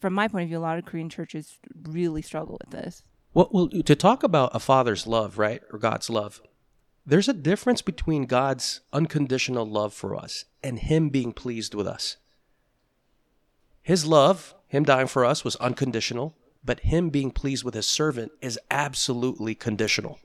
[0.00, 3.02] from my point of view, a lot of Korean churches really struggle with this.
[3.34, 6.40] Well, well, to talk about a father's love, right, or God's love,
[7.04, 12.18] there's a difference between God's unconditional love for us and Him being pleased with us.
[13.82, 18.32] His love, Him dying for us, was unconditional, but Him being pleased with His servant
[18.40, 20.18] is absolutely conditional.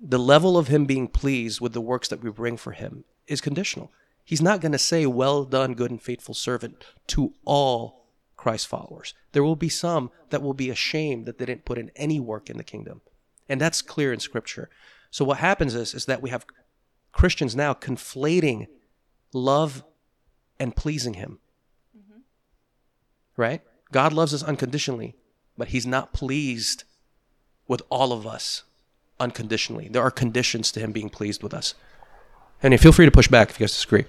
[0.00, 3.40] The level of Him being pleased with the works that we bring for Him is
[3.40, 3.92] conditional.
[4.24, 8.06] He's not going to say, Well done, good and faithful servant, to all
[8.36, 9.14] Christ followers.
[9.32, 12.50] There will be some that will be ashamed that they didn't put in any work
[12.50, 13.02] in the kingdom.
[13.48, 14.68] And that's clear in scripture.
[15.10, 16.46] So what happens is is that we have
[17.12, 18.66] Christians now conflating
[19.32, 19.84] love
[20.58, 21.38] and pleasing him.
[23.36, 23.62] Right?
[23.92, 25.14] God loves us unconditionally,
[25.56, 26.84] but he's not pleased
[27.68, 28.62] with all of us
[29.20, 29.88] unconditionally.
[29.88, 31.74] There are conditions to him being pleased with us.
[32.62, 34.04] And feel free to push back if you guys disagree.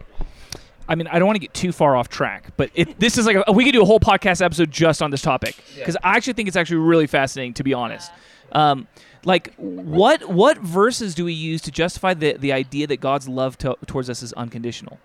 [0.89, 3.25] I mean, I don't want to get too far off track, but it, this is
[3.25, 6.15] like a, we could do a whole podcast episode just on this topic because I
[6.15, 8.09] actually think it's actually really fascinating, to be honest.
[8.53, 8.87] Um,
[9.25, 13.57] like, what what verses do we use to justify the the idea that God's love
[13.57, 14.99] to, towards us is unconditional?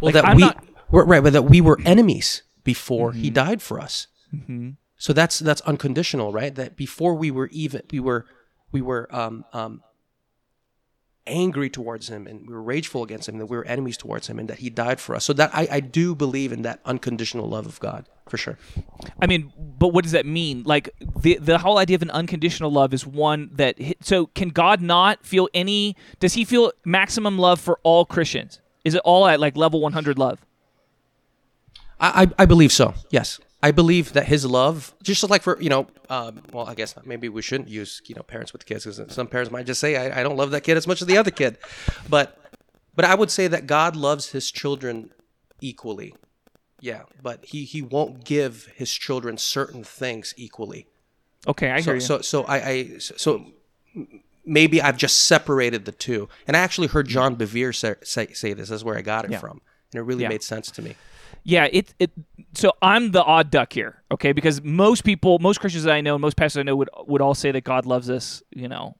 [0.00, 3.30] Well, Like, that I'm we not- we're, right, but that we were enemies before He
[3.30, 4.08] died for us.
[4.34, 4.72] Mm-hmm.
[4.98, 6.54] So that's that's unconditional, right?
[6.54, 8.26] That before we were even we were
[8.72, 9.82] we were um, um,
[11.26, 14.38] angry towards Him and we were rageful against Him, that we were enemies towards Him,
[14.38, 15.24] and that He died for us.
[15.24, 18.58] So that I, I do believe in that unconditional love of God for sure.
[19.18, 20.64] I mean, but what does that mean?
[20.64, 20.90] Like
[21.22, 25.24] the the whole idea of an unconditional love is one that so can God not
[25.24, 25.96] feel any?
[26.20, 28.60] Does He feel maximum love for all Christians?
[28.84, 30.38] Is it all at like level 100 love?
[32.00, 32.94] I, I, I believe so.
[33.10, 36.94] Yes, I believe that his love, just like for you know, um, well, I guess
[37.04, 39.96] maybe we shouldn't use you know parents with kids because some parents might just say
[39.96, 41.58] I, I don't love that kid as much as the other kid,
[42.08, 42.38] but
[42.94, 45.10] but I would say that God loves his children
[45.60, 46.14] equally.
[46.80, 50.86] Yeah, but he he won't give his children certain things equally.
[51.46, 52.00] Okay, I hear So you.
[52.00, 53.46] so so I, I so
[54.44, 56.28] maybe I've just separated the two.
[56.46, 58.68] And I actually heard John Bevere say say, say this.
[58.68, 59.38] That's where I got it Yeah.
[59.40, 59.60] from,
[59.92, 60.28] and it really Yeah.
[60.28, 60.94] made sense to me.
[61.44, 62.10] Yeah, it it.
[62.54, 64.32] So I'm the odd duck here, okay?
[64.32, 67.34] Because most people, most Christians that I know, most pastors I know would would all
[67.34, 68.96] say that God loves us, you know,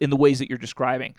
[0.00, 1.14] in the ways that you're describing.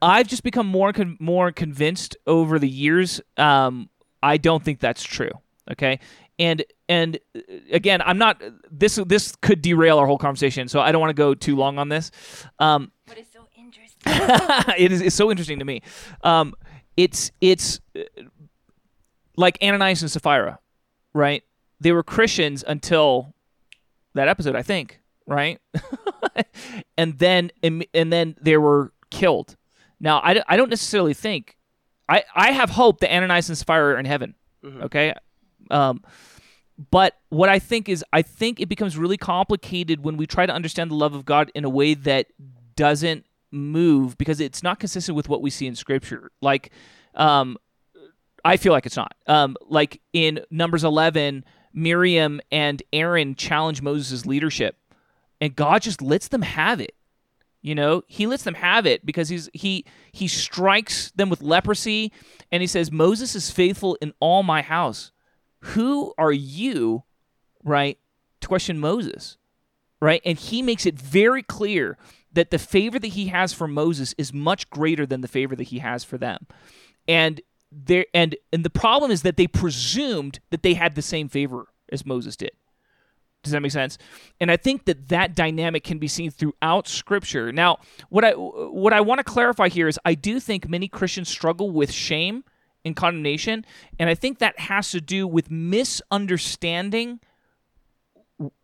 [0.00, 3.20] I've just become more con- more convinced over the years.
[3.36, 3.88] Um,
[4.22, 5.30] I don't think that's true.
[5.70, 6.00] Okay,
[6.38, 7.40] and and uh,
[7.70, 8.42] again, I'm not.
[8.70, 11.78] This this could derail our whole conversation, so I don't want to go too long
[11.78, 12.10] on this.
[12.58, 14.02] Um, But it's so interesting.
[14.78, 15.82] it is it's so interesting to me.
[16.22, 16.54] Um,
[16.96, 18.00] it's it's uh,
[19.36, 20.58] like Ananias and Sapphira,
[21.14, 21.42] right?
[21.80, 23.34] They were Christians until
[24.14, 25.60] that episode, I think, right?
[26.96, 29.56] and then and then they were killed.
[30.00, 31.56] Now, I, don't- I don't necessarily think
[32.08, 34.34] I I have hope that Ananias and Sapphira are in heaven.
[34.64, 35.12] Okay,
[35.72, 36.04] um,
[36.92, 40.52] but what I think is, I think it becomes really complicated when we try to
[40.52, 42.26] understand the love of God in a way that
[42.76, 46.30] doesn't move because it's not consistent with what we see in Scripture.
[46.40, 46.70] Like,
[47.16, 47.56] um,
[48.44, 49.14] I feel like it's not.
[49.26, 54.76] Um, like in Numbers 11, Miriam and Aaron challenge Moses' leadership,
[55.40, 56.94] and God just lets them have it.
[57.62, 62.12] You know, he lets them have it because he's he he strikes them with leprosy,
[62.50, 65.12] and he says, "Moses is faithful in all my house."
[65.60, 67.04] Who are you,
[67.62, 67.96] right,
[68.40, 69.36] to question Moses,
[70.00, 70.20] right?
[70.24, 71.96] And he makes it very clear
[72.32, 75.64] that the favor that he has for Moses is much greater than the favor that
[75.64, 76.48] he has for them,
[77.06, 77.40] and
[77.72, 81.68] there and and the problem is that they presumed that they had the same favor
[81.90, 82.52] as Moses did.
[83.42, 83.98] Does that make sense?
[84.40, 87.50] And I think that that dynamic can be seen throughout Scripture.
[87.50, 91.28] Now, what I what I want to clarify here is I do think many Christians
[91.28, 92.44] struggle with shame
[92.84, 93.64] and condemnation,
[93.98, 97.20] and I think that has to do with misunderstanding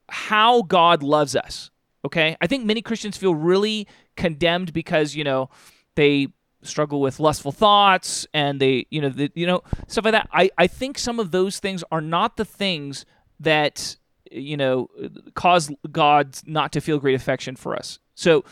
[0.08, 1.70] how God loves us.
[2.04, 5.50] Okay, I think many Christians feel really condemned because you know
[5.96, 6.28] they
[6.62, 10.28] struggle with lustful thoughts and they you know the, you know stuff like that.
[10.32, 13.04] I I think some of those things are not the things
[13.40, 13.96] that
[14.30, 14.88] you know
[15.34, 17.98] cause God not to feel great affection for us.
[18.14, 18.44] So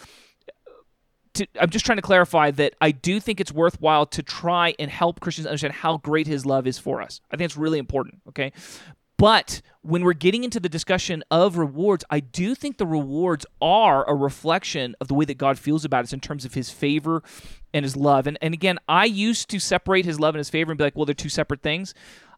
[1.34, 4.90] to, I'm just trying to clarify that I do think it's worthwhile to try and
[4.90, 7.20] help Christians understand how great His love is for us.
[7.30, 8.20] I think it's really important.
[8.28, 8.52] Okay.
[9.18, 14.08] But when we're getting into the discussion of rewards, I do think the rewards are
[14.08, 17.22] a reflection of the way that God feels about us in terms of his favor
[17.76, 18.26] and his love.
[18.26, 20.96] And, and again, I used to separate his love and his favor and be like,
[20.96, 21.92] well, they're two separate things.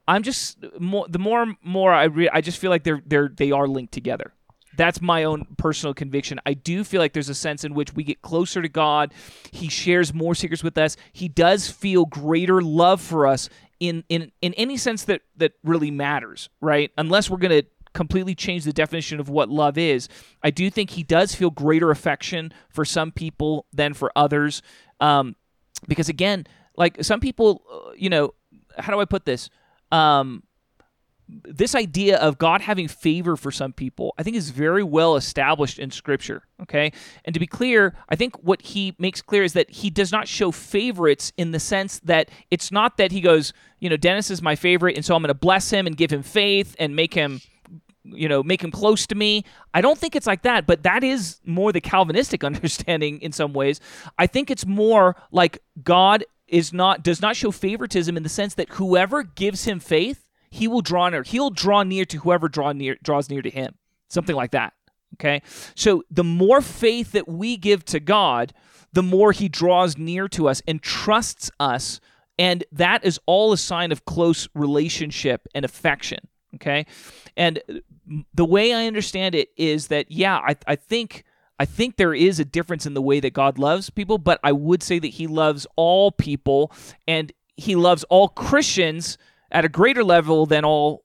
[0.09, 3.53] I'm just more the more more I re- I just feel like they're they're they
[3.53, 4.33] are linked together.
[4.77, 6.41] That's my own personal conviction.
[6.47, 9.13] I do feel like there's a sense in which we get closer to God.
[9.53, 10.97] He shares more secrets with us.
[11.13, 15.91] He does feel greater love for us in in in any sense that that really
[15.91, 16.91] matters, right?
[16.97, 20.09] Unless we're going to completely change the definition of what love is.
[20.43, 24.63] I do think he does feel greater affection for some people than for others.
[25.01, 25.37] Um,
[25.87, 26.47] because again,
[26.77, 28.35] like some people, uh, you know,
[28.79, 29.51] how do I put this?
[29.93, 30.43] Um,
[31.29, 35.79] this idea of God having favor for some people, I think, is very well established
[35.79, 36.45] in Scripture.
[36.63, 36.93] Okay,
[37.25, 40.27] and to be clear, I think what he makes clear is that he does not
[40.27, 44.41] show favorites in the sense that it's not that he goes, you know, Dennis is
[44.41, 47.13] my favorite, and so I'm going to bless him and give him faith and make
[47.15, 47.41] him
[48.15, 49.45] you know make him close to me
[49.75, 53.53] i don't think it's like that but that is more the calvinistic understanding in some
[53.53, 53.81] ways
[54.19, 58.55] i think it's more like god is not does not show favoritism in the sense
[58.55, 62.73] that whoever gives him faith he will draw near he'll draw near to whoever draw
[62.73, 63.75] near draws near to him
[64.09, 64.73] something like that
[65.15, 65.43] okay
[65.75, 68.53] so the more faith that we give to god
[68.93, 72.01] the more he draws near to us and trusts us.
[72.39, 76.21] And that is all a sign of close relationship and affection.
[76.55, 76.87] Okay.
[77.39, 77.63] And
[78.35, 81.25] the way I understand it is that, yeah, I, I think.
[81.61, 84.53] I think there is a difference in the way that God loves people, but I
[84.53, 86.71] would say that He loves all people
[87.09, 89.19] and He loves all Christians
[89.51, 91.03] at a greater level than all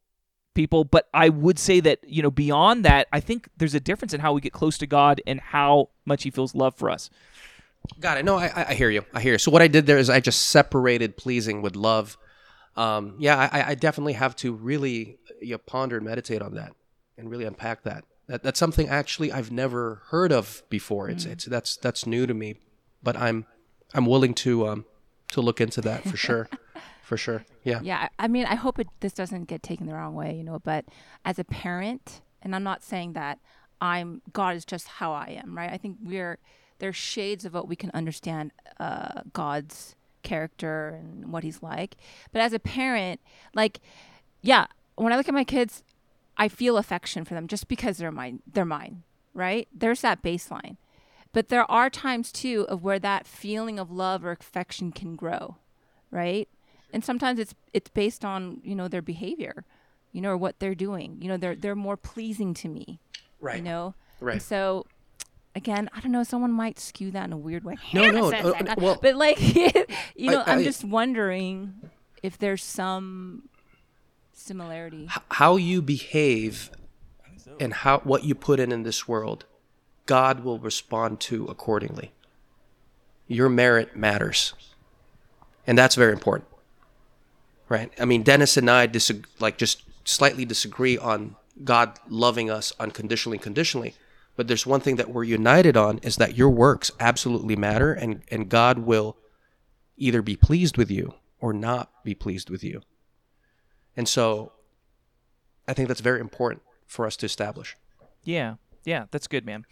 [0.54, 0.84] people.
[0.84, 4.20] But I would say that, you know, beyond that, I think there's a difference in
[4.20, 7.10] how we get close to God and how much He feels love for us.
[8.00, 8.26] Got it.
[8.26, 9.04] No, I, I hear you.
[9.12, 9.40] I hear you.
[9.40, 12.16] So what I did there is I just separated pleasing with love.
[12.76, 16.74] Um, yeah, I, I definitely have to really you know, ponder and meditate on that
[17.18, 18.06] and really unpack that.
[18.28, 18.44] that.
[18.44, 21.10] That's something actually I've never heard of before.
[21.10, 22.56] It's it's that's that's new to me,
[23.04, 23.46] but I'm
[23.94, 24.86] I'm willing to um
[25.30, 26.50] to look into that for sure.
[27.04, 27.46] for sure.
[27.64, 27.80] Yeah.
[27.84, 30.44] Yeah, I I mean, I hope it, this doesn't get taken the wrong way, you
[30.44, 30.60] know.
[30.60, 30.86] But
[31.26, 33.40] as a parent, and I'm not saying that
[33.82, 35.72] I'm God is just how I am, right?
[35.72, 36.40] I think we're
[36.80, 41.96] there's shades of what we can understand uh, God's character and what He's like.
[42.32, 43.20] But as a parent,
[43.54, 43.80] like,
[44.42, 44.66] yeah,
[44.96, 45.84] when I look at my kids,
[46.38, 48.42] I feel affection for them just because they're mine.
[48.52, 49.04] They're mine,
[49.34, 49.68] right?
[49.74, 50.78] There's that baseline.
[51.32, 55.58] But there are times too of where that feeling of love or affection can grow,
[56.12, 56.48] right?
[56.92, 59.66] And sometimes it's it's based on you know their behavior,
[60.12, 61.18] you know, or what they're doing.
[61.22, 63.00] You know, they're they're more pleasing to me,
[63.40, 63.58] Right.
[63.58, 63.96] you know.
[64.20, 64.34] Right.
[64.34, 64.86] And so,
[65.56, 66.24] again, I don't know.
[66.24, 67.76] Someone might skew that in a weird way.
[67.94, 69.40] No, Hannah no, says uh, uh, well- but like,
[70.16, 71.74] you know, I- I, am just wondering
[72.22, 73.50] if there's some
[74.34, 75.10] similarity.
[75.30, 76.72] How you behave
[77.60, 79.46] and how what you put in in this world,
[80.06, 82.12] God will respond to accordingly.
[83.28, 84.54] Your merit matters,
[85.66, 86.50] and that's very important,
[87.70, 87.92] right?
[88.00, 93.38] I mean, Dennis and I disag- like just slightly disagree on God loving us unconditionally,
[93.38, 93.96] conditionally.
[94.36, 98.22] But there's one thing that we're united on is that your works absolutely matter, and
[98.32, 99.18] and God will
[99.98, 102.82] either be pleased with you or not be pleased with you.
[103.96, 104.54] And so
[105.68, 107.76] I think that's very important for us to establish.
[108.24, 108.56] Yeah,
[108.86, 109.66] yeah, that's good, man.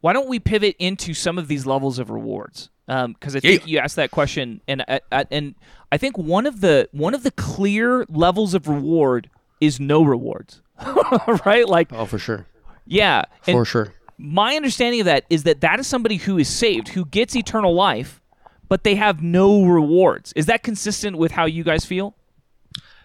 [0.00, 2.68] Why don't we pivot into some of these levels of rewards?
[2.88, 3.66] Um, because I think Yeah.
[3.72, 5.54] you asked that question, and I, I, and
[5.90, 10.60] I think one of the one of the clear levels of reward is no rewards,
[11.46, 11.66] right?
[11.66, 12.46] Like, Oh, for sure.
[12.84, 13.94] yeah, and For sure.
[14.22, 17.74] My understanding of that is that that is somebody who is saved, who gets eternal
[17.74, 18.20] life,
[18.68, 20.32] but they have no rewards.
[20.34, 22.14] Is that consistent with how you guys feel?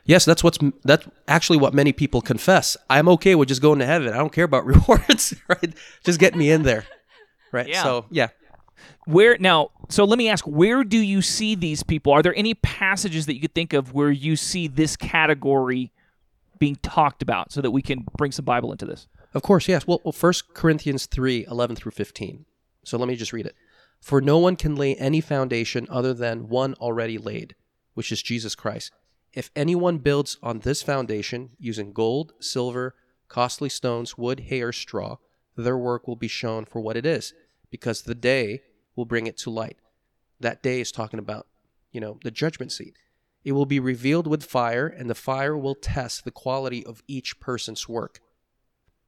[0.06, 2.78] Yes, that's what's that's actually what many people confess.
[2.90, 4.14] I'm okay with just going to heaven.
[4.14, 5.74] I don't care about rewards, right?
[6.06, 6.86] Just get me in there.
[7.52, 7.68] Right?
[7.68, 7.84] Yeah.
[7.84, 8.28] So, yeah.
[9.06, 9.72] Where now?
[9.90, 12.14] So let me ask: Where do you see these people?
[12.14, 15.92] Are there any passages that you could think of where you see this category
[16.60, 19.08] being talked about, so that we can bring some Bible into this?
[19.34, 19.86] Of course, yes.
[19.86, 22.46] Well, well 1 Corinthians 3 11 through 15.
[22.84, 23.56] So let me just read it.
[24.00, 27.56] For no one can lay any foundation other than one already laid,
[27.94, 28.92] which is Jesus Christ.
[29.34, 32.96] If anyone builds on this foundation using gold, silver,
[33.28, 35.18] costly stones, wood, hay, or straw,
[35.56, 37.34] their work will be shown for what it is,
[37.70, 38.62] because the day
[38.96, 39.78] will bring it to light.
[40.40, 41.48] That day is talking about,
[41.92, 42.96] you know, the judgment seat.
[43.44, 47.40] It will be revealed with fire, and the fire will test the quality of each
[47.40, 48.20] person's work.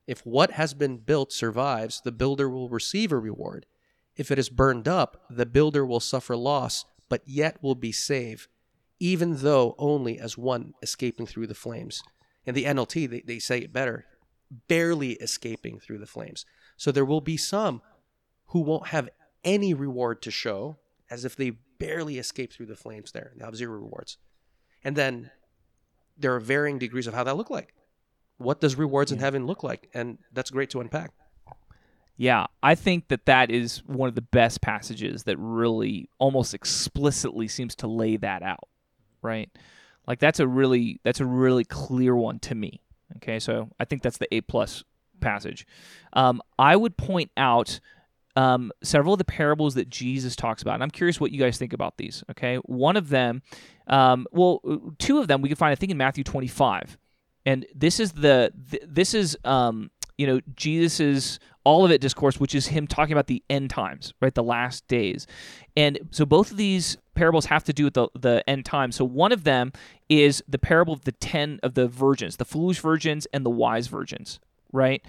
[0.09, 3.67] If what has been built survives, the builder will receive a reward.
[4.15, 8.47] If it is burned up, the builder will suffer loss, but yet will be saved,
[8.99, 12.01] even though only as one escaping through the flames.
[12.43, 14.07] In the NLT, they, they say it better
[14.67, 16.43] barely escaping through the flames.
[16.75, 17.83] So there will be some
[18.47, 19.09] who won't have
[19.43, 20.77] any reward to show,
[21.11, 23.33] as if they barely escaped through the flames there.
[23.37, 24.17] They have zero rewards.
[24.83, 25.29] And then
[26.17, 27.75] there are varying degrees of how that look like
[28.39, 31.11] what does rewards in heaven look like and that's great to unpack
[32.17, 37.47] Yeah, I think that that is one of the best passages that really almost explicitly
[37.47, 38.67] seems to lay that out,
[39.21, 39.49] right?
[40.05, 42.81] Like that's a really that's a really clear one to me.
[43.17, 44.83] Okay, so I think that's the A plus
[45.21, 45.65] passage.
[46.13, 47.79] Um, I would point out
[48.35, 51.57] um, several of the parables that Jesus talks about, and I'm curious what you guys
[51.57, 52.23] think about these.
[52.31, 53.41] Okay, one of them,
[53.87, 54.61] um, well,
[54.97, 56.97] two of them we can find I think in Matthew 25
[57.49, 62.67] and this is the th- this is um you know jesus's Olivet discourse which is
[62.67, 64.33] him talking about the end times right?
[64.33, 65.27] The last days.
[65.77, 68.95] And so both of these parables have to do with the, the end times.
[68.95, 69.71] So one of them
[70.07, 73.87] is the parable of the 10 of the virgins the foolish virgins and the wise
[73.87, 74.39] virgins
[74.71, 75.03] right?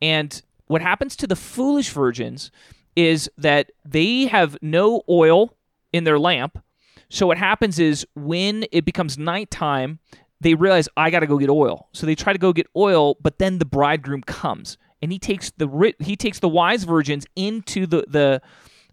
[0.00, 2.50] And what happens to the foolish virgins
[2.96, 5.56] is that they have no oil
[5.92, 6.62] in their lamp.
[7.08, 9.98] So what happens is when it becomes nighttime
[10.40, 11.88] they realize I got to go get oil.
[11.92, 15.50] So they try to go get oil, but then the bridegroom comes and he takes
[15.56, 18.42] the he takes the wise virgins into the the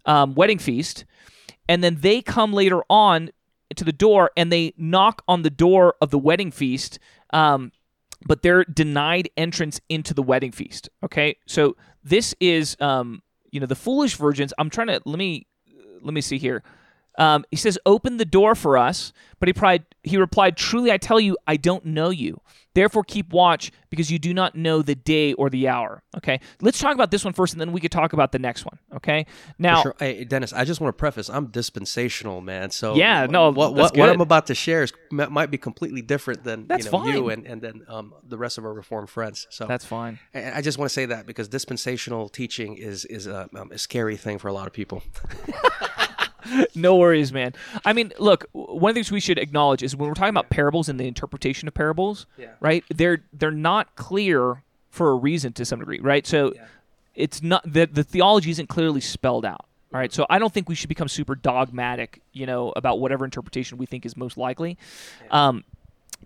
[0.04, 1.04] um, wedding feast,
[1.68, 3.30] and then they come later on
[3.76, 6.98] to the door and they knock on the door of the wedding feast.
[7.30, 7.72] Um,
[8.26, 10.88] but they're denied entrance into the wedding feast.
[11.04, 13.22] Okay, so this is, um,
[13.52, 14.52] you know, the foolish virgins.
[14.58, 15.46] I'm trying to let me
[16.02, 16.62] let me see here.
[17.18, 20.96] Um, he says, "Open the door for us." But he replied, "He replied, Truly, I
[20.96, 22.40] tell you, I don't know you.
[22.74, 26.78] Therefore, keep watch, because you do not know the day or the hour." Okay, let's
[26.78, 28.78] talk about this one first, and then we could talk about the next one.
[28.96, 29.26] Okay,
[29.58, 29.94] now, Sure.
[29.98, 32.70] Hey, Dennis, I just want to preface: I'm dispensational, man.
[32.70, 34.08] So Yeah, no, what what, what.
[34.08, 37.46] I'm about to share is might be completely different than That's you, know, you and
[37.46, 39.46] and then um, the rest of our Reformed friends.
[39.50, 40.18] So that's fine.
[40.34, 43.78] And I just want to say that because dispensational teaching is is a, um, a
[43.78, 45.02] scary thing for a lot of people.
[46.74, 47.54] no worries, man.
[47.84, 50.50] I mean, look, one of the things we should acknowledge is when we're talking about
[50.50, 52.48] parables and the interpretation of parables, Yeah.
[52.60, 52.84] right?
[52.88, 56.26] They're they're not clear for a reason to some degree, right?
[56.26, 56.52] So
[57.14, 59.64] it's not the the theology isn't clearly spelled out.
[59.92, 63.24] All right, so I don't think we should become super dogmatic, you know, about whatever
[63.24, 64.76] interpretation we think is most likely.
[65.30, 65.64] Um,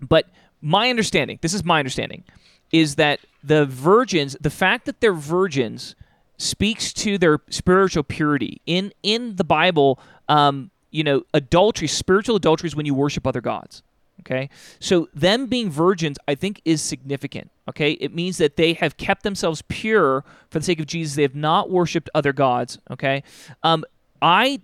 [0.00, 0.26] but
[0.60, 2.24] my understanding, this is my understanding,
[2.72, 5.94] is that the virgins, the fact that they're virgins,
[6.38, 8.60] speaks to their spiritual purity.
[8.66, 13.40] In in the Bible, um, you know, adultery, spiritual adultery is when you worship other
[13.40, 13.82] gods.
[14.20, 17.50] Okay, so them being virgins, I think, is significant.
[17.68, 21.16] Okay, it means that they have kept themselves pure for the sake of Jesus.
[21.16, 22.78] They have not worshipped other gods.
[22.90, 23.24] Okay,
[23.62, 23.84] um,
[24.20, 24.60] I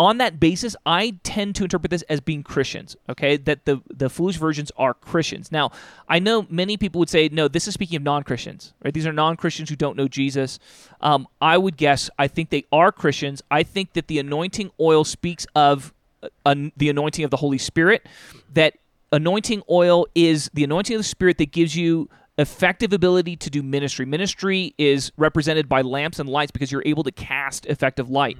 [0.00, 2.96] on that basis, I tend to interpret this as being Christians.
[3.10, 5.52] Okay, that the the foolish virgins are Christians.
[5.52, 5.72] Now,
[6.08, 8.94] I know many people would say, no, this is speaking of non-Christians, right?
[8.94, 10.58] These are non-Christians who don't know Jesus.
[11.02, 13.42] Um, I would guess, I think they are Christians.
[13.50, 15.92] I think that the anointing oil speaks of
[16.46, 18.06] uh, the anointing of the Holy Spirit.
[18.54, 18.78] That
[19.12, 23.62] anointing oil is the anointing of the Spirit that gives you effective ability to do
[23.62, 24.06] ministry.
[24.06, 28.38] Ministry is represented by lamps and lights because you're able to cast effective light.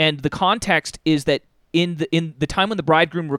[0.00, 1.42] And the context is that
[1.74, 3.30] in the in the time when the bridegroom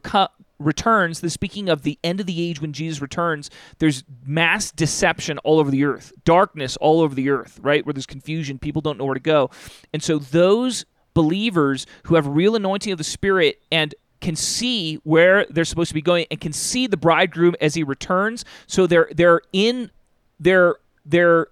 [0.60, 3.50] returns, the speaking of the end of the age when Jesus returns,
[3.80, 7.84] there's mass deception all over the earth, darkness all over the earth, right?
[7.84, 9.50] Where there's confusion, people don't know where to go.
[9.92, 10.86] And so those
[11.16, 15.96] believers who have real anointing of the Spirit and can see where they're supposed to
[15.96, 19.90] be going and can see the bridegroom as he returns, so they're they're in
[20.40, 20.76] they're
[21.08, 21.48] they're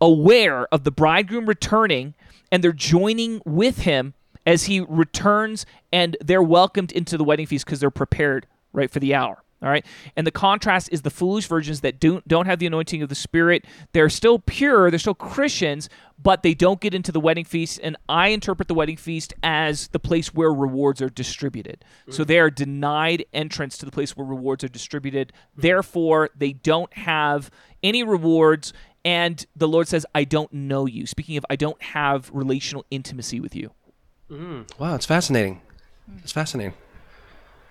[0.00, 2.14] aware of the bridegroom returning
[2.52, 4.14] and they're joining with him
[4.48, 8.98] as he returns and they're welcomed into the wedding feast because they're prepared right for
[8.98, 9.84] the hour all right?
[10.16, 13.14] And the contrast is the foolish virgins that don't don't have the anointing of the
[13.14, 13.64] spirit.
[13.92, 15.88] They're still pure they're still christians
[16.20, 19.88] but they don't get into the wedding feast and i interpret the wedding feast as
[19.88, 21.84] the place where rewards are distributed.
[22.08, 22.14] Mm.
[22.14, 25.32] So they are denied entrance to the place where rewards are distributed.
[25.56, 25.62] Mm.
[25.62, 27.50] Therefore they don't have
[27.82, 28.72] any rewards
[29.04, 31.06] and the lord says i don't know you.
[31.06, 33.72] Speaking of i don't have relational intimacy with you
[34.30, 34.78] Mm.
[34.78, 35.60] Wow, it's fascinating.
[36.22, 36.74] It's fascinating.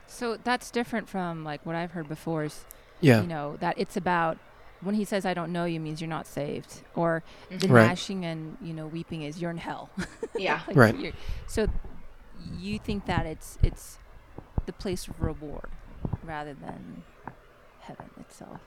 [0.08, 2.66] So that's different from like what I've heard before is
[3.02, 3.22] Yeah.
[3.22, 4.38] you know that it's about
[4.82, 7.58] when he says I don't know you means you're not saved or mm-hmm.
[7.60, 7.88] the Right.
[7.88, 9.90] gnashing and you know weeping is you're in hell.
[10.38, 10.62] Yeah.
[10.68, 11.16] Like, Right.
[11.48, 11.68] So
[12.58, 13.98] you think that it's it's
[14.66, 15.70] the place of reward
[16.24, 17.04] rather than
[17.82, 18.60] heaven itself.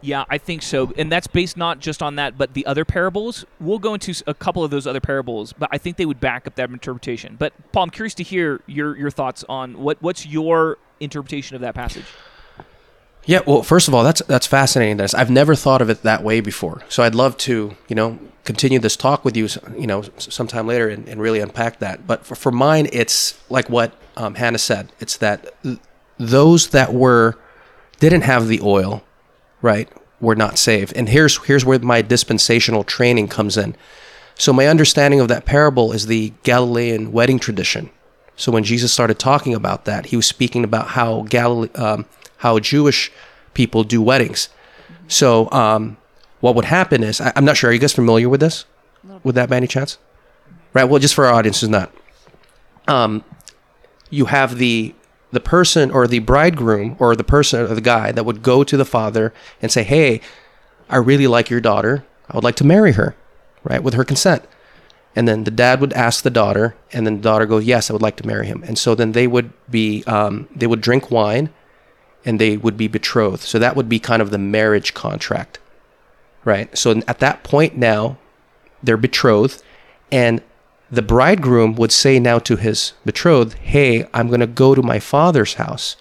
[0.00, 0.92] Yeah, I think so.
[0.96, 3.44] And that's based not just on that, but the other parables.
[3.58, 6.46] We'll go into a couple of those other parables, but I think they would back
[6.46, 7.36] up that interpretation.
[7.38, 11.62] But Paul, I'm curious to hear your your thoughts on what what's your interpretation of
[11.62, 12.06] that passage.
[13.24, 14.98] Yeah, well, first of all, that's that's fascinating.
[14.98, 15.14] Dennis.
[15.14, 16.82] I've never thought of it that way before.
[16.88, 20.88] So I'd love to, you know, continue this talk with you, you know, sometime later
[20.88, 22.06] and, and really unpack that.
[22.06, 24.92] But for, for mine, it's like what um, Hannah said.
[25.00, 25.78] It's that th-
[26.18, 27.36] those that were
[27.98, 29.02] didn't have the oil,
[29.62, 29.88] right,
[30.20, 30.92] were not saved.
[30.96, 33.76] And here's here's where my dispensational training comes in.
[34.34, 37.90] So my understanding of that parable is the Galilean wedding tradition.
[38.36, 42.04] So when Jesus started talking about that, he was speaking about how Galilee, um,
[42.38, 43.10] how Jewish
[43.54, 44.50] people do weddings.
[45.08, 45.96] So um,
[46.40, 47.70] what would happen is, I, I'm not sure.
[47.70, 48.66] Are you guys familiar with this?
[49.22, 49.96] With that by any chance?
[50.74, 50.84] Right.
[50.84, 51.90] Well, just for our audience who's not.
[52.86, 53.24] Um,
[54.10, 54.94] you have the
[55.32, 58.76] the person or the bridegroom or the person or the guy that would go to
[58.76, 60.20] the father and say, "Hey,
[60.88, 62.04] I really like your daughter.
[62.30, 63.14] I would like to marry her."
[63.64, 64.44] Right, with her consent.
[65.16, 67.94] And then the dad would ask the daughter, and then the daughter goes, "Yes, I
[67.94, 71.10] would like to marry him." And so then they would be, um, they would drink
[71.10, 71.50] wine,
[72.24, 73.42] and they would be betrothed.
[73.42, 75.58] So that would be kind of the marriage contract,
[76.44, 76.76] right?
[76.78, 78.18] So at that point now,
[78.84, 79.62] they're betrothed,
[80.12, 80.42] and
[80.90, 84.98] the bridegroom would say now to his betrothed, "Hey, I'm going to go to my
[84.98, 85.96] father's house,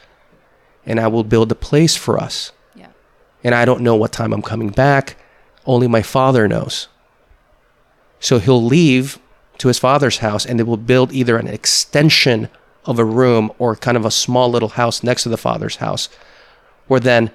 [0.86, 2.88] and I will build a place for us." Yeah.
[3.44, 5.18] and I don't know what time I'm coming back.
[5.66, 6.88] Only my father knows.
[8.20, 9.20] So he'll leave
[9.58, 12.50] to his father's house and they will build either an extension
[12.86, 16.10] of a room or kind of a small little house next to the father's house.
[16.90, 17.32] Or then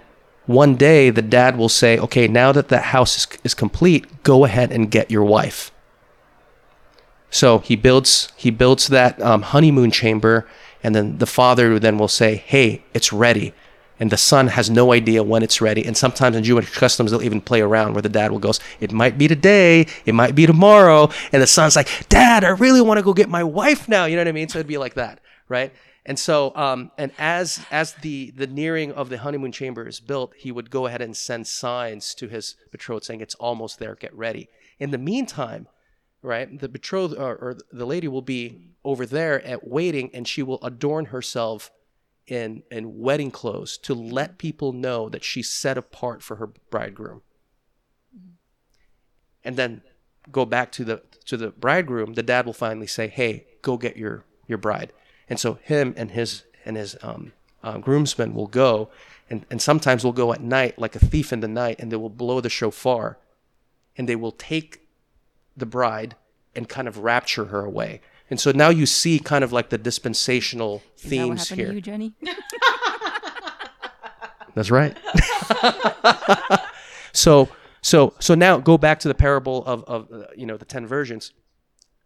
[0.47, 4.45] one day the dad will say, okay, now that that house is, is complete, go
[4.45, 5.73] ahead and get your wife.
[7.31, 10.47] So he builds he builds that um, honeymoon chamber,
[10.83, 13.55] and then the father then will say, "Hey, it's ready,"
[14.01, 15.85] and the son has no idea when it's ready.
[15.87, 18.91] And sometimes in Jewish customs, they'll even play around where the dad will goes, "It
[18.93, 22.99] might be today, it might be tomorrow," and the son's like, "Dad, I really want
[22.99, 24.49] to go get my wife now." You know what I mean?
[24.49, 25.73] So it'd be like that, right?
[26.05, 30.33] And so, um, and as as the the nearing of the honeymoon chamber is built,
[30.37, 33.95] he would go ahead and send signs to his betrothed saying, "It's almost there.
[33.95, 34.49] Get ready."
[34.81, 35.69] In the meantime,
[36.23, 40.43] right, the betrothed or, or the lady will be over there at waiting, and she
[40.43, 41.71] will adorn herself
[42.27, 47.23] in in wedding clothes to let people know that she's set apart for her bridegroom.
[49.43, 49.83] And then
[50.31, 52.15] go back to the to the bridegroom.
[52.15, 54.93] The dad will finally say, "Hey, go get your your bride."
[55.29, 57.33] And so him and his and his um,
[57.63, 58.91] uh, groomsmen will go,
[59.29, 61.97] and, and sometimes will go at night like a thief in the night, and they
[61.97, 63.19] will blow the shofar,
[63.97, 64.81] and they will take
[65.61, 66.17] the bride
[66.55, 68.01] and kind of rapture her away.
[68.29, 71.61] And so now you see kind of like the dispensational Is that what themes happened
[71.61, 71.69] here.
[71.69, 72.15] to you, Jenny?
[74.55, 74.97] That's right.
[77.13, 77.49] so
[77.83, 80.87] so so now go back to the parable of of uh, you know the ten
[80.87, 81.33] virgins.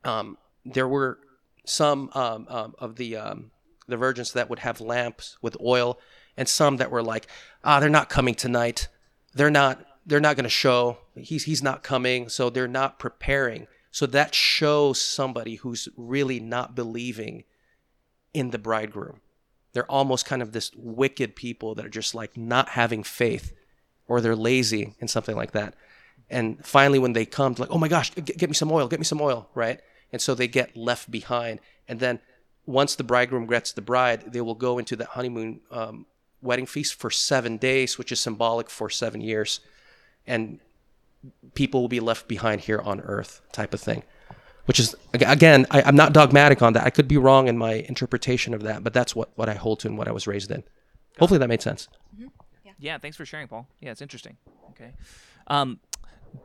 [0.04, 1.18] Um, there were
[1.66, 3.50] some um, um, of the um,
[3.88, 5.98] the virgins that would have lamps with oil,
[6.36, 7.26] and some that were like,
[7.64, 8.88] ah, they're not coming tonight.
[9.34, 9.84] They're not.
[10.06, 10.98] They're not going to show.
[11.14, 13.66] He's he's not coming, so they're not preparing.
[13.90, 17.44] So that shows somebody who's really not believing
[18.34, 19.20] in the bridegroom.
[19.72, 23.52] They're almost kind of this wicked people that are just like not having faith
[24.08, 25.74] or they're lazy and something like that.
[26.28, 28.98] And finally when they come like oh my gosh get, get me some oil get
[28.98, 29.80] me some oil right?
[30.12, 31.60] And so they get left behind.
[31.86, 32.20] And then
[32.66, 36.06] once the bridegroom gets the bride they will go into the honeymoon um,
[36.42, 39.60] wedding feast for seven days which is symbolic for seven years
[40.26, 40.60] and
[41.54, 44.02] people will be left behind here on earth type of thing
[44.66, 47.74] which is again I, i'm not dogmatic on that i could be wrong in my
[47.88, 50.50] interpretation of that but that's what, what i hold to and what i was raised
[50.50, 50.64] in
[51.18, 51.88] hopefully that made sense
[52.64, 52.72] Yeah.
[52.78, 53.68] Yeah, thanks for sharing, Paul.
[53.80, 54.36] Yeah, it's interesting.
[54.70, 54.92] Okay.
[55.46, 55.78] Um,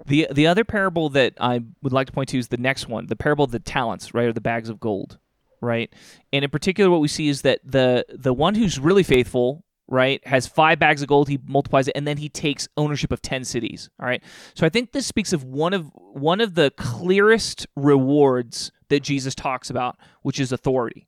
[0.05, 3.07] the the other parable that I would like to point to is the next one,
[3.07, 5.17] the parable of the talents, right, or the bags of gold,
[5.59, 5.91] right?
[6.31, 10.25] And in particular, what we see is that the the one who's really faithful, right,
[10.25, 11.27] has five bags of gold.
[11.27, 13.89] He multiplies it, and then he takes ownership of ten cities.
[13.99, 14.23] All right.
[14.53, 19.35] So I think this speaks of one of one of the clearest rewards that Jesus
[19.35, 21.07] talks about, which is authority.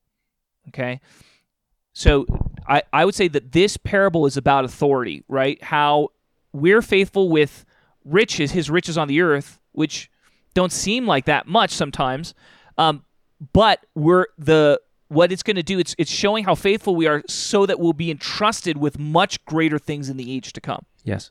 [0.68, 1.00] Okay.
[1.94, 2.26] So
[2.66, 5.62] I, I would say that this parable is about authority, right?
[5.62, 6.08] How
[6.52, 7.64] we're faithful with
[8.04, 10.10] riches, his riches on the earth, which
[10.54, 12.34] don't seem like that much sometimes.
[12.78, 13.04] Um,
[13.52, 14.80] but we're the
[15.12, 15.78] what it's going to do.
[15.78, 19.78] It's it's showing how faithful we are, so that we'll be entrusted with much greater
[19.78, 20.84] things in the age to come.
[21.04, 21.30] yes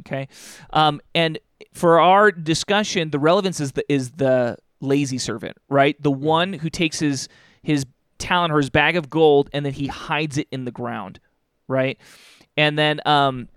[0.00, 0.28] Okay,
[0.72, 1.38] um, and
[1.72, 6.00] for our discussion, the relevance is the is the lazy servant, right?
[6.02, 7.28] The one who takes his
[7.62, 7.84] his
[8.18, 11.20] talent or his bag of gold and then he hides it in the ground,
[11.68, 11.98] right?
[12.56, 13.48] And then um,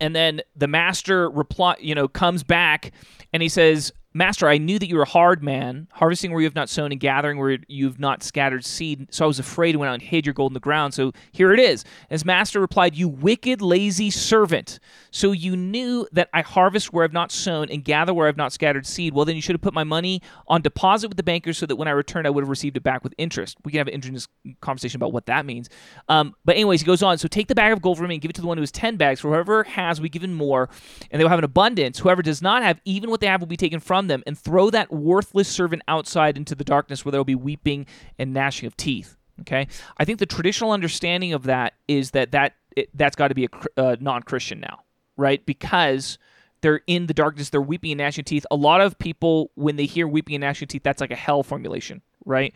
[0.00, 2.92] and then the master reply, you know, comes back
[3.32, 6.46] and he says, "Master, I knew that you were a hard man, harvesting where you
[6.46, 9.06] have not sown and gathering where you have not scattered seed.
[9.10, 10.94] So I was afraid and went out and hid your gold in the ground.
[10.94, 14.80] So here it is." As master replied, "You wicked, lazy servant.
[15.10, 18.52] So you knew that I harvest where I've not sown and gather where I've not
[18.52, 19.14] scattered seed.
[19.14, 21.76] Well, then you should have put my money on deposit with the bankers, so that
[21.76, 23.94] when I returned, I would have received it back with interest." We can have an
[23.94, 25.68] interesting conversation about what that means.
[26.08, 27.18] Um, but anyways, he goes on.
[27.18, 28.62] So take the bag of gold from me and give it to the one who
[28.62, 29.20] has ten bags.
[29.20, 30.68] For whoever has, we give him more,
[31.10, 32.00] and they will have an abundance.
[32.00, 34.22] Whoever does not have, even what they have will be taken from them.
[34.26, 37.86] And throw that worthless servant outside into the darkness, where there will be weeping
[38.18, 39.16] and gnashing of teeth.
[39.40, 43.34] Okay, I think the traditional understanding of that is that that it, that's got to
[43.34, 44.80] be a uh, non-Christian now,
[45.16, 45.44] right?
[45.46, 46.18] Because
[46.60, 48.44] they're in the darkness, they're weeping and gnashing teeth.
[48.50, 51.42] A lot of people, when they hear weeping and gnashing teeth, that's like a hell
[51.42, 52.54] formulation, right?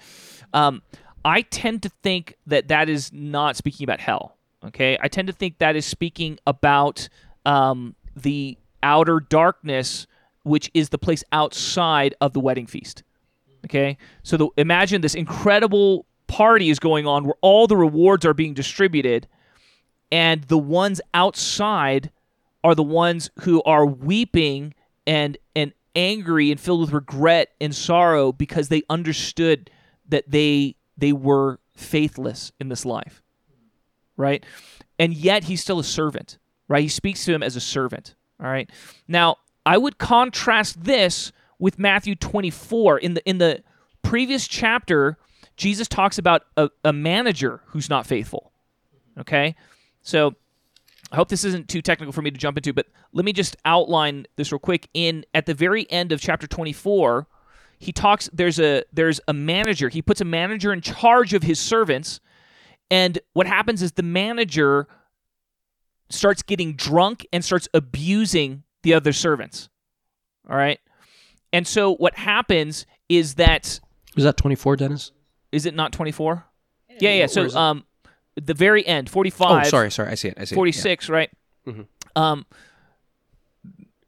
[0.52, 0.82] Um,
[1.24, 4.36] I tend to think that that is not speaking about hell.
[4.62, 7.08] Okay, I tend to think that is speaking about
[7.46, 10.06] um, the outer darkness,
[10.44, 13.02] which is the place outside of the wedding feast.
[13.64, 18.34] Okay, so the, imagine this incredible party is going on where all the rewards are
[18.34, 19.26] being distributed,
[20.12, 22.10] and the ones outside
[22.62, 24.74] are the ones who are weeping
[25.06, 29.70] and and angry and filled with regret and sorrow because they understood
[30.08, 33.20] that they they were faithless in this life
[34.16, 34.46] right?
[34.96, 36.38] And yet he's still a servant
[36.68, 36.82] right?
[36.82, 38.68] He speaks to him as a servant all right?
[39.06, 43.62] Now i would contrast this with matthew 24 in the in the
[44.04, 45.18] previous chapter,
[45.56, 48.52] Jesus talks about a, a manager who's not faithful.
[49.18, 49.56] Okay?
[50.02, 50.36] So
[51.10, 53.56] I hope this isn't too technical for me to jump into, but let me just
[53.64, 54.88] outline this real quick.
[54.94, 57.26] In at the very end of chapter 24,
[57.78, 59.88] he talks there's a there's a manager.
[59.88, 62.20] He puts a manager in charge of his servants,
[62.90, 64.86] and what happens is the manager
[66.08, 69.69] starts getting drunk and starts abusing the other servants.
[70.48, 70.78] All right?
[71.52, 73.81] And so what happens is that
[74.15, 75.12] Was that 24, Dennis?
[75.52, 76.44] is it not 24?
[77.01, 77.27] Yeah, yeah.
[77.35, 77.85] Where So um
[78.36, 80.11] the very end, 45 Oh, sorry, sorry.
[80.11, 80.35] I see it.
[80.39, 80.56] I see it.
[80.56, 81.31] 46 right
[81.66, 81.86] Mhm.
[82.16, 82.47] um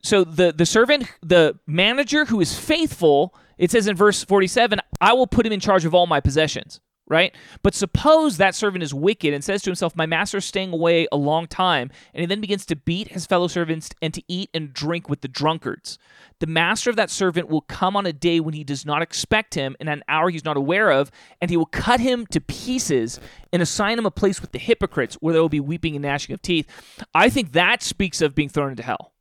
[0.03, 5.13] so the the servant the manager who is faithful it says in verse 47 i
[5.15, 7.35] will put him in charge of all my possessions right?
[7.63, 11.07] But suppose that servant is wicked and says to himself my master is staying away
[11.13, 14.51] a long time and he then begins to beat his fellow servants and to eat
[14.53, 15.99] and drink with the drunkards.
[16.41, 19.55] The master of that servant will come on a day when he does not expect
[19.55, 21.11] him in an hour he's not aware of
[21.41, 23.21] and he will cut him to pieces
[23.53, 26.35] and assign him a place with the hypocrites where there will be weeping and gnashing
[26.35, 26.67] of teeth.
[27.15, 29.13] I think that speaks of being thrown into hell.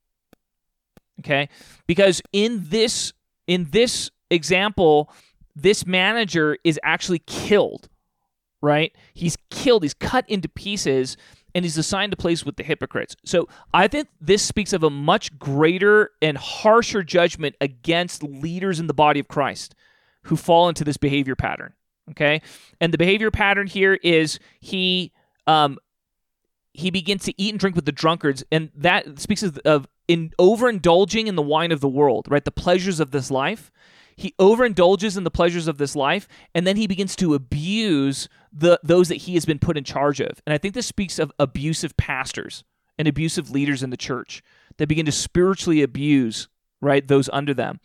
[1.19, 1.49] Okay?
[1.87, 3.13] Because in this
[3.47, 5.11] in this example
[5.56, 7.90] this manager is actually killed
[8.61, 8.95] right?
[9.14, 9.84] He's killed.
[9.84, 11.18] He's cut into pieces
[11.53, 13.15] and he's assigned to place with the hypocrites.
[13.23, 18.88] So i think this speaks of a much greater and harsher judgment against leaders in
[18.88, 19.76] the body of christ
[20.23, 21.73] who fall into this behavior pattern
[22.11, 22.41] okay?
[22.80, 25.11] And the behavior pattern here is he
[25.48, 25.77] um
[26.73, 30.32] he begins to eat and drink with the drunkards and that speaks of, of in
[30.40, 32.44] overindulging in the wine of the world right?
[32.44, 33.72] The pleasures of this life
[34.15, 38.79] he overindulges in the pleasures of this life and then he begins to abuse the
[38.83, 40.41] those that he has been put in charge of.
[40.45, 42.63] And i think this speaks of abusive pastors
[42.97, 44.41] and abusive leaders in the church
[44.77, 46.47] that begin to spiritually abuse
[46.81, 47.79] right those under them.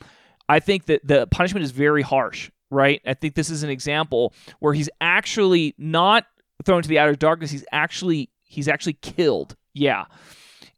[0.48, 3.00] I think that the punishment is very harsh right?
[3.04, 6.26] I think this is an example where he's actually not
[6.64, 7.50] thrown to the outer darkness.
[7.50, 9.56] He's actually he's actually killed.
[9.74, 10.04] Yeah.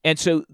[0.05, 0.45] And so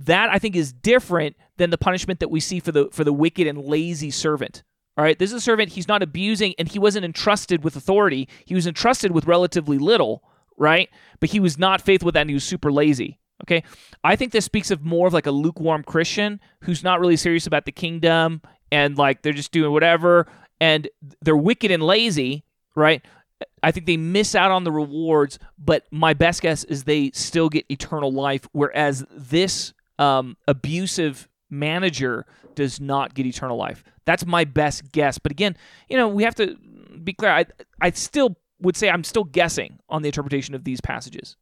[0.00, 3.12] that I think is different than the punishment that we see for the for the
[3.12, 4.62] wicked and lazy servant.
[4.96, 8.28] All right, this is a servant he's not abusing and he wasn't entrusted with authority.
[8.44, 10.22] He was entrusted with relatively little,
[10.56, 10.90] right?
[11.20, 13.18] But he was not faithful with that and he was super lazy.
[13.44, 13.62] Okay?
[14.04, 17.46] I think this speaks of more of like a lukewarm Christian who's not really serious
[17.46, 20.26] about the kingdom and like they're just doing whatever
[20.60, 20.88] and
[21.22, 22.44] they're wicked and lazy,
[22.74, 23.02] right?
[23.62, 27.48] I think they miss out on the rewards, but my best guess is they still
[27.48, 33.84] get eternal life, whereas this um, abusive manager does not get eternal life.
[34.06, 35.18] That's my best guess.
[35.18, 35.56] But again,
[35.88, 36.56] you know, we have to
[37.04, 37.30] be clear.
[37.30, 37.46] I,
[37.80, 41.36] I still would say I'm still guessing on the interpretation of these passages.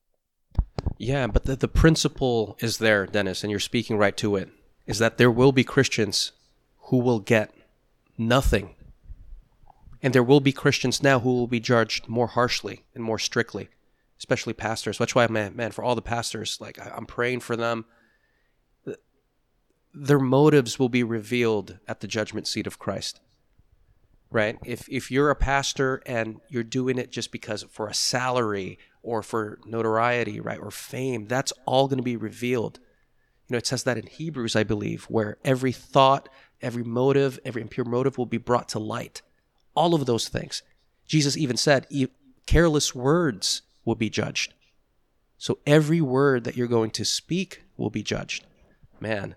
[0.99, 4.51] Yeah, but the, the principle is there, Dennis, and you're speaking right to it,
[4.87, 6.33] is that there will be Christians
[6.89, 7.53] who will get
[8.17, 8.75] nothing.
[10.03, 13.69] And there will be Christians now who will be judged more harshly and more strictly,
[14.19, 14.99] especially pastors.
[14.99, 17.85] That's why, man, man, for all the pastors, like I'm praying for them.
[19.95, 23.21] Their motives will be revealed at the judgment seat of Christ.
[24.31, 24.59] Right?
[24.65, 29.23] If if you're a pastor and you're doing it just because for a salary or
[29.23, 32.79] for notoriety, right, or fame, that's all going to be revealed.
[33.49, 36.29] You know, it says that in Hebrews, I believe, where every thought,
[36.61, 39.23] every motive, every impure motive will be brought to light.
[39.75, 40.63] All of those things.
[41.07, 42.09] Jesus even said, "E-
[42.47, 44.53] careless words will be judged.
[45.39, 48.45] So every word that you're going to speak will be judged.
[49.01, 49.35] Man.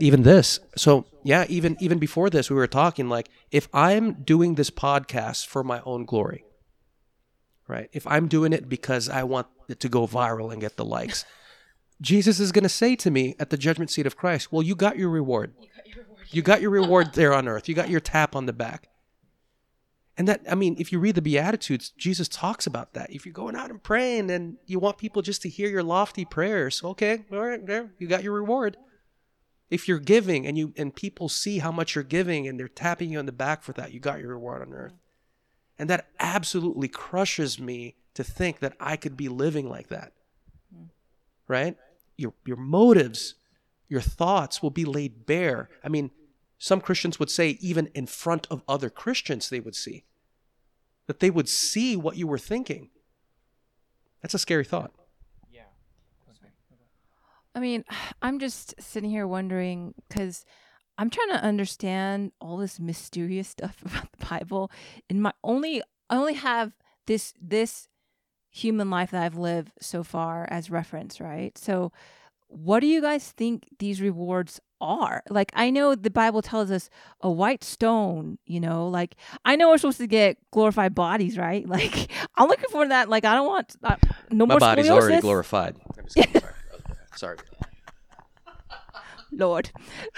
[0.00, 0.60] Even this.
[0.76, 5.46] So yeah, even even before this, we were talking like if I'm doing this podcast
[5.46, 6.44] for my own glory,
[7.68, 7.88] right?
[7.92, 11.24] If I'm doing it because I want it to go viral and get the likes,
[12.00, 14.74] Jesus is going to say to me at the judgment seat of Christ, "Well, you
[14.74, 15.54] got your reward.
[16.30, 17.68] You got your reward there on earth.
[17.68, 18.88] You got your tap on the back."
[20.16, 23.10] And that, I mean, if you read the Beatitudes, Jesus talks about that.
[23.10, 26.26] If you're going out and praying and you want people just to hear your lofty
[26.26, 28.76] prayers, okay, all right, there, you got your reward.
[29.70, 33.10] If you're giving and you and people see how much you're giving and they're tapping
[33.10, 34.94] you on the back for that, you got your reward on earth.
[35.78, 40.12] And that absolutely crushes me to think that I could be living like that.
[41.46, 41.76] Right?
[42.16, 43.34] Your your motives,
[43.88, 45.70] your thoughts will be laid bare.
[45.84, 46.10] I mean,
[46.58, 50.04] some Christians would say even in front of other Christians they would see
[51.10, 52.88] that they would see what you were thinking.
[54.22, 54.92] That's a scary thought.
[57.60, 57.84] I mean,
[58.22, 60.44] I'm just sitting here wondering because
[60.98, 64.70] I'm trying to understand all this mysterious stuff about the Bible.
[65.08, 66.72] And my only, I only have
[67.06, 67.86] this this
[68.52, 71.56] human life that I've lived so far as reference, right?
[71.56, 71.92] So,
[72.48, 75.22] what do you guys think these rewards are.
[75.28, 79.68] Like I know the Bible tells us a white stone, you know, like I know
[79.68, 81.66] we're supposed to get glorified bodies, right?
[81.70, 83.08] Like I'm looking for that.
[83.08, 83.96] Like I don't want uh,
[84.30, 84.46] no more.
[84.46, 84.90] My more body's scoliosis.
[84.90, 85.76] already glorified.
[87.16, 87.38] Sorry.
[89.32, 89.70] Lord.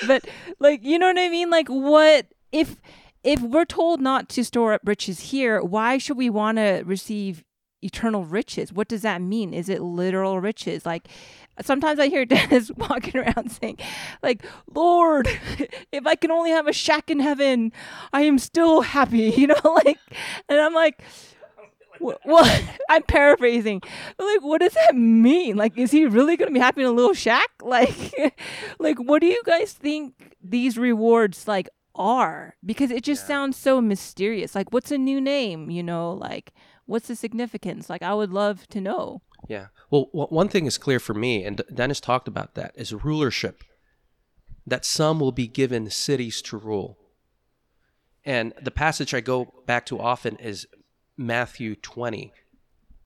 [0.07, 0.27] But
[0.59, 1.51] like you know what I mean?
[1.51, 2.77] Like what if
[3.25, 7.45] if we're told not to store up riches here, why should we want to receive
[7.83, 8.73] eternal riches?
[8.73, 9.53] What does that mean?
[9.53, 10.87] Is it literal riches?
[10.87, 11.09] Like
[11.61, 13.79] sometimes I hear Dennis walking around saying,
[14.23, 15.29] like, Lord,
[15.93, 17.73] if I can only have a shack in heaven,
[18.13, 19.99] I am still happy, you know, like
[20.49, 21.03] and I'm like
[22.03, 23.83] what I'm paraphrasing.
[24.19, 25.57] Like, what does that mean?
[25.57, 27.49] Like, is he really going to be happy in a little shack?
[27.63, 28.13] Like,
[28.79, 32.55] like, what do you guys think these rewards like are?
[32.65, 34.55] Because it just sounds so mysterious.
[34.55, 35.71] Like, what's a new name?
[35.71, 36.53] You know, like,
[36.87, 37.89] what's the significance?
[37.89, 39.23] Like, I would love to know.
[39.49, 39.69] Yeah.
[39.91, 43.65] Well, w- one thing is clear for me, and Dennis talked about that, is rulership.
[44.67, 46.99] That some will be given cities to rule.
[48.25, 50.67] And the passage I go back to often is
[51.27, 52.33] Matthew 20,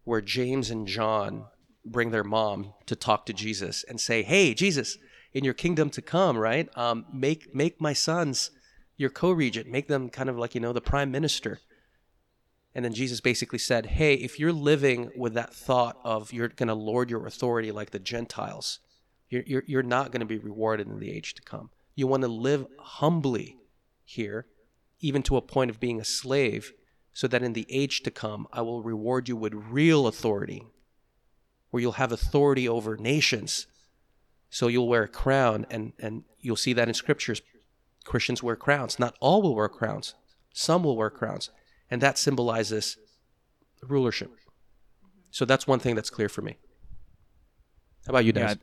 [0.04, 1.46] where James and John
[1.84, 4.98] bring their mom to talk to Jesus and say, "Hey, Jesus,
[5.32, 6.68] in your kingdom to come, right?
[6.76, 8.50] Um, make make my sons
[8.96, 11.60] your co-regent, make them kind of like you know the prime minister."
[12.76, 16.68] And then Jesus basically said, Hey, if you're living with that thought of you're going
[16.68, 18.80] to lord your authority like the Gentiles,
[19.30, 21.70] you're, you're, you're not going to be rewarded in the age to come.
[21.94, 23.56] You want to live humbly
[24.04, 24.44] here,
[25.00, 26.74] even to a point of being a slave,
[27.16, 30.66] so that in the age to come, I will reward you with real authority,
[31.70, 33.66] where you'll have authority over nations.
[34.50, 37.40] So you'll wear a crown, and, and you'll see that in scriptures.
[38.04, 38.98] Christians wear crowns.
[38.98, 40.14] Not all will wear crowns,
[40.52, 41.50] some will wear crowns
[41.90, 42.96] and that symbolizes
[43.82, 44.30] rulership.
[45.30, 46.58] So that's one thing that's clear for me.
[48.06, 48.54] How about you, Yeah,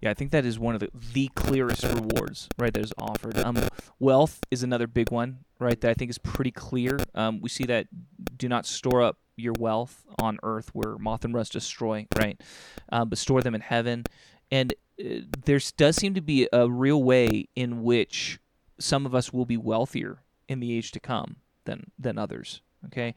[0.00, 2.72] yeah, I think that is one of the, the clearest rewards, right?
[2.72, 3.38] That is offered.
[3.38, 3.68] Um,
[3.98, 5.80] wealth is another big one, right?
[5.80, 6.98] That I think is pretty clear.
[7.14, 7.86] Um, we see that
[8.36, 12.40] do not store up your wealth on earth where moth and rust destroy, right?
[12.90, 14.04] Um, but store them in heaven.
[14.50, 18.38] And uh, there does seem to be a real way in which
[18.78, 22.60] some of us will be wealthier in the age to come than than others.
[22.86, 23.14] Okay.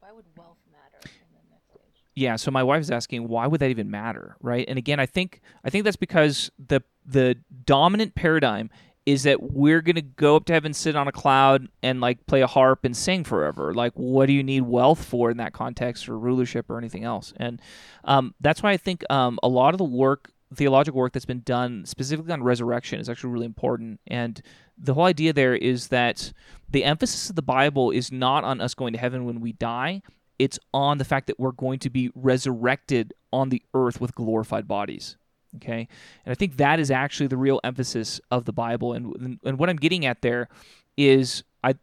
[0.00, 2.02] why would wealth matter in the next age?
[2.14, 5.06] yeah so my wife is asking why would that even matter right and again i
[5.06, 8.70] think i think that's because the the dominant paradigm
[9.06, 12.26] is that we're going to go up to heaven sit on a cloud and like
[12.26, 13.74] play a harp and sing forever.
[13.74, 17.32] Like what do you need wealth for in that context or rulership or anything else?
[17.36, 17.60] And
[18.04, 21.40] um, that's why i think um, a lot of the work theological work that's been
[21.40, 24.00] done specifically on resurrection is actually really important.
[24.06, 24.40] And
[24.78, 26.32] the whole idea there is that
[26.68, 30.02] the emphasis of the bible is not on us going to heaven when we die.
[30.38, 34.66] It's on the fact that we're going to be resurrected on the earth with glorified
[34.66, 35.16] bodies.
[35.56, 35.88] Okay,
[36.24, 38.92] and I think that is actually the real emphasis of the Bible.
[38.92, 40.48] And and what I'm getting at there
[40.96, 41.74] is I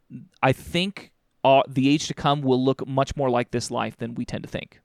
[0.42, 1.12] I think
[1.44, 4.44] uh, the age to come will look much more like this life than we tend
[4.44, 4.80] to think.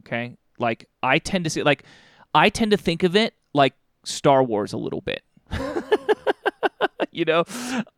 [0.00, 1.84] Okay, like I tend to see like
[2.34, 3.74] I tend to think of it like
[4.04, 5.22] Star Wars a little bit.
[7.12, 7.44] you know,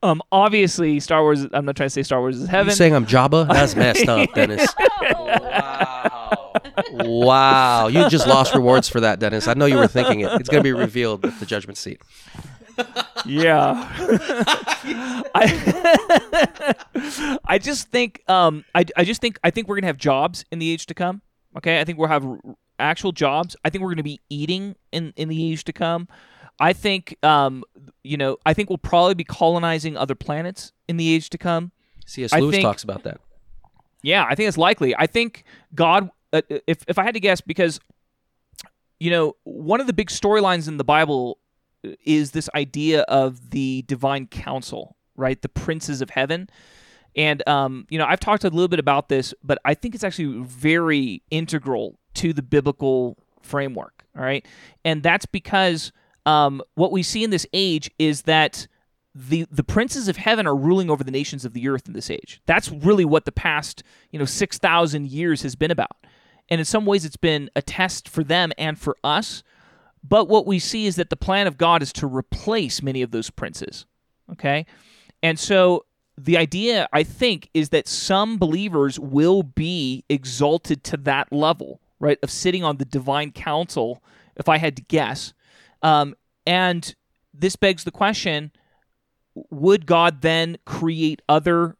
[0.02, 1.46] um, obviously Star Wars.
[1.52, 2.52] I'm not trying to say Star Wars is heaven.
[2.52, 2.74] You heaven.
[2.74, 3.48] saying I'm Jabba?
[3.48, 4.66] That's messed up, Dennis.
[5.02, 6.45] wow.
[6.92, 7.88] Wow.
[7.88, 9.48] You just lost rewards for that, Dennis.
[9.48, 10.32] I know you were thinking it.
[10.40, 12.00] It's going to be revealed at the judgment seat.
[13.24, 13.88] Yeah.
[15.34, 16.74] I,
[17.44, 20.58] I just think um I, I just think I think we're gonna have jobs in
[20.58, 21.22] the age to come.
[21.56, 22.38] Okay, I think we'll have r-
[22.78, 23.56] actual jobs.
[23.64, 26.08] I think we're gonna be eating in in the age to come.
[26.60, 27.64] I think um
[28.04, 31.72] you know I think we'll probably be colonizing other planets in the age to come.
[32.06, 32.32] C.S.
[32.34, 33.20] Lewis think- talks about that.
[34.02, 34.94] Yeah, I think it's likely.
[34.94, 36.10] I think God,
[36.48, 37.80] if if I had to guess, because
[38.98, 41.38] you know one of the big storylines in the Bible
[42.04, 45.40] is this idea of the divine council, right?
[45.40, 46.48] The princes of heaven.
[47.14, 50.04] And um, you know, I've talked a little bit about this, but I think it's
[50.04, 54.04] actually very integral to the biblical framework.
[54.16, 54.46] All right,
[54.84, 55.92] and that's because
[56.26, 58.66] um, what we see in this age is that
[59.14, 62.10] the the princes of heaven are ruling over the nations of the earth in this
[62.10, 62.42] age.
[62.44, 65.96] That's really what the past you know six thousand years has been about,
[66.48, 69.42] and in some ways, it's been a test for them and for us.
[70.02, 73.10] But what we see is that the plan of God is to replace many of
[73.10, 73.86] those princes.
[74.32, 74.66] Okay,
[75.22, 75.84] and so
[76.18, 82.18] the idea, I think, is that some believers will be exalted to that level, right,
[82.22, 84.02] of sitting on the divine council,
[84.36, 85.34] if I had to guess.
[85.82, 86.16] Um,
[86.46, 86.94] and
[87.34, 88.52] this begs the question
[89.50, 91.76] would God then create other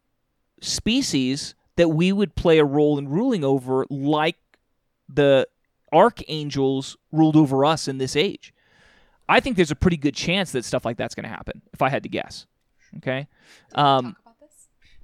[0.61, 4.37] species that we would play a role in ruling over, like
[5.09, 5.47] the
[5.93, 8.53] archangels ruled over us in this age?
[9.29, 11.63] I think there's a pretty good chance that stuff like that's going to happen.
[11.73, 12.47] If I had to guess,
[12.99, 13.27] okay.
[13.75, 14.17] Um,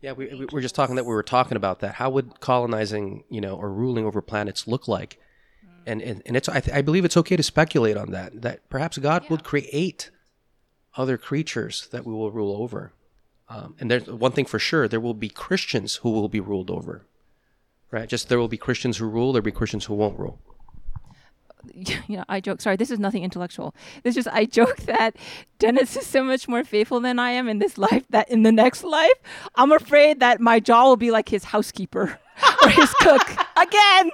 [0.01, 1.95] Yeah, we, we were just talking that we were talking about that.
[1.95, 5.19] How would colonizing, you know, or ruling over planets look like?
[5.87, 8.43] And and, and it's I, th- I believe it's okay to speculate on that.
[8.43, 10.11] That perhaps God would create
[10.97, 12.93] other creatures that we will rule over.
[13.49, 16.71] Um, and there's one thing for sure: there will be Christians who will be ruled
[16.71, 17.07] over.
[17.93, 18.09] Right?
[18.09, 19.33] Just there will be Christians who rule.
[19.33, 20.41] There'll be Christians who won't rule.
[21.75, 22.61] you know, I joke.
[22.63, 23.75] Sorry, this is nothing intellectual.
[24.03, 25.15] This is just I joke that
[25.59, 28.05] Dennis is so much more faithful than I am in this life.
[28.11, 29.13] That in the next life,
[29.55, 32.19] I'm afraid that my jaw will be like his housekeeper
[32.63, 34.11] or his cook again.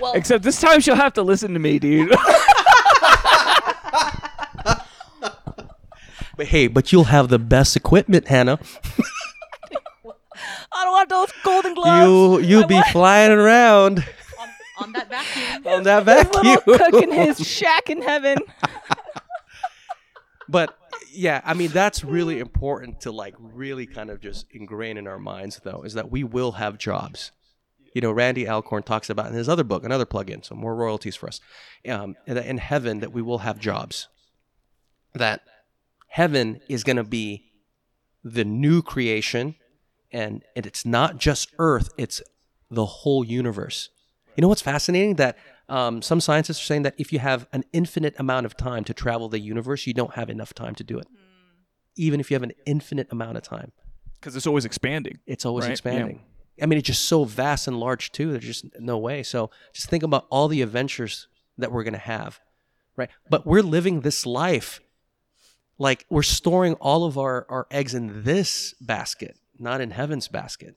[0.00, 2.14] Well, except this time she'll have to listen to me, dude.
[6.36, 8.58] But hey, but you'll have the best equipment, Hannah.
[10.72, 12.06] I don't want those golden gloves.
[12.06, 14.04] You you'll be flying around
[14.40, 15.66] on, on that vacuum.
[15.72, 16.78] on that Little vacuum.
[16.78, 18.38] cook in his shack in heaven.
[20.48, 20.76] but
[21.10, 25.18] yeah i mean that's really important to like really kind of just ingrain in our
[25.18, 27.30] minds though is that we will have jobs
[27.94, 31.16] you know randy alcorn talks about in his other book another plug-in so more royalties
[31.16, 31.40] for us
[31.88, 34.08] um, and that in heaven that we will have jobs
[35.14, 35.42] that
[36.08, 37.44] heaven is going to be
[38.22, 39.54] the new creation
[40.14, 42.22] and, and it's not just earth it's
[42.70, 43.90] the whole universe
[44.36, 45.36] you know what's fascinating that
[45.68, 48.92] um, some scientists are saying that if you have an infinite amount of time to
[48.92, 51.06] travel the universe, you don't have enough time to do it.
[51.96, 53.72] Even if you have an infinite amount of time,
[54.20, 55.20] Because it's always expanding.
[55.26, 55.72] it's always Right, yeah.
[55.72, 56.20] expanding.
[56.60, 58.30] I mean, it's just so vast and large too.
[58.32, 59.22] There's just no way.
[59.22, 62.40] So just think about all the adventures that we're gonna have,
[62.96, 63.08] right?
[63.30, 64.80] But we're living this life
[65.78, 70.76] like we're storing all of our, our eggs in this basket, not in heaven's basket.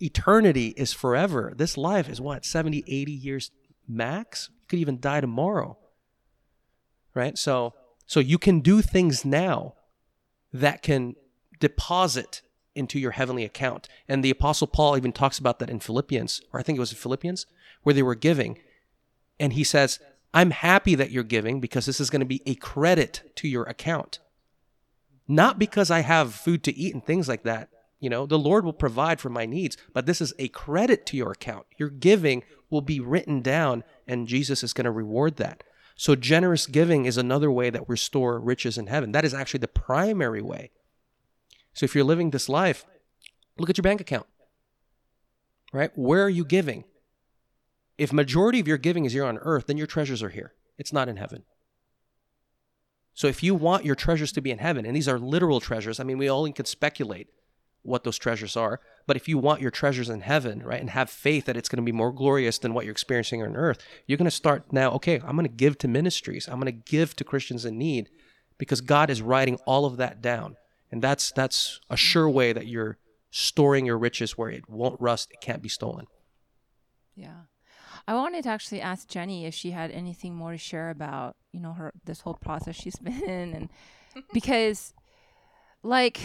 [0.00, 1.52] Eternity is forever.
[1.56, 3.50] This life is what, 70, 80 years
[3.88, 4.50] max?
[4.52, 5.78] You could even die tomorrow.
[7.14, 7.36] Right?
[7.38, 7.74] So
[8.06, 9.74] so you can do things now
[10.52, 11.16] that can
[11.60, 12.42] deposit
[12.74, 13.88] into your heavenly account.
[14.08, 16.92] And the apostle Paul even talks about that in Philippians, or I think it was
[16.92, 17.46] in Philippians,
[17.82, 18.58] where they were giving.
[19.38, 19.98] And he says,
[20.34, 23.64] I'm happy that you're giving because this is going to be a credit to your
[23.64, 24.18] account.
[25.32, 27.70] Not because I have food to eat and things like that.
[28.00, 31.16] You know, the Lord will provide for my needs, but this is a credit to
[31.16, 31.64] your account.
[31.78, 35.64] Your giving will be written down, and Jesus is going to reward that.
[35.96, 39.12] So, generous giving is another way that we store riches in heaven.
[39.12, 40.70] That is actually the primary way.
[41.72, 42.84] So, if you're living this life,
[43.56, 44.26] look at your bank account.
[45.72, 45.92] Right?
[45.94, 46.84] Where are you giving?
[47.96, 50.52] If majority of your giving is here on earth, then your treasures are here.
[50.76, 51.44] It's not in heaven.
[53.14, 56.00] So if you want your treasures to be in heaven, and these are literal treasures,
[56.00, 57.28] I mean, we only can speculate
[57.82, 58.80] what those treasures are.
[59.06, 61.84] But if you want your treasures in heaven, right, and have faith that it's going
[61.84, 64.92] to be more glorious than what you're experiencing on earth, you're going to start now,
[64.92, 66.48] okay, I'm going to give to ministries.
[66.48, 68.08] I'm going to give to Christians in need
[68.56, 70.56] because God is writing all of that down.
[70.90, 72.98] And that's that's a sure way that you're
[73.30, 76.06] storing your riches where it won't rust, it can't be stolen.
[77.16, 77.46] Yeah.
[78.06, 81.60] I wanted to actually ask Jenny if she had anything more to share about, you
[81.60, 83.68] know, her this whole process she's been in and
[84.32, 84.94] because
[85.82, 86.20] like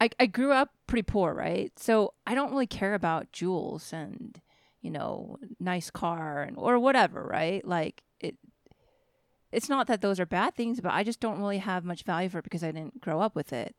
[0.00, 1.72] I I grew up pretty poor, right?
[1.78, 4.40] So I don't really care about jewels and,
[4.80, 7.64] you know, nice car and or whatever, right?
[7.66, 8.36] Like it
[9.52, 12.28] it's not that those are bad things, but I just don't really have much value
[12.28, 13.74] for it because I didn't grow up with it.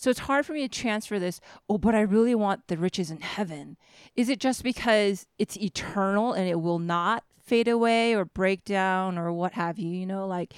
[0.00, 3.10] So it's hard for me to transfer this, oh, but I really want the riches
[3.10, 3.76] in heaven.
[4.16, 9.18] Is it just because it's eternal and it will not fade away or break down
[9.18, 9.90] or what have you?
[9.90, 10.54] You know, like,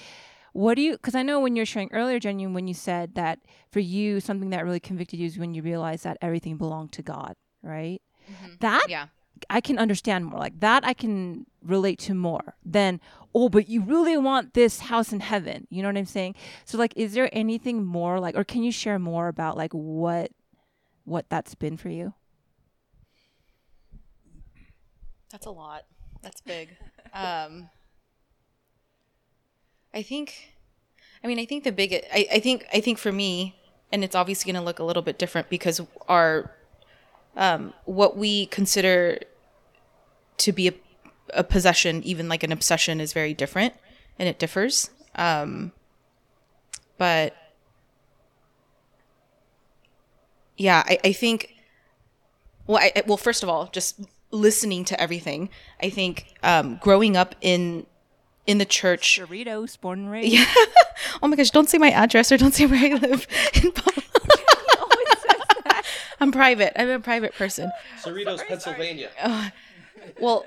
[0.53, 3.39] what do you, because I know when you're sharing earlier, Jenny, when you said that
[3.69, 7.01] for you, something that really convicted you is when you realized that everything belonged to
[7.01, 8.01] God, right?
[8.31, 8.53] Mm-hmm.
[8.61, 9.07] That Yeah.
[9.49, 10.39] I can understand more.
[10.39, 12.99] Like that, I can relate to more than,
[13.33, 15.67] oh, but you really want this house in heaven.
[15.69, 16.35] You know what I'm saying?
[16.65, 20.31] So, like, is there anything more, like, or can you share more about like what,
[21.05, 22.13] what that's been for you?
[25.31, 25.83] That's a lot.
[26.21, 26.75] That's big.
[27.13, 27.69] um,
[29.93, 30.53] I think,
[31.23, 33.55] I mean, I think the big, I, I think, I think for me,
[33.91, 36.51] and it's obviously going to look a little bit different because our,
[37.35, 39.19] um, what we consider
[40.37, 40.73] to be a,
[41.33, 43.73] a possession, even like an obsession, is very different
[44.19, 44.89] and it differs.
[45.15, 45.71] Um,
[46.97, 47.35] but
[50.57, 51.55] yeah, I, I think
[52.67, 53.99] well, I, I- well, first of all, just
[54.31, 55.49] listening to everything.
[55.81, 57.85] I think um, growing up in
[58.45, 59.19] in the church.
[59.19, 60.33] Cerritos, born and raised.
[60.33, 60.45] Yeah.
[61.23, 61.49] oh my gosh!
[61.49, 63.27] Don't say my address or don't say where I live.
[63.63, 64.05] in public.
[66.19, 66.79] I'm private.
[66.79, 67.69] I'm a private person.
[68.01, 69.09] Cerritos, Pennsylvania.
[70.19, 70.45] Well,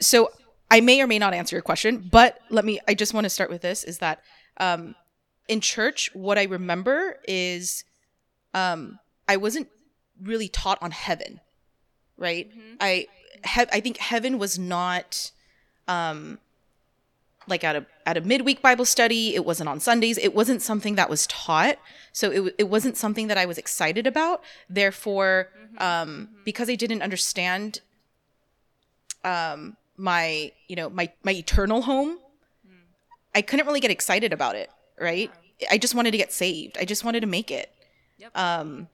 [0.00, 0.30] so
[0.70, 2.80] I may or may not answer your question, but let me.
[2.88, 4.22] I just want to start with this: is that
[4.58, 4.94] um,
[5.48, 7.84] in church, what I remember is
[8.54, 8.98] um,
[9.28, 9.68] I wasn't
[10.22, 11.40] really taught on heaven,
[12.16, 12.50] right?
[12.80, 13.06] I
[13.44, 15.30] he- I think heaven was not
[15.88, 16.38] um,
[17.46, 19.34] like at a at a midweek Bible study.
[19.34, 20.18] It wasn't on Sundays.
[20.18, 21.78] It wasn't something that was taught.
[22.12, 24.42] So it it wasn't something that I was excited about.
[24.68, 25.48] Therefore,
[25.78, 27.80] um, because I didn't understand
[29.26, 32.18] um, my you know my my eternal home,
[33.34, 34.70] I couldn't really get excited about it.
[34.98, 35.30] Right?
[35.70, 36.78] I just wanted to get saved.
[36.78, 37.70] I just wanted to make it.
[38.34, 38.88] Um,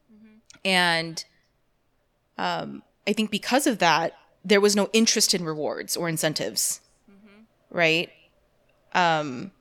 [0.65, 1.25] and
[2.39, 4.15] um, I think because of that,
[4.45, 6.81] there was no interest in rewards or incentives.
[7.71, 8.11] Right?
[8.95, 9.53] Um,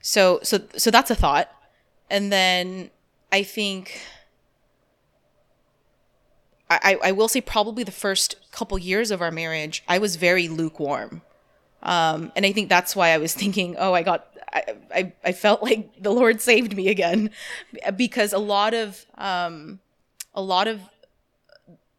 [0.00, 1.50] so so so that's a thought,
[2.10, 2.90] and then
[3.32, 4.00] I think
[6.70, 10.48] I I- will say probably the first couple years of our marriage, I was very
[10.48, 11.22] lukewarm,
[11.82, 14.26] um, and I think that's why I was thinking, oh, I got.
[14.50, 14.64] I,
[14.94, 17.30] I, I felt like the Lord saved me again
[17.96, 19.80] because a lot of um,
[20.34, 20.80] a lot of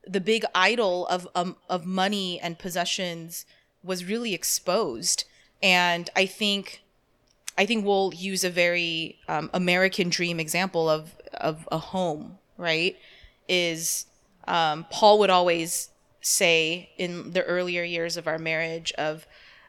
[0.08, 3.46] the big idol of um, of money and possessions
[3.84, 5.26] was really exposed
[5.62, 6.82] and i think
[7.58, 12.98] i think we'll use a very um, american dream example of of a home right
[13.48, 14.06] is
[14.48, 15.90] um, paul would always
[16.22, 19.26] say in the earlier years of our marriage of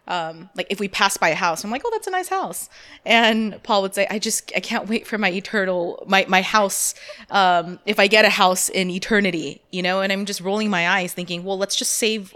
[0.08, 2.68] um, like if we pass by a house, I'm like, oh, that's a nice house.
[3.06, 6.96] And Paul would say, I just, I can't wait for my eternal, my, my house.
[7.30, 10.88] Um, if I get a house in eternity, you know, and I'm just rolling my
[10.88, 12.34] eyes thinking, well, let's just save,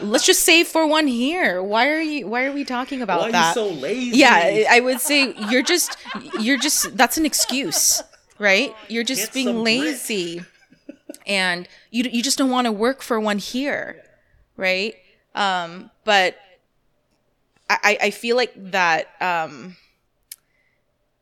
[0.00, 1.62] let's just save for one here.
[1.62, 3.56] Why are you, why are we talking about Why are that?
[3.56, 4.16] you so lazy?
[4.16, 5.98] yeah, I- would say you're just,
[6.40, 8.02] you're just, that's an excuse,
[8.38, 8.74] right?
[8.88, 10.42] You're just Get being lazy
[11.26, 14.02] and you, you just don't want to work for one here.
[14.56, 14.96] Right.
[15.34, 16.36] Um, but
[17.82, 19.76] I, I feel like that um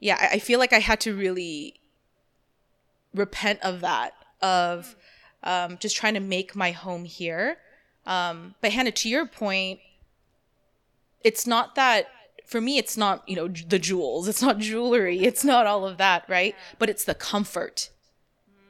[0.01, 1.81] yeah I, feel like i had to really
[3.15, 4.97] repent of that of
[5.43, 7.59] um just trying to make my home here
[8.07, 9.81] um but hannah to your point
[11.23, 12.09] it's not that
[12.47, 15.99] for me it's not you know the jewels it's not jewelry it's not all of
[15.99, 17.91] that right but it's the comfort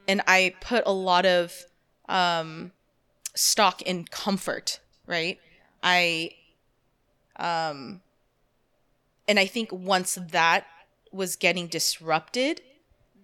[0.07, 1.65] and i put a lot of
[2.09, 2.71] um
[3.35, 5.39] stock in comfort right?
[5.83, 6.31] I
[7.37, 8.01] um
[9.27, 10.65] and i think once that
[11.11, 12.61] was getting disrupted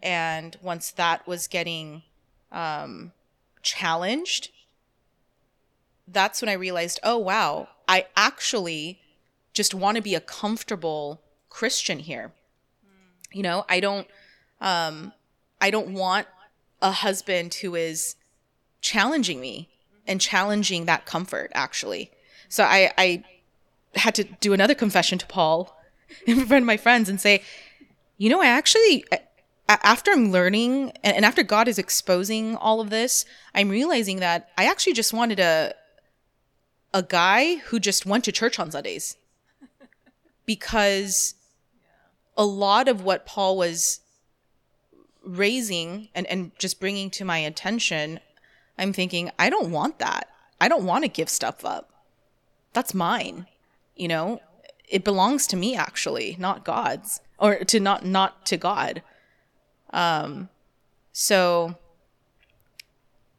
[0.03, 2.03] and once that was getting
[2.51, 3.11] um
[3.61, 4.49] challenged
[6.07, 8.99] that's when i realized oh wow i actually
[9.53, 12.31] just want to be a comfortable christian here.
[13.31, 14.07] You know i don't
[14.61, 15.13] um
[15.61, 16.27] i don't want
[16.81, 18.15] a husband who is
[18.81, 19.69] challenging me
[20.05, 22.11] and challenging that comfort actually.
[22.49, 23.23] So i i
[23.95, 25.75] had to do another confession to Paul
[26.27, 27.43] in front of my friends and say,
[28.17, 29.05] you know, I actually,
[29.67, 34.65] after I'm learning and, after God is exposing all of this, I'm realizing that I
[34.65, 35.73] actually just wanted a
[36.93, 39.17] a guy who just went to church on Sundays.
[40.45, 41.35] Because
[42.37, 43.99] a lot of what Paul was
[45.27, 48.19] raising and, and just bringing to my attention,
[48.77, 50.29] I'm thinking, I don't want that.
[50.59, 51.91] I don't want to give stuff up.
[52.73, 53.47] That's mine
[53.97, 54.39] you know
[54.87, 59.01] it belongs to me actually not god's or to not not to god
[59.91, 60.47] um
[61.11, 61.75] so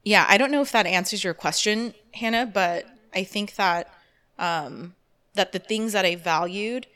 [0.05, 2.85] yeah i don't know if that answers your question hannah but
[3.15, 3.93] i think that
[4.39, 4.95] um
[5.35, 6.87] that the things that i valued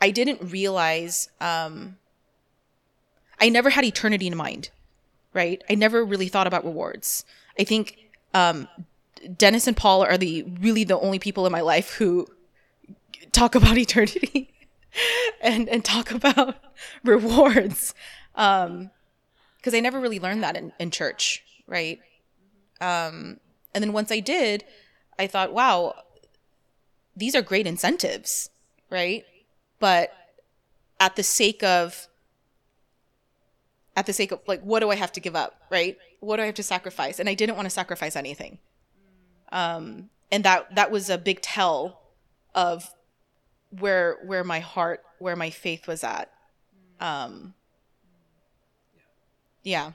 [0.00, 1.96] i didn't realize um
[3.44, 4.70] i never had eternity in mind
[5.34, 5.62] right?
[5.68, 7.26] I never really thought about rewards.
[7.58, 7.98] I think
[8.32, 8.68] um
[9.38, 12.26] dennis and paul are the really the only people in my life who
[13.32, 14.52] talk about eternity
[15.42, 16.56] and and talk about
[17.04, 17.94] rewards.
[18.34, 18.90] Um
[19.56, 22.00] because i never really learned that in, in church right?
[22.80, 23.40] Um
[23.74, 24.64] and then once i did
[25.18, 25.94] i thought wow
[27.16, 28.50] these are great incentives
[28.90, 29.24] right?
[29.80, 30.12] But
[31.00, 32.06] at the sake of
[33.96, 35.96] at the sake of like what do i have to give up right?
[36.20, 37.18] What do i have to sacrifice?
[37.18, 38.58] And i didn't want to sacrifice anything.
[39.52, 42.00] Um and that that was a big tell
[42.54, 42.90] of
[43.70, 46.30] where where my heart where my faith was at.
[47.00, 47.54] Um
[49.64, 49.92] yeah.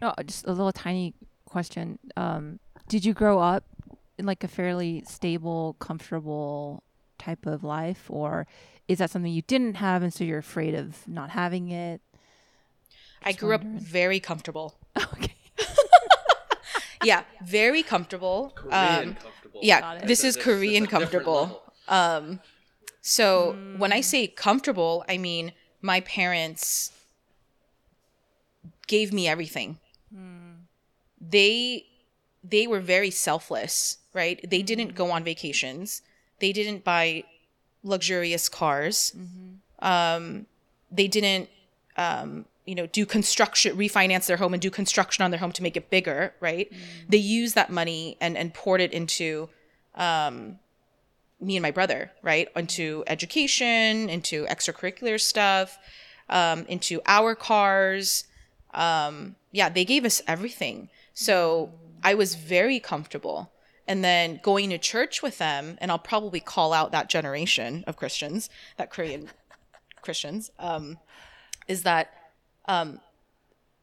[0.00, 1.14] No, just a little tiny
[1.46, 1.98] question.
[2.16, 3.64] Um, did you grow up
[4.18, 6.82] in like a fairly stable, comfortable
[7.18, 8.46] type of life, or
[8.88, 12.00] is that something you didn't have, and so you're afraid of not having it?
[13.22, 14.74] i Just grew up very comfortable
[15.14, 15.34] Okay.
[17.02, 18.52] yeah, very comfortable.
[18.70, 19.60] um, comfortable.
[19.62, 20.06] yeah, it.
[20.06, 21.62] this is Korean it's comfortable.
[21.88, 22.40] Um,
[23.00, 26.92] so when I say comfortable, I mean my parents
[28.86, 29.78] gave me everything.
[30.14, 30.56] mm.
[31.20, 31.86] They
[32.42, 34.38] they were very selfless, right?
[34.48, 36.02] They didn't go on vacations.
[36.38, 37.24] They didn't buy
[37.86, 39.14] luxurious cars.
[39.78, 40.46] Um,
[40.90, 41.48] they didn't
[41.96, 45.62] um, you know do construction refinance their home and do construction on their home to
[45.62, 46.70] make it bigger right?
[47.08, 49.48] They used that money and and poured it into
[49.94, 50.58] um,
[51.40, 52.48] me and my brother right?
[52.56, 55.78] Into education into extracurricular stuff
[56.28, 58.24] um, into our cars.
[58.74, 60.88] Um, yeah they gave us everything.
[61.14, 61.72] So
[62.02, 63.50] i was very comfortable
[63.88, 67.96] and then going to church with them and i'll probably call out that generation of
[67.96, 69.28] christians that korean
[70.02, 70.98] christians um,
[71.68, 72.12] is that
[72.66, 73.00] um,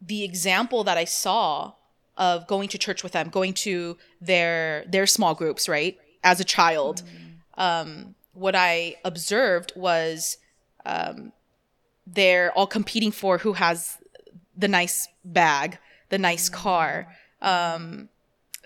[0.05, 1.73] the example that I saw
[2.17, 5.97] of going to church with them, going to their their small groups, right?
[6.23, 7.03] As a child,
[7.57, 10.37] um, what I observed was
[10.85, 11.31] um,
[12.05, 13.97] they're all competing for who has
[14.55, 15.77] the nice bag,
[16.09, 17.07] the nice car.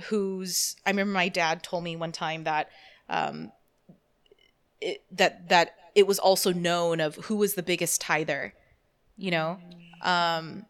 [0.05, 2.69] Who's I remember my dad told me one time that
[3.09, 3.51] um,
[4.81, 8.53] it, that that it was also known of who was the biggest tither,
[9.17, 9.57] you know.
[10.03, 10.65] Um,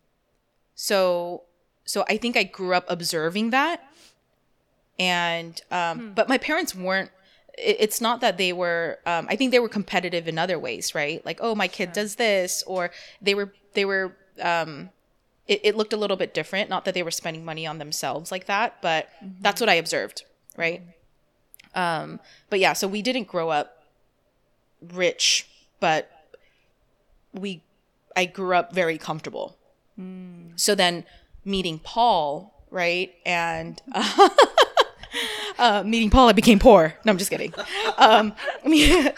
[0.75, 1.43] so
[1.83, 3.81] so I think I grew up observing that,
[4.99, 7.11] and um, but my parents weren't.
[7.57, 8.99] It, it's not that they were.
[9.05, 11.25] Um, I think they were competitive in other ways, right?
[11.25, 12.91] Like, oh, my kid does this, or
[13.21, 14.15] they were they were.
[14.41, 14.89] Um,
[15.47, 16.69] it, it looked a little bit different.
[16.69, 19.09] Not that they were spending money on themselves like that, but
[19.41, 20.23] that's what I observed,
[20.55, 20.81] right?
[21.75, 22.19] Um,
[22.49, 23.83] but yeah, so we didn't grow up
[24.93, 25.47] rich,
[25.79, 26.11] but
[27.33, 27.61] we
[28.15, 29.57] I grew up very comfortable.
[30.55, 31.05] So then
[31.45, 33.13] meeting Paul, right?
[33.25, 33.81] And
[35.59, 36.95] uh, meeting Paul, I became poor.
[37.05, 37.53] No, I'm just kidding.
[37.97, 38.33] Um,
[38.65, 39.11] I mean,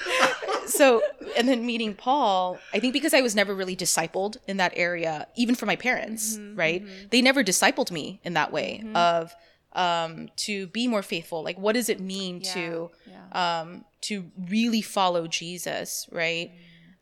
[0.69, 1.01] so,
[1.37, 5.27] and then meeting Paul, I think because I was never really discipled in that area,
[5.35, 6.85] even for my parents, right?
[7.09, 9.35] They never discipled me in that way of
[9.73, 11.43] um, to be more faithful.
[11.43, 13.61] Like, what does it mean to yeah.
[13.61, 16.51] um, to really follow Jesus, right?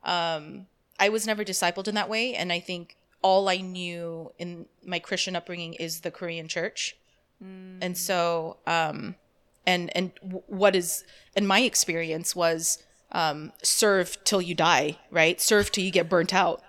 [0.03, 0.67] Um,
[0.99, 4.99] I was never discipled in that way, and I think all I knew in my
[4.99, 6.95] Christian upbringing is the Korean church,
[7.81, 9.15] and so um,
[9.65, 10.11] and and
[10.47, 11.03] what is
[11.35, 15.39] and my experience was um, serve till you die, right?
[15.41, 16.61] Serve till you get burnt out,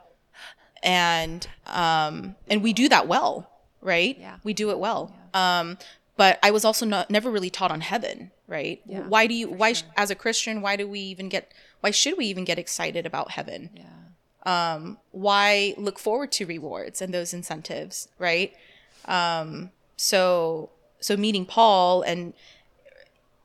[0.83, 3.51] and um, and we do that well,
[3.81, 4.17] right?
[4.19, 4.37] Yeah.
[4.45, 5.15] We do it well.
[5.35, 5.79] Um,
[6.17, 8.81] but I was also not never really taught on heaven, right?
[8.87, 11.91] Yeah, why do you why sh as a Christian why do we even get why
[11.93, 13.71] should we even get excited about heaven?
[13.75, 13.85] Yeah.
[15.13, 18.55] why look forward to rewards and those incentives right
[19.05, 20.71] um so
[21.01, 22.33] so meeting paul and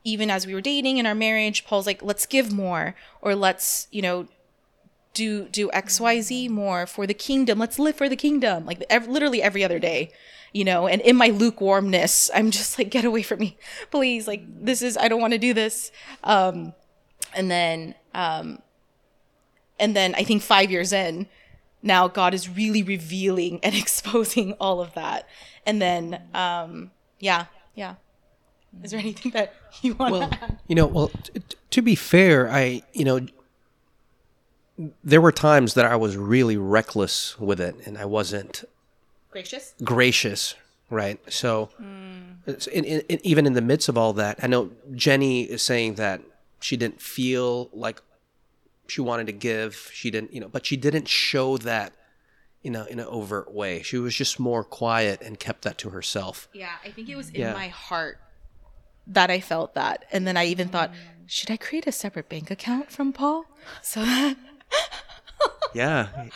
[0.04, 3.88] even as we were dating in our marriage paul's like let's give more or let's
[3.92, 4.28] you know
[5.14, 9.42] do do xyz more for the kingdom let's live for the kingdom like ev- literally
[9.42, 10.12] every other day
[10.52, 13.58] you know and in my lukewarmness i'm just like get away from me
[13.92, 15.92] please like this is i don't want to do this
[16.24, 16.74] um
[17.36, 18.60] and then um
[19.80, 21.28] and then I think five years in,
[21.82, 25.28] now God is really revealing and exposing all of that.
[25.66, 27.96] And then, um, yeah, yeah.
[28.82, 30.60] Is there anything that you want Well, to add?
[30.68, 33.20] you know, well, t- t- to be fair, I, you know,
[35.04, 38.64] there were times that I was really reckless with it and I wasn't
[39.32, 39.74] Gracious?
[39.84, 40.56] gracious,
[40.90, 41.20] right?
[41.32, 42.22] So, hmm.
[42.48, 45.62] it's in, in, in- even in the midst of all that, I know Jenny is
[45.62, 46.22] saying that
[46.60, 48.02] she didn't feel like
[48.88, 49.90] she wanted to give.
[49.94, 51.94] She didn't, you know, but she didn't show that,
[52.64, 53.82] you know, in an overt way.
[53.84, 56.48] She was just more quiet and kept that to herself.
[56.54, 57.54] Yeah, I think it was in Yeah.
[57.54, 58.18] my heart
[59.08, 60.06] that I felt that.
[60.12, 60.92] And then I even thought,
[61.28, 63.46] should I create a separate bank account from Paul?
[63.82, 64.38] So that.
[65.74, 66.28] Yeah.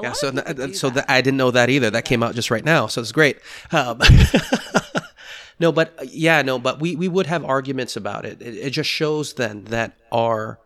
[0.00, 0.94] Yeah, so of th- do so that.
[0.94, 1.90] th- I didn't know that either.
[1.90, 3.38] That came out just right now, so it's great.
[3.70, 4.00] Um,
[5.60, 8.42] no, but yeah, no, but we we would have arguments about it.
[8.42, 8.56] it.
[8.56, 10.58] It just shows then that our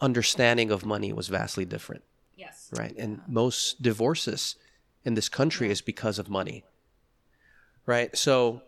[0.00, 2.04] understanding of money was vastly different,
[2.36, 2.70] Yes.
[2.76, 2.94] right?
[2.96, 4.54] And most divorces
[5.04, 6.64] in this country is because of money,
[7.86, 8.16] right?
[8.16, 8.62] So,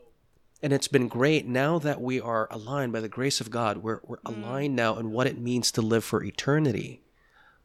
[0.62, 3.78] and it's been great now that we are aligned by the grace of God.
[3.78, 7.02] We're we're aligned now in what it means to live for eternity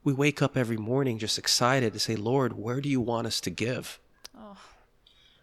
[0.05, 3.41] we wake up every morning just excited to say, Lord, where do you want us
[3.41, 3.99] to give?
[4.37, 4.55] Oh,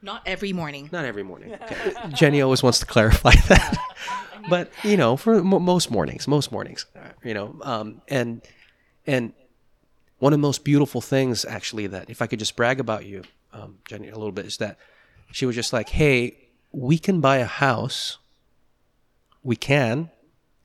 [0.01, 0.89] Not every morning.
[0.93, 1.53] Not every morning.
[1.62, 1.93] Okay.
[2.15, 3.77] Jenny always wants to clarify that.
[4.49, 8.41] but, you know, for mo most mornings, most mornings, uh, you know, um, and,
[9.05, 9.33] and
[10.20, 13.24] one of the most beautiful things actually that if I could just brag about you,
[13.53, 14.79] um, Jenny, a little bit is that
[15.33, 16.41] she was just like, Hey,
[16.73, 18.19] we can buy a house.
[19.43, 20.11] We can,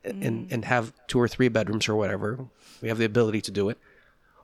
[0.05, 0.23] mm-hmm.
[0.23, 2.47] and and have two or three bedrooms or whatever.
[2.81, 3.77] We have the ability to do it,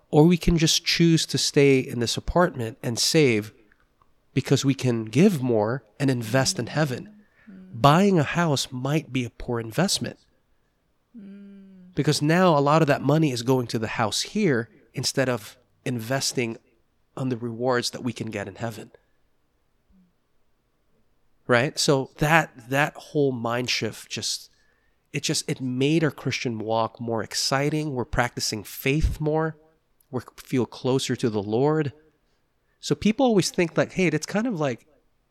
[0.09, 3.53] or we can just choose to stay in this apartment and save,
[4.33, 7.09] because we can give more and invest in heaven.
[7.49, 7.79] Mm-hmm.
[7.79, 10.17] Buying a house might be a poor investment
[11.17, 11.93] mm.
[11.95, 15.57] because now a lot of that money is going to the house here instead of
[15.85, 16.57] investing
[17.15, 18.91] on the rewards that we can get in heaven
[21.47, 24.49] right so that that whole mind shift just
[25.11, 29.57] it just it made our christian walk more exciting we're practicing faith more
[30.11, 31.91] we feel closer to the lord
[32.79, 34.85] so people always think like hey it's kind of like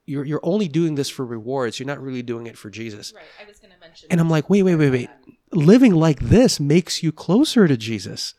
[0.04, 3.24] you're you're only doing this for rewards you're not really doing it for jesus Right.
[3.42, 4.08] I was going to mention.
[4.10, 5.10] and I'm like, wait, wait, wait, wait.
[5.52, 8.34] Living like this makes you closer to Jesus.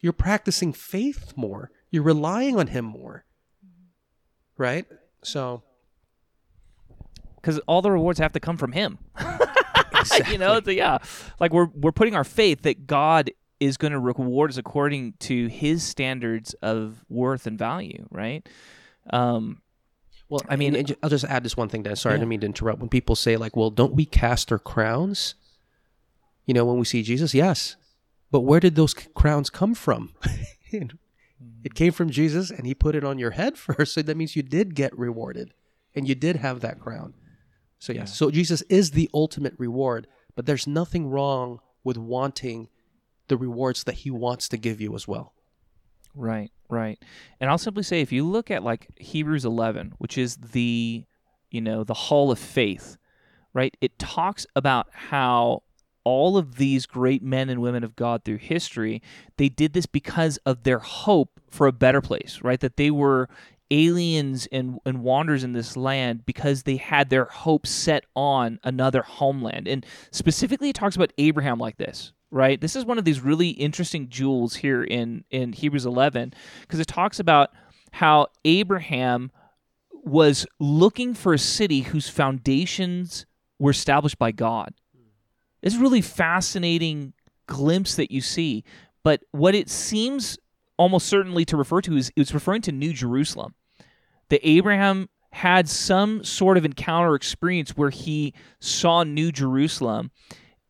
[0.00, 1.70] You're practicing faith more.
[1.90, 3.24] You're relying on Him more.
[3.64, 4.62] Mm-hmm.
[4.62, 4.86] Right?
[5.22, 5.62] So,
[7.40, 8.98] because all the rewards have to come from him.
[10.30, 10.98] you know, a, yeah,
[11.38, 15.46] like we're we're putting our faith that God is going to reward us according to
[15.48, 18.48] His standards of worth and value, right?
[19.10, 19.60] Um,
[20.30, 21.96] well, I mean- and- and I'll just add this one thing, Dan.
[21.96, 22.80] Sorry, I didn't mean to interrupt.
[22.80, 25.34] When people say, like, well, don't we cast our crowns?
[26.46, 27.76] You know, when we see Jesus, yes.
[28.30, 30.14] But where did those c- crowns come from?
[30.72, 33.92] it came from Jesus, and He put it on your head first.
[33.94, 35.52] So that means you did get rewarded,
[35.94, 37.12] and you did have that crown.
[37.80, 40.06] So yes, so Jesus is the ultimate reward.
[40.36, 42.68] But there's nothing wrong with wanting
[43.28, 45.32] the rewards that He wants to give you as well.
[46.14, 46.98] Right, right.
[47.40, 51.04] And I'll simply say if you look at like Hebrews 11, which is the,
[51.50, 52.96] you know, the hall of faith,
[53.54, 53.76] right?
[53.80, 55.62] It talks about how
[56.04, 59.02] all of these great men and women of God through history,
[59.36, 62.60] they did this because of their hope for a better place, right?
[62.60, 63.28] That they were
[63.70, 69.02] aliens and, and wanderers in this land because they had their hopes set on another
[69.02, 69.68] homeland.
[69.68, 72.60] And specifically, it talks about Abraham like this, right?
[72.60, 76.88] This is one of these really interesting jewels here in, in Hebrews 11 because it
[76.88, 77.50] talks about
[77.92, 79.30] how Abraham
[79.92, 83.26] was looking for a city whose foundations
[83.58, 84.74] were established by God.
[85.62, 87.12] It's a really fascinating
[87.46, 88.64] glimpse that you see.
[89.02, 90.38] But what it seems
[90.78, 93.54] almost certainly to refer to is it's referring to New Jerusalem.
[94.30, 100.10] That Abraham had some sort of encounter experience where he saw New Jerusalem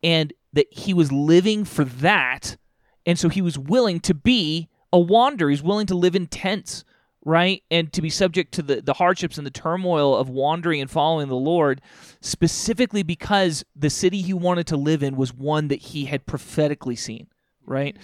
[0.03, 2.57] and that he was living for that.
[3.05, 5.49] And so he was willing to be a wanderer.
[5.49, 6.83] He's willing to live in tents,
[7.25, 7.63] right?
[7.71, 11.27] And to be subject to the, the hardships and the turmoil of wandering and following
[11.27, 11.81] the Lord,
[12.19, 16.95] specifically because the city he wanted to live in was one that he had prophetically
[16.95, 17.27] seen,
[17.65, 17.97] right?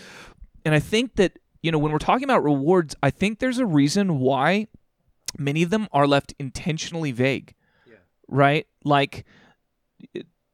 [0.65, 3.65] And I think that, you know, when we're talking about rewards, I think there's a
[3.65, 4.67] reason why
[5.37, 7.53] many of them are left intentionally vague,
[8.27, 8.67] right?
[8.83, 9.25] Like,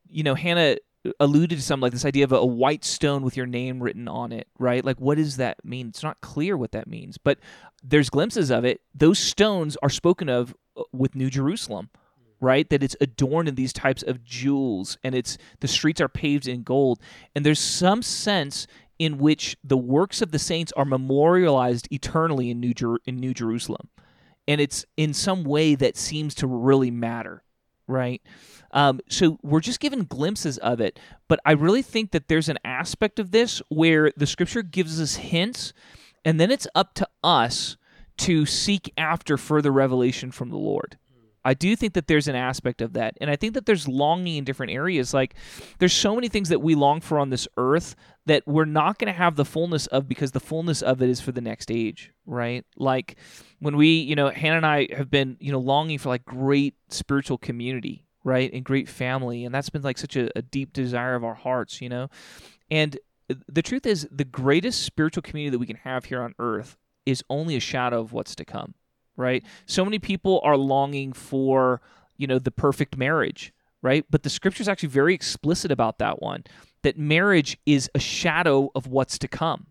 [0.09, 0.77] you know, Hannah
[1.19, 4.31] alluded to something like this idea of a, white stone with your name written on
[4.31, 4.85] it, right?
[4.85, 5.89] Like, what does that mean?
[5.89, 7.39] It's not clear what that means, but
[7.83, 8.81] there's glimpses of it.
[8.95, 11.89] Those stones are spoken of uh, with New Jerusalem,
[12.39, 12.69] right?
[12.69, 16.63] That it's adorned in these types of jewels, and it's the streets are paved in
[16.63, 16.99] gold,
[17.35, 18.65] and there's some sense
[18.99, 23.33] in which the works of the saints are memorialized eternally in New Jer- in New
[23.33, 23.89] Jerusalem,
[24.47, 27.43] and it's in some way that seems to really matter,
[27.87, 28.21] right?
[28.71, 32.57] Um, so we're just given glimpses of it, but I really think that there's an
[32.65, 35.73] aspect of this where the scripture gives us hints,
[36.25, 37.77] and then it's up to us
[38.17, 40.97] to seek after further revelation from the Lord.
[41.45, 43.17] I do think that there's an aspect of that.
[43.19, 45.13] And I think that there's longing in different areas.
[45.13, 45.35] Like,
[45.79, 47.95] there's so many things that we long for on this earth
[48.25, 51.19] that we're not going to have the fullness of because the fullness of it is
[51.19, 52.65] for the next age, right?
[52.77, 53.17] Like,
[53.59, 56.75] when we, you know, Hannah and I have been, you know, longing for like great
[56.89, 58.51] spiritual community, right?
[58.53, 59.43] And great family.
[59.43, 62.09] And that's been like such a, a deep desire of our hearts, you know?
[62.71, 62.97] And
[63.47, 67.23] the truth is, the greatest spiritual community that we can have here on earth is
[67.29, 68.75] only a shadow of what's to come
[69.17, 69.43] right?
[69.65, 71.81] So many people are longing for,
[72.17, 74.05] you know, the perfect marriage, right?
[74.09, 76.43] But the scripture is actually very explicit about that one
[76.83, 79.67] that marriage is a shadow of what's to come,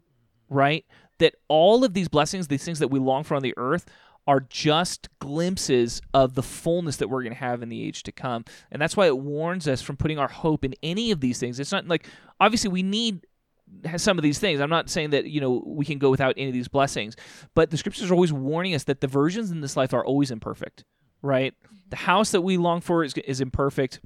[0.48, 0.85] right?
[1.19, 3.86] That all of these blessings, these things that we long for on the earth,
[4.27, 8.12] are just glimpses of the fullness that we're going to have in the age to
[8.12, 8.44] come.
[8.70, 11.59] And that's why it warns us from putting our hope in any of these things.
[11.59, 12.09] It's not like,
[12.40, 13.27] obviously, we need
[13.97, 14.61] some of these things.
[14.61, 17.16] I'm not saying that you know we can go without any of these blessings,
[17.55, 20.31] but the scriptures are always warning us that the versions in this life are always
[20.31, 20.85] imperfect.
[21.23, 21.55] Right?
[21.90, 24.01] The house that we long for is is imperfect.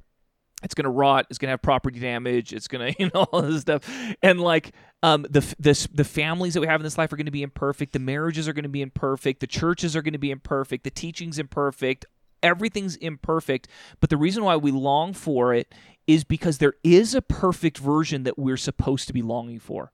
[0.63, 1.27] It's gonna rot.
[1.29, 2.53] It's gonna have property damage.
[2.53, 3.87] It's gonna you know all this stuff,
[4.21, 4.73] and like
[5.03, 7.93] um the the the families that we have in this life are gonna be imperfect.
[7.93, 9.39] The marriages are gonna be imperfect.
[9.39, 10.83] The churches are gonna be imperfect.
[10.83, 12.05] The teachings imperfect.
[12.43, 13.67] everything's imperfect,
[13.99, 15.73] but the reason why we long for it
[16.07, 19.91] is because there is a perfect version that we're supposed to be longing for.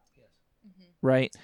[1.02, 1.35] Right?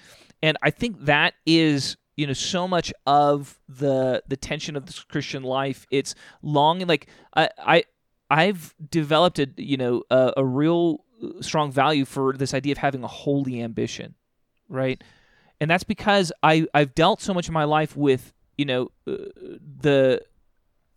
[0.42, 5.00] And I think that is you know so much of the the tension of this
[5.04, 5.86] Christian life.
[5.90, 7.84] It's longing like I I
[8.30, 11.04] I've developed a you know a, a real
[11.40, 14.14] strong value for this idea of having a holy ambition,
[14.68, 15.02] right?
[15.60, 19.16] And that's because I I've dealt so much in my life with you know uh,
[19.80, 20.22] the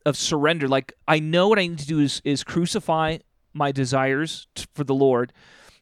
[0.05, 0.67] of surrender.
[0.67, 3.19] Like I know what I need to do is is crucify
[3.53, 5.34] my desires t- for the Lord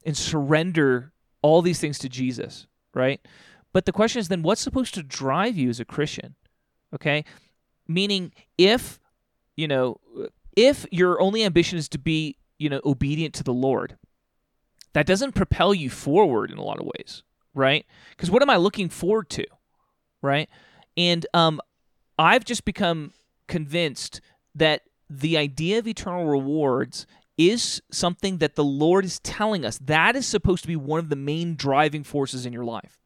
[0.06, 3.22] and surrender all these things to Jesus, right?
[3.74, 6.36] But the question is then what's supposed to drive you as a Christian?
[6.94, 7.24] Okay?
[7.88, 9.00] Meaning if,
[9.56, 10.00] you know,
[10.56, 13.98] if your only ambition is to be, you know, obedient to the Lord,
[14.94, 17.24] that doesn't propel you forward in a lot of ways,
[17.54, 17.86] right?
[18.12, 19.46] Because what am I looking forward to,
[20.22, 20.50] right?
[20.98, 21.62] And um,
[22.20, 23.14] I've just become
[23.48, 24.22] convinced
[24.56, 27.06] that the idea of eternal rewards
[27.50, 29.78] is something that the Lord is telling us.
[29.80, 33.00] That is supposed to be one of the main driving forces in your life,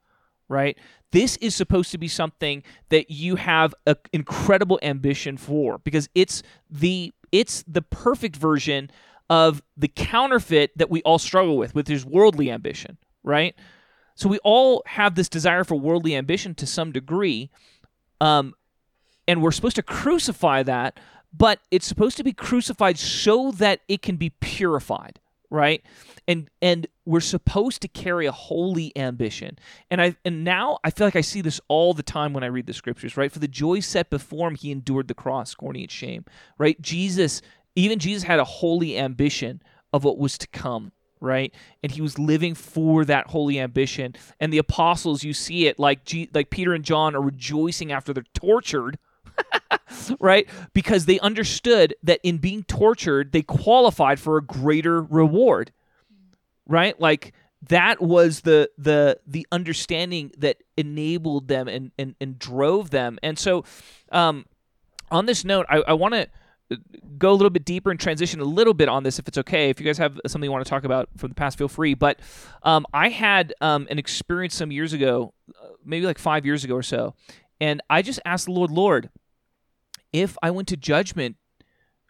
[0.49, 0.77] right?
[1.11, 6.43] This is supposed to be something that you have an incredible ambition for because it's
[6.69, 8.89] the it's the perfect version
[9.29, 13.55] of the counterfeit that we all struggle with, which is worldly ambition, right?
[14.15, 17.49] So we all have this desire for worldly ambition to some degree,
[18.21, 18.53] um,
[19.27, 20.99] and we're supposed to crucify that,
[21.35, 25.83] but it's supposed to be crucified so that it can be purified, right?
[26.27, 29.59] And and we're supposed to carry a holy ambition.
[29.91, 32.47] And I and now I feel like I see this all the time when I
[32.47, 33.31] read the scriptures, right?
[33.31, 36.25] For the joy set before him, he endured the cross, scorning its shame,
[36.57, 36.79] right?
[36.81, 37.41] Jesus
[37.75, 41.53] even Jesus had a holy ambition of what was to come, right?
[41.83, 44.15] And he was living for that holy ambition.
[44.39, 48.13] And the apostles, you see it like G- like Peter and John are rejoicing after
[48.13, 48.97] they're tortured,
[50.19, 50.47] right?
[50.73, 55.71] Because they understood that in being tortured, they qualified for a greater reward,
[56.67, 56.99] right?
[56.99, 57.33] Like
[57.69, 63.17] that was the the the understanding that enabled them and and, and drove them.
[63.23, 63.63] And so,
[64.11, 64.45] um,
[65.11, 66.27] on this note, I, I want to
[67.17, 69.69] go a little bit deeper and transition a little bit on this if it's okay.
[69.69, 71.93] If you guys have something you want to talk about from the past, feel free.
[71.93, 72.19] But
[72.63, 76.75] um, I had um, an experience some years ago, uh, maybe like five years ago
[76.75, 77.13] or so,
[77.61, 79.09] and I just asked the Lord, Lord,
[80.15, 81.35] if I went to judgment,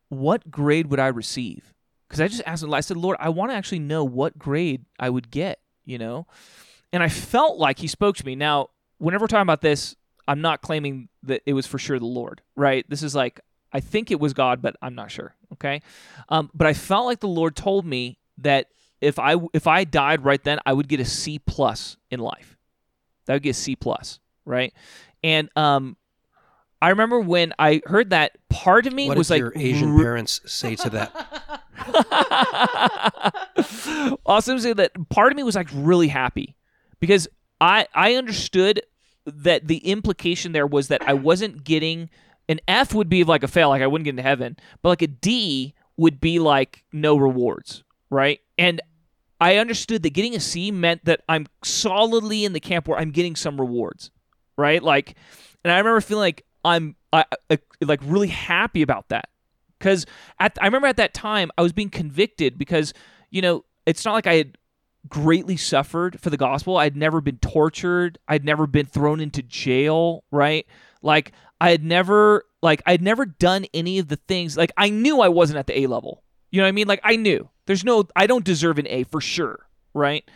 [0.10, 1.74] what grade would I receive?
[2.08, 4.86] Because I just asked him, I said, Lord, I want to actually know what grade
[5.00, 6.28] I would get, you know?
[6.94, 8.36] And I felt like he spoke to me.
[8.36, 8.70] Now,
[9.00, 9.96] whenever we're talking about this,
[10.28, 12.86] I'm not claiming that it was for sure the Lord, right?
[12.88, 13.40] This is like
[13.74, 15.36] I think it was God, but I'm not sure.
[15.54, 15.82] Okay,
[16.30, 18.68] um, but I felt like the Lord told me that
[19.02, 22.58] if I if I died right then, I would get a C plus in life.
[23.26, 24.74] That would get a C plus, right?
[25.24, 25.98] And um,
[26.82, 29.40] I remember when I heard that, part of me was like, What was did like,
[29.40, 31.62] your Asian parents say to that?
[34.26, 36.56] also say that part of me was like really happy
[37.00, 37.28] because
[37.62, 38.82] I I understood
[39.26, 42.10] that the implication there was that I wasn't getting
[42.48, 45.02] an F would be like a fail, like I wouldn't get into heaven, but like
[45.02, 48.40] a D would be like no rewards, right?
[48.58, 48.82] And
[49.42, 53.12] I understood that getting a C meant that I'm solidly in the camp where I'm
[53.12, 54.12] getting some rewards,
[54.58, 54.82] right?
[54.82, 55.16] Like,
[55.64, 59.30] and I remember feeling like I'm I, I, like really happy about that
[59.80, 60.06] because
[60.40, 62.94] at I remember at that time I was being convicted because
[63.30, 64.58] you know it's not like I had
[65.08, 66.78] greatly suffered for the gospel.
[66.78, 68.18] I'd never been tortured.
[68.28, 70.66] I'd never been thrown into jail, right?
[71.02, 71.32] Like
[71.62, 75.30] I had never like I'd never done any of the things like I knew I
[75.30, 76.24] wasn't at the A level.
[76.52, 76.88] You know what I mean?
[76.88, 77.50] Like I knew.
[77.68, 80.30] There's no I don't deserve an A for sure, right?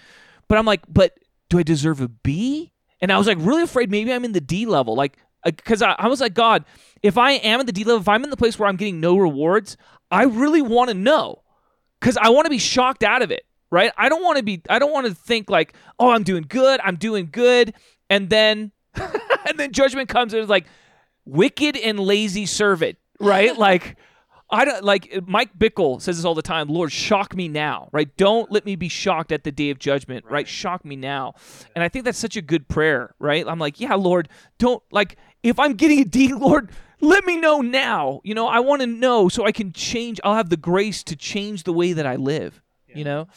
[0.47, 1.17] But I'm like, but
[1.49, 2.71] do I deserve a B?
[3.01, 4.95] And I was like really afraid maybe I'm in the D level.
[4.95, 6.65] Like because I, I was like, God,
[7.01, 8.99] if I am in the D level, if I'm in the place where I'm getting
[8.99, 9.77] no rewards,
[10.11, 11.43] I really want to know.
[12.01, 13.91] Cause I want to be shocked out of it, right?
[13.97, 16.79] I don't want to be I don't want to think like, oh, I'm doing good,
[16.81, 17.73] I'm doing good,
[18.09, 20.65] and then and then judgment comes and it's like
[21.25, 23.57] wicked and lazy servant, right?
[23.57, 23.97] like
[24.51, 26.69] I don't like Mike Bickle says this all the time.
[26.69, 28.15] Lord, shock me now, right?
[28.17, 30.47] Don't let me be shocked at the day of judgment, right?
[30.47, 31.35] Shock me now,
[31.75, 33.47] and I think that's such a good prayer, right?
[33.47, 34.27] I'm like, yeah, Lord,
[34.57, 38.21] don't like if I'm getting a D, Lord, let me know now.
[38.23, 40.19] You know, I want to know so I can change.
[40.23, 42.61] I'll have the grace to change the way that I live.
[42.95, 43.27] You know,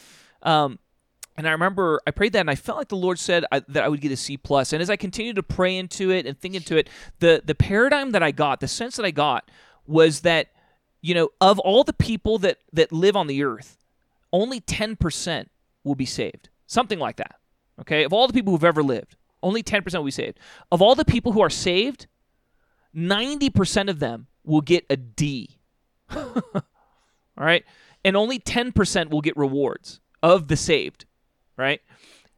[0.41, 0.79] um,
[1.37, 3.83] and I remember I prayed that, and I felt like the Lord said I, that
[3.83, 4.73] I would get a C plus.
[4.73, 8.11] And as I continued to pray into it and think into it, the the paradigm
[8.11, 9.51] that I got, the sense that I got,
[9.85, 10.47] was that
[11.03, 13.77] you know of all the people that that live on the earth,
[14.31, 15.51] only ten percent
[15.83, 17.35] will be saved, something like that.
[17.81, 20.39] Okay, of all the people who've ever lived, only ten percent will be saved.
[20.71, 22.07] Of all the people who are saved,
[22.91, 25.59] ninety percent of them will get a D.
[27.37, 27.63] All right?
[28.03, 31.05] And only 10% will get rewards of the saved,
[31.57, 31.81] right?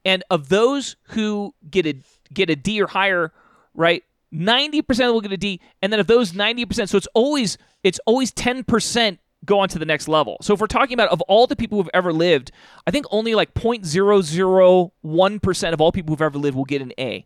[0.03, 1.95] And of those who get a
[2.33, 3.31] get a D or higher,
[3.73, 4.03] right?
[4.33, 8.31] 90% will get a D, and then of those 90%, so it's always it's always
[8.31, 10.37] 10% go on to the next level.
[10.41, 12.51] So if we're talking about of all the people who've ever lived,
[12.87, 17.25] I think only like 0.001% of all people who've ever lived will get an A.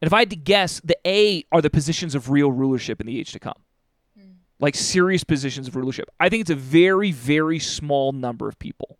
[0.00, 3.06] And if I had to guess, the A are the positions of real rulership in
[3.06, 3.56] the age to come.
[4.60, 6.10] Like serious positions of rulership.
[6.18, 8.98] I think it's a very, very small number of people.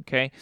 [0.00, 0.32] Okay.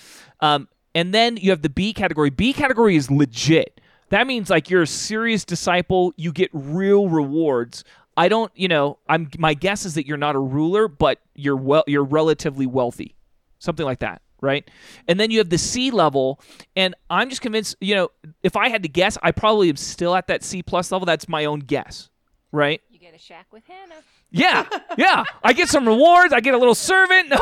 [0.40, 2.30] Um, and then you have the B category.
[2.30, 3.80] B category is legit.
[4.12, 7.82] That means like you're a serious disciple, you get real rewards.
[8.14, 11.56] I don't, you know, I'm my guess is that you're not a ruler, but you're
[11.56, 13.16] well you're relatively wealthy.
[13.58, 14.70] Something like that, right?
[15.08, 16.42] And then you have the C level,
[16.76, 18.10] and I'm just convinced, you know,
[18.42, 21.06] if I had to guess, I probably am still at that C plus level.
[21.06, 22.10] That's my own guess,
[22.52, 22.82] right?
[22.90, 24.02] You get a shack with Hannah.
[24.30, 24.68] Yeah,
[24.98, 25.24] yeah.
[25.42, 26.34] I get some rewards.
[26.34, 27.32] I get a little servant.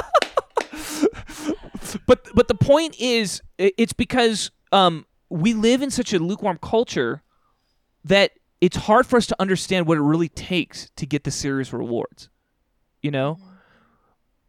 [2.06, 7.22] but but the point is, it's because um, we live in such a lukewarm culture
[8.04, 11.72] that it's hard for us to understand what it really takes to get the serious
[11.72, 12.28] rewards.
[13.02, 13.38] You know.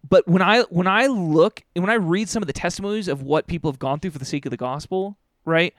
[0.09, 3.23] But when I when I look and when I read some of the testimonies of
[3.23, 5.73] what people have gone through for the sake of the gospel, right?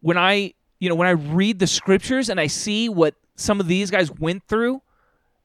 [0.00, 3.66] When I you know when I read the scriptures and I see what some of
[3.66, 4.82] these guys went through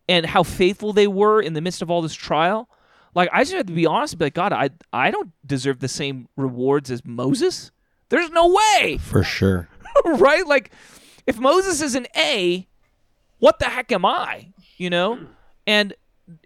[0.08, 2.70] and how faithful they were in the midst of all this trial,
[3.18, 5.80] like I just have to be honest and be like, God, I I don't deserve
[5.80, 7.72] the same rewards as Moses.
[8.10, 9.68] There's no way, For sure.
[10.06, 10.45] right?
[10.45, 10.72] Like
[11.26, 12.68] if Moses is an A,
[13.39, 14.53] what the heck am I?
[14.77, 15.19] You know?
[15.65, 15.95] And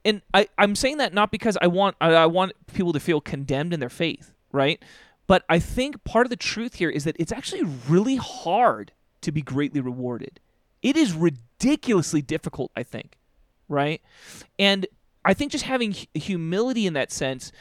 [0.06, 3.20] and I, I'm saying that not because I want I, I want people to feel
[3.20, 4.82] condemned in their faith, right?
[5.28, 9.34] But I think part of the truth here is that it's actually really hard to
[9.34, 10.40] be greatly rewarded.
[10.82, 13.18] It is ridiculously difficult, I think,
[13.68, 14.02] right?
[14.58, 14.88] And
[15.24, 17.52] I think just having humility in that sense,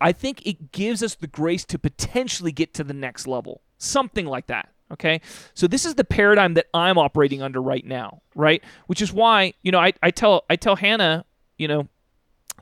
[0.00, 3.62] I think it gives us the grace to potentially get to the next level.
[3.78, 4.70] Something like that.
[4.92, 5.20] Okay.
[5.54, 8.62] So this is the paradigm that I'm operating under right now, right?
[8.86, 11.24] Which is why, you know, I, I tell I tell Hannah,
[11.56, 11.88] you know,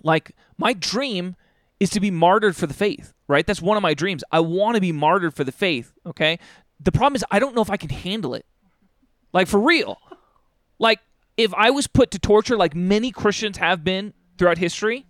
[0.02, 1.36] like my dream
[1.80, 3.46] is to be martyred for the faith, right?
[3.46, 4.22] That's one of my dreams.
[4.30, 6.38] I want to be martyred for the faith, okay?
[6.78, 8.46] The problem is I don't know if I can handle it.
[9.32, 9.98] Like for real.
[10.78, 11.00] Like
[11.36, 15.06] if I was put to torture like many Christians have been throughout history,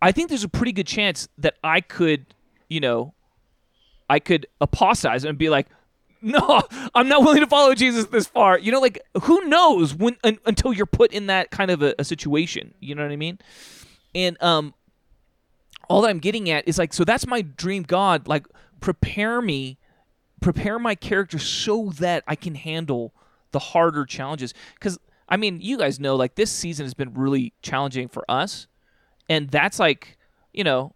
[0.00, 2.26] I think there's a pretty good chance that I could,
[2.68, 3.14] you know,
[4.10, 5.68] I could apostatize and be like,
[6.22, 6.62] no,
[6.94, 8.58] I'm not willing to follow Jesus this far.
[8.58, 11.94] You know, like who knows when un, until you're put in that kind of a,
[11.98, 12.74] a situation.
[12.80, 13.38] You know what I mean?
[14.14, 14.74] And um,
[15.88, 17.82] all that I'm getting at is like, so that's my dream.
[17.82, 18.46] God, like,
[18.80, 19.78] prepare me,
[20.40, 23.12] prepare my character so that I can handle
[23.52, 24.54] the harder challenges.
[24.74, 24.98] Because
[25.32, 28.66] I mean, you guys know, like, this season has been really challenging for us,
[29.30, 30.18] and that's like,
[30.52, 30.94] you know,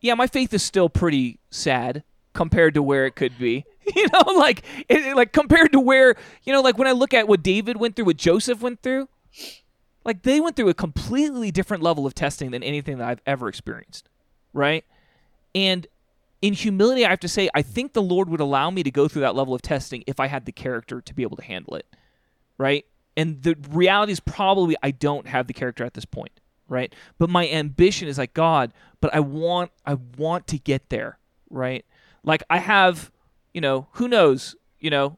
[0.00, 2.02] yeah, my faith is still pretty sad
[2.32, 3.64] compared to where it could be.
[3.96, 6.14] You know, like it, like compared to where
[6.44, 9.08] you know, like when I look at what David went through, what Joseph went through,
[10.04, 13.48] like they went through a completely different level of testing than anything that I've ever
[13.48, 14.08] experienced,
[14.52, 14.84] right?
[15.56, 15.88] And
[16.40, 19.08] in humility, I have to say, I think the Lord would allow me to go
[19.08, 21.74] through that level of testing if I had the character to be able to handle
[21.74, 21.86] it,
[22.60, 22.84] right?
[23.16, 26.38] And the reality is probably I don't have the character at this point,
[26.68, 26.94] right?
[27.18, 31.18] But my ambition is like God, but I want I want to get there,
[31.48, 31.84] right?
[32.22, 33.10] Like I have,
[33.54, 35.16] you know, who knows, you know,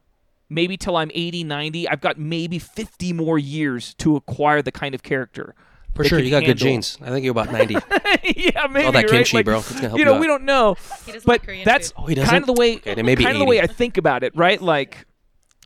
[0.49, 4.95] maybe till I'm 80, 90, I've got maybe 50 more years to acquire the kind
[4.95, 5.53] of character.
[5.93, 6.97] For sure, you got good genes.
[7.01, 7.73] I think you're about 90.
[8.23, 9.07] yeah, maybe All that right?
[9.09, 9.59] kimchi, Like, bro.
[9.59, 10.21] It's gonna help you you know, out.
[10.21, 10.75] we don't know,
[11.05, 12.01] He doesn't but like Korean that's food.
[12.01, 12.43] Oh, he kind doesn't?
[12.43, 14.59] of the way, Okay, then maybe kind of the way I think about it, right?
[14.59, 15.05] Like,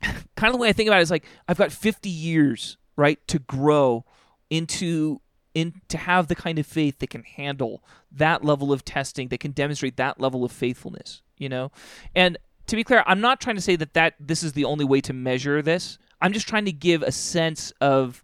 [0.02, 3.18] kind of the way I think about it is like I've got 50 years, right,
[3.28, 4.04] to grow
[4.50, 5.20] into
[5.54, 9.40] in to have the kind of faith that can handle that level of testing, that
[9.40, 11.72] can demonstrate that level of faithfulness, you know.
[12.14, 14.84] And to be clear, I'm not trying to say that that this is the only
[14.84, 15.98] way to measure this.
[16.20, 18.22] I'm just trying to give a sense of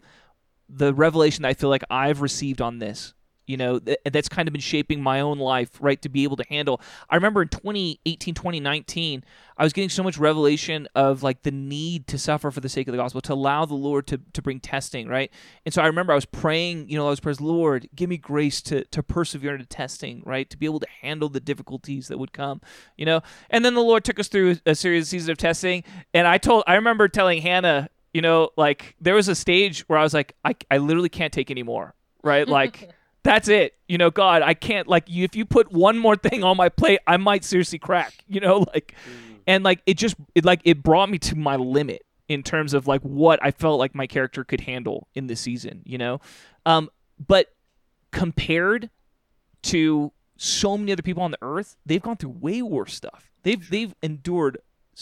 [0.69, 3.13] the revelation that I feel like I've received on this.
[3.47, 6.01] You know, th- that's kind of been shaping my own life, right?
[6.01, 6.81] To be able to handle.
[7.09, 9.23] I remember in 2018, 2019,
[9.57, 12.87] I was getting so much revelation of like the need to suffer for the sake
[12.87, 15.31] of the gospel, to allow the Lord to, to bring testing, right?
[15.65, 18.17] And so I remember I was praying, you know, I was praying, Lord, give me
[18.17, 20.49] grace to, to persevere into testing, right?
[20.49, 22.61] To be able to handle the difficulties that would come,
[22.97, 23.21] you know?
[23.49, 25.83] And then the Lord took us through a series of seasons of testing.
[26.13, 29.99] And I told, I remember telling Hannah, you know, like there was a stage where
[29.99, 32.47] I was like, I, I literally can't take anymore, right?
[32.47, 32.89] Like,
[33.25, 33.73] that's it.
[33.87, 35.23] You know, God, I can't like you.
[35.23, 38.13] If you put one more thing on my plate, I might seriously crack.
[38.27, 38.93] You know, like,
[39.47, 42.87] and like it just it like it brought me to my limit in terms of
[42.87, 45.81] like what I felt like my character could handle in the season.
[45.85, 46.21] You know,
[46.67, 46.89] um,
[47.27, 47.51] but
[48.11, 48.91] compared
[49.63, 53.31] to so many other people on the earth, they've gone through way worse stuff.
[53.41, 54.59] They've they've endured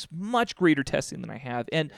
[0.09, 1.91] much greater testing than I have, and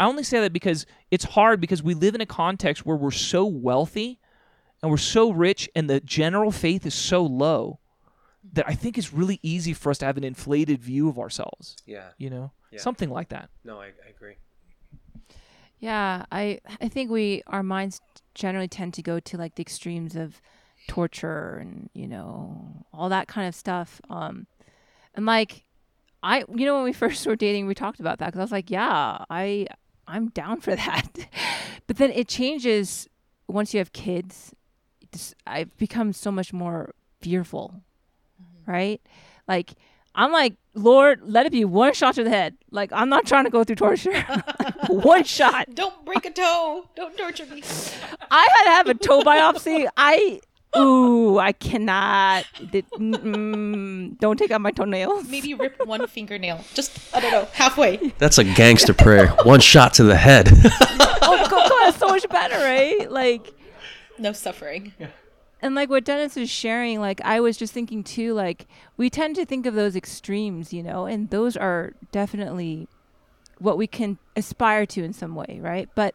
[0.00, 3.12] I only say that because it's hard because we live in a context where we're
[3.12, 4.18] so wealthy
[4.82, 7.78] and we're so rich and the general faith is so low
[8.52, 11.76] that I think it's really easy for us to have an inflated view of ourselves.
[11.86, 12.10] Yeah.
[12.18, 12.80] You know, Yeah.
[12.80, 13.50] something like that.
[13.64, 14.36] No, I, I agree.
[15.80, 18.00] Yeah, I I think we our minds
[18.34, 20.40] generally tend to go to like the extremes of
[20.88, 24.00] torture and you know all that kind of stuff.
[24.10, 24.46] Um,
[25.14, 25.64] and like
[26.22, 28.52] I, you know, when we first were dating, we talked about that because I was
[28.52, 29.66] like, yeah, I
[30.08, 31.28] I'm down for that.
[31.86, 33.08] but then it changes
[33.46, 34.54] once you have kids.
[35.12, 37.82] It's, I've become so much more fearful,
[38.40, 38.70] mm-hmm.
[38.70, 39.00] right?
[39.46, 39.72] Like
[40.14, 42.56] I'm like, Lord, let it be one shot to the head.
[42.70, 44.20] Like I'm not trying to go through torture.
[44.88, 45.74] one shot.
[45.74, 46.88] Don't break a toe.
[46.96, 47.62] Don't torture me.
[48.30, 49.86] I had to have a toe biopsy.
[49.96, 50.40] I
[50.76, 52.46] ooh, I cannot.
[52.70, 55.28] Did- don't take out my toenails.
[55.28, 56.64] Maybe rip one fingernail.
[56.74, 57.96] Just I don't know, halfway.
[58.18, 59.28] That's a gangster prayer.
[59.44, 60.48] One shot to the head.
[60.50, 63.10] Oh God, that's so much better, right?
[63.10, 63.54] Like,
[64.18, 64.92] No suffering.
[65.62, 68.34] and like what Dennis is sharing, like I was just thinking too.
[68.34, 68.66] Like
[68.96, 72.88] we tend to think of those extremes, you know, and those are definitely
[73.58, 75.88] what we can aspire to in some way, right?
[75.94, 76.14] But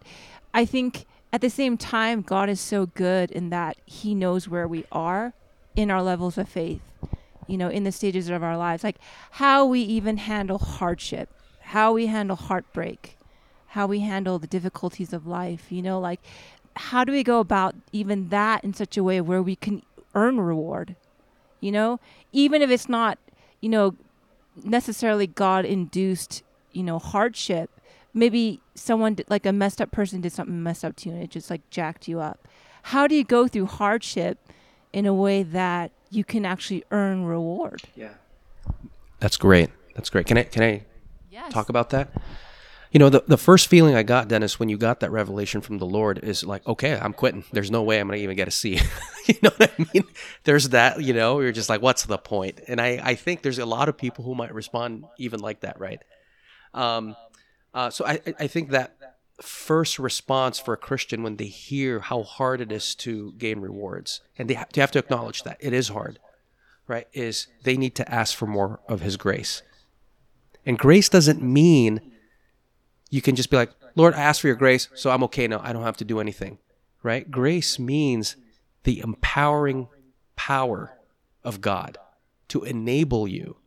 [0.53, 4.67] I think at the same time, God is so good in that He knows where
[4.67, 5.33] we are
[5.75, 6.81] in our levels of faith,
[7.47, 8.97] you know, in the stages of our lives, like
[9.31, 11.29] how we even handle hardship,
[11.61, 13.17] how we handle heartbreak,
[13.67, 16.21] how we handle the difficulties of life, you know, like
[16.75, 19.81] how do we go about even that in such a way where we can
[20.15, 20.95] earn reward,
[21.59, 21.99] you know,
[22.31, 23.17] even if it's not,
[23.61, 23.95] you know,
[24.63, 27.69] necessarily God induced, you know, hardship.
[28.13, 31.23] Maybe someone did, like a messed up person did something messed up to you and
[31.23, 32.47] it just like jacked you up.
[32.83, 34.37] How do you go through hardship
[34.91, 37.81] in a way that you can actually earn reward?
[37.95, 38.13] yeah.
[39.19, 39.69] That's great.
[39.95, 40.25] That's great.
[40.27, 40.83] Can I can I
[41.31, 41.51] Yes.
[41.53, 42.09] talk about that?
[42.93, 45.79] You know, the, the first feeling I got, Dennis, when you got that revelation from
[45.79, 47.43] the Lord is like, okay, I'm quitting.
[47.51, 48.79] There's no way I'm going to even get a C.
[49.25, 50.03] you know what I mean?
[50.43, 52.61] There's that, you know, you're just like, what's the point?
[52.67, 55.79] And I, I think there's a lot of people who might respond even like that,
[55.79, 56.03] right?
[56.75, 57.15] Um,
[57.73, 58.95] uh, so I, I- think that
[59.41, 64.21] first response for a Christian when they hear how hard it is to gain rewards,
[64.37, 66.19] and they, ha- they have to acknowledge that it is hard,
[66.87, 67.07] right?
[67.13, 69.63] Is they need to ask for more of His grace.
[70.63, 72.01] And grace doesn't mean
[73.13, 75.61] you can just be like, Lord, I ask for your grace, so I'm okay now.
[75.63, 76.57] I don't have to do anything,
[77.03, 77.29] right?
[77.29, 78.37] Grace means
[78.85, 79.87] the empowering
[80.35, 80.97] power
[81.43, 81.99] of God
[82.47, 83.57] to enable you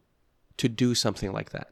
[0.56, 1.68] to do something like that,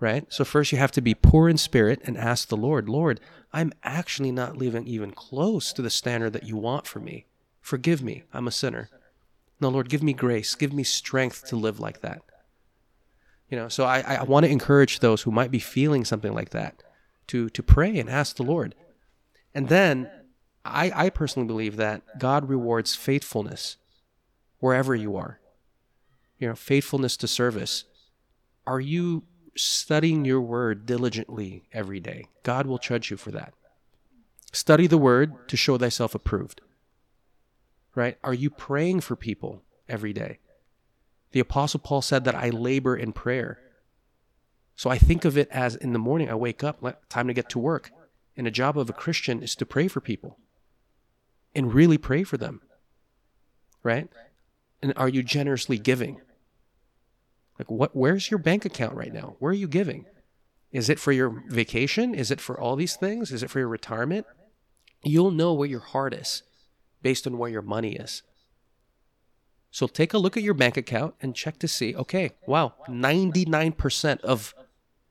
[0.00, 0.26] right?
[0.28, 3.20] So, first you have to be poor in spirit and ask the Lord, Lord,
[3.52, 7.26] I'm actually not living even close to the standard that you want for me.
[7.60, 8.24] Forgive me.
[8.32, 8.90] I'm a sinner.
[9.60, 10.56] No, Lord, give me grace.
[10.56, 12.22] Give me strength to live like that.
[13.54, 16.50] You know, so I, I want to encourage those who might be feeling something like
[16.50, 16.82] that
[17.28, 18.74] to to pray and ask the Lord.
[19.54, 20.10] And then
[20.64, 23.76] I, I personally believe that God rewards faithfulness
[24.58, 25.38] wherever you are.
[26.40, 27.84] You know, faithfulness to service.
[28.66, 29.22] Are you
[29.54, 32.26] studying your word diligently every day?
[32.42, 33.54] God will judge you for that.
[34.50, 36.60] Study the word to show thyself approved.
[37.94, 38.18] Right?
[38.24, 40.40] Are you praying for people every day?
[41.34, 43.58] The Apostle Paul said that I labor in prayer.
[44.76, 47.48] So I think of it as in the morning I wake up, time to get
[47.50, 47.90] to work.
[48.36, 50.38] And a job of a Christian is to pray for people
[51.52, 52.60] and really pray for them.
[53.82, 54.08] Right?
[54.80, 56.20] And are you generously giving?
[57.58, 59.34] Like what where's your bank account right now?
[59.40, 60.06] Where are you giving?
[60.70, 62.14] Is it for your vacation?
[62.14, 63.32] Is it for all these things?
[63.32, 64.24] Is it for your retirement?
[65.02, 66.44] You'll know where your heart is
[67.02, 68.22] based on where your money is.
[69.74, 74.20] So take a look at your bank account and check to see, okay, wow, 99%
[74.20, 74.54] of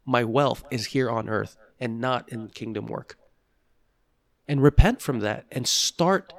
[0.05, 3.17] my wealth is here on earth and not in kingdom work.
[4.47, 6.31] And repent from that and start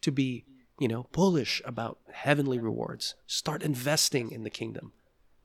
[0.00, 0.44] to be,
[0.78, 3.16] you know, bullish about heavenly rewards.
[3.26, 4.92] Start investing in the kingdom.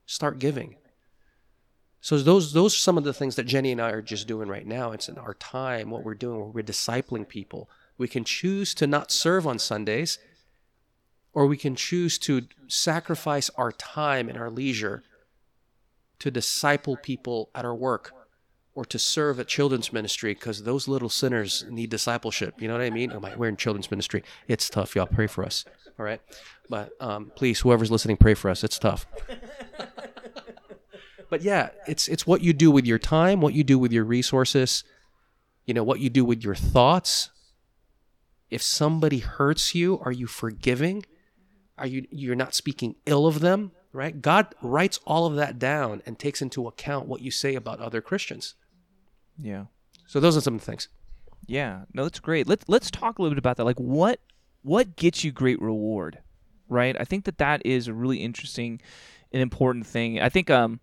[0.05, 0.76] Start giving.
[2.01, 4.47] So those those are some of the things that Jenny and I are just doing
[4.47, 4.91] right now.
[4.91, 7.68] It's in our time, what we're doing, we're discipling people.
[7.97, 10.19] We can choose to not serve on Sundays,
[11.38, 15.03] or we can choose to sacrifice our time and our leisure
[16.18, 18.11] to disciple people at our work
[18.73, 22.59] or to serve at children's ministry because those little sinners need discipleship.
[22.59, 23.11] You know what I mean?
[23.11, 24.23] I'm like, we're in children's ministry.
[24.47, 25.05] It's tough, y'all.
[25.05, 25.64] Pray for us.
[25.99, 26.19] All right.
[26.72, 28.64] But um, please, whoever's listening, pray for us.
[28.64, 29.05] It's tough.
[31.30, 34.05] but yeah, it's it's what you do with your time, what you do with your
[34.05, 34.84] resources,
[35.68, 37.30] you know, what you do with your thoughts.
[38.49, 41.05] If somebody hurts you, are you forgiving?
[41.77, 43.71] Are you you're not speaking ill of them?
[43.93, 44.21] Right?
[44.21, 48.01] God writes all of that down and takes into account what you say about other
[48.01, 48.55] Christians.
[49.37, 49.65] Yeah.
[50.05, 50.87] So those are some things.
[51.47, 51.81] Yeah.
[51.93, 52.47] No, that's great.
[52.47, 53.65] Let's let's talk a little bit about that.
[53.65, 54.19] Like what
[54.61, 56.19] what gets you great reward?
[56.69, 56.95] Right?
[56.99, 58.81] I think that that is a really interesting
[59.31, 60.19] and important thing.
[60.19, 60.79] I think um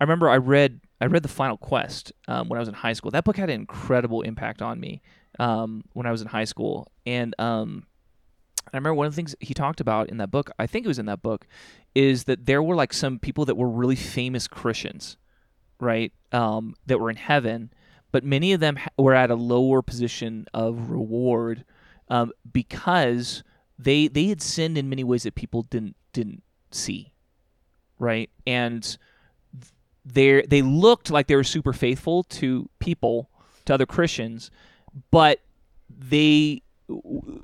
[0.00, 2.94] I remember I read I read The Final Quest um, when I was in high
[2.94, 3.10] school.
[3.10, 5.02] That book had an incredible impact on me
[5.38, 6.90] um, when I was in high school.
[7.04, 7.86] And um,
[8.72, 10.88] I remember one of the things he talked about in that book, I think it
[10.88, 11.46] was in that book,
[11.94, 15.16] is that there were like some people that were really famous Christians,
[15.80, 16.12] right?
[16.32, 17.70] Um, that were in heaven
[18.16, 21.66] but many of them were at a lower position of reward
[22.08, 23.42] um, because
[23.78, 27.12] they they had sinned in many ways that people didn't didn't see,
[27.98, 28.30] right?
[28.46, 28.96] And
[30.04, 33.28] they they looked like they were super faithful to people,
[33.66, 34.50] to other Christians,
[35.10, 35.40] but
[35.90, 36.62] they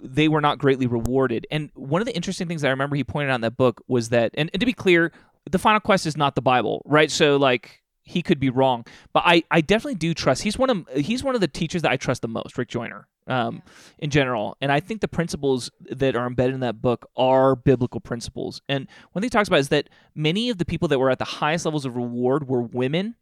[0.02, 1.46] they were not greatly rewarded.
[1.50, 3.82] And one of the interesting things that I remember he pointed out in that book
[3.88, 5.12] was that, and, and to be clear,
[5.50, 7.10] the final quest is not the Bible, right?
[7.10, 10.42] So like he could be wrong, but I, I definitely do trust.
[10.42, 13.08] He's one of he's one of the teachers that I trust the most, Rick Joyner,
[13.26, 13.62] um,
[13.98, 14.56] in general.
[14.60, 18.60] And I think the principles that are embedded in that book are biblical principles.
[18.68, 21.18] And one thing he talks about is that many of the people that were at
[21.18, 23.16] the highest levels of reward were women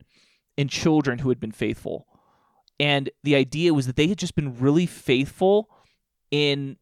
[0.59, 2.07] and children who had been faithful.
[2.79, 5.69] And the idea was that they had just been really faithful
[6.31, 6.77] in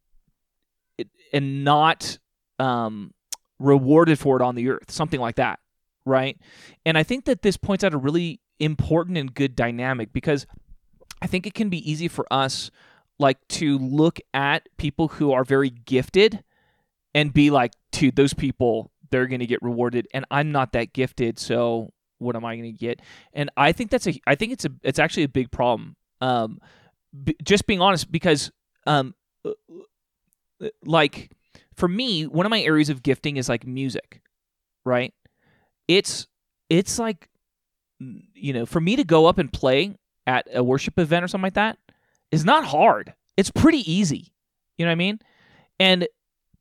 [1.33, 2.19] and not
[2.59, 3.13] um,
[3.59, 5.61] rewarded for it on the earth, something like that
[6.09, 6.39] right?
[6.85, 10.47] And I think that this points out a really important and good dynamic because
[11.23, 12.71] I think it can be easy for us
[13.19, 16.43] like to look at people who are very gifted
[17.15, 20.93] and be like, dude, those people they're going to get rewarded and I'm not that
[20.93, 23.01] gifted, so what am I going to get?
[23.33, 25.97] And I think that's a I think it's a it's actually a big problem.
[26.21, 26.59] Um
[27.25, 28.51] b- just being honest because
[28.87, 29.15] um
[30.85, 31.31] like
[31.75, 34.23] for me, one of my areas of gifting is like music,
[34.85, 35.13] right?
[35.89, 36.27] it's
[36.69, 37.29] it's like
[38.01, 39.97] mm, you know, for me to go up and play
[40.27, 41.79] at a worship event or something like that
[42.31, 43.15] is not hard.
[43.37, 44.33] It's pretty easy.
[44.77, 45.19] You know what I mean?
[45.81, 46.07] And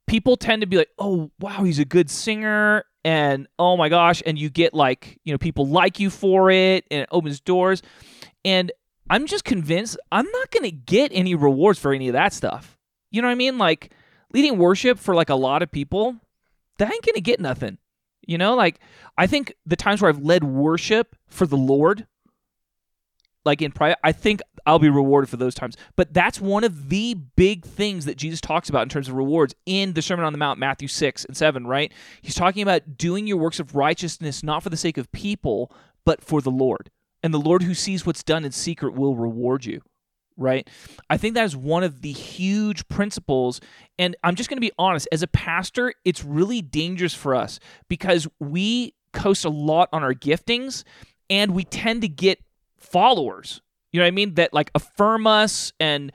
[0.07, 4.21] people tend to be like, "Oh, wow, he's a good singer." And oh my gosh,
[4.25, 7.81] and you get like, you know, people like you for it and it opens doors.
[8.43, 8.71] And
[9.09, 12.76] I'm just convinced I'm not going to get any rewards for any of that stuff.
[13.11, 13.57] You know what I mean?
[13.57, 13.91] Like
[14.33, 16.17] leading worship for like a lot of people,
[16.77, 17.77] that ain't to get nothing.
[18.25, 18.79] You know, like
[19.17, 22.05] I think the times where I've led worship for the Lord,
[23.45, 25.77] like in private, I think I'll be rewarded for those times.
[25.95, 29.55] But that's one of the big things that Jesus talks about in terms of rewards
[29.65, 31.91] in the Sermon on the Mount, Matthew 6 and 7, right?
[32.21, 35.71] He's talking about doing your works of righteousness not for the sake of people,
[36.03, 36.89] but for the Lord.
[37.23, 39.81] And the Lord who sees what's done in secret will reward you
[40.37, 40.69] right?
[41.09, 43.59] I think that is one of the huge principles.
[43.99, 47.59] And I'm just going to be honest, as a pastor, it's really dangerous for us
[47.89, 50.83] because we coast a lot on our giftings
[51.29, 52.39] and we tend to get
[52.77, 53.61] followers.
[53.91, 54.35] You know what I mean?
[54.35, 56.11] That like affirm us and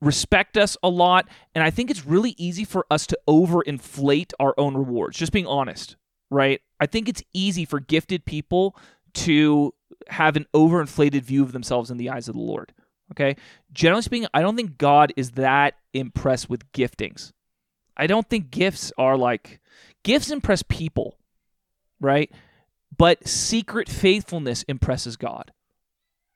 [0.00, 1.28] respect us a lot.
[1.54, 5.46] And I think it's really easy for us to overinflate our own rewards, just being
[5.46, 5.96] honest,
[6.30, 6.60] right?
[6.78, 8.76] I think it's easy for gifted people
[9.14, 9.72] to
[10.08, 12.72] have an overinflated view of themselves in the eyes of the Lord.
[13.12, 13.36] Okay.
[13.72, 17.32] Generally speaking, I don't think God is that impressed with giftings.
[17.96, 19.60] I don't think gifts are like
[20.02, 21.18] gifts impress people,
[22.00, 22.30] right?
[22.96, 25.52] But secret faithfulness impresses God,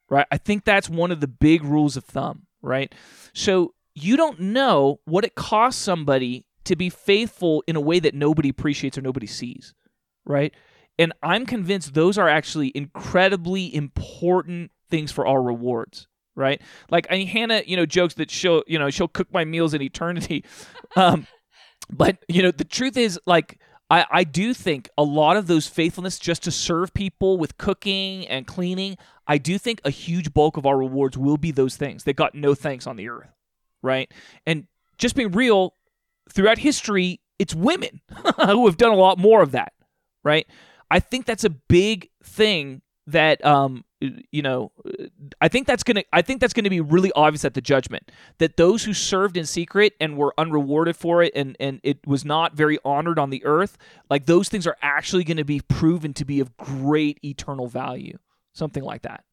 [0.08, 0.26] right?
[0.30, 2.94] I think that's one of the big rules of thumb, right?
[3.32, 8.14] So you don't know what it costs somebody to be faithful in a way that
[8.14, 9.74] nobody appreciates or nobody sees,
[10.24, 10.54] right?
[10.98, 16.08] And I'm convinced those are actually incredibly important things for our rewards
[16.38, 16.62] right?
[16.90, 19.82] Like I Hannah, you know, jokes that she'll, you know, she'll cook my meals in
[19.82, 20.44] eternity.
[20.96, 21.26] Um,
[21.90, 23.58] but you know, the truth is, like,
[23.90, 28.26] I, I do think a lot of those faithfulness just to serve people with cooking
[28.26, 28.96] and cleaning,
[29.26, 32.34] I do think a huge bulk of our rewards will be those things that got
[32.34, 33.28] no thanks on the earth,
[33.82, 34.10] right?
[34.46, 34.66] And
[34.96, 35.74] just being real,
[36.32, 38.00] throughout history, it's women
[38.46, 39.74] who have done a lot more of that,
[40.24, 40.46] right?
[40.90, 44.70] I think that's a big thing that um, you know
[45.40, 47.60] i think that's going to i think that's going to be really obvious at the
[47.60, 52.06] judgment that those who served in secret and were unrewarded for it and and it
[52.06, 53.76] was not very honored on the earth
[54.10, 58.16] like those things are actually going to be proven to be of great eternal value
[58.52, 59.24] something like that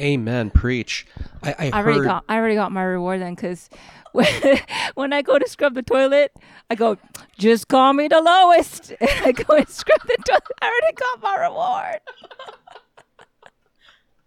[0.00, 0.50] Amen.
[0.50, 1.06] Preach.
[1.42, 2.04] I, I, I already heard.
[2.04, 3.68] got I already got my reward then because
[4.12, 4.26] when,
[4.94, 6.32] when I go to scrub the toilet,
[6.70, 6.96] I go,
[7.38, 8.92] just call me the lowest.
[9.00, 10.42] And I go and scrub the toilet.
[10.60, 12.00] I already got my reward.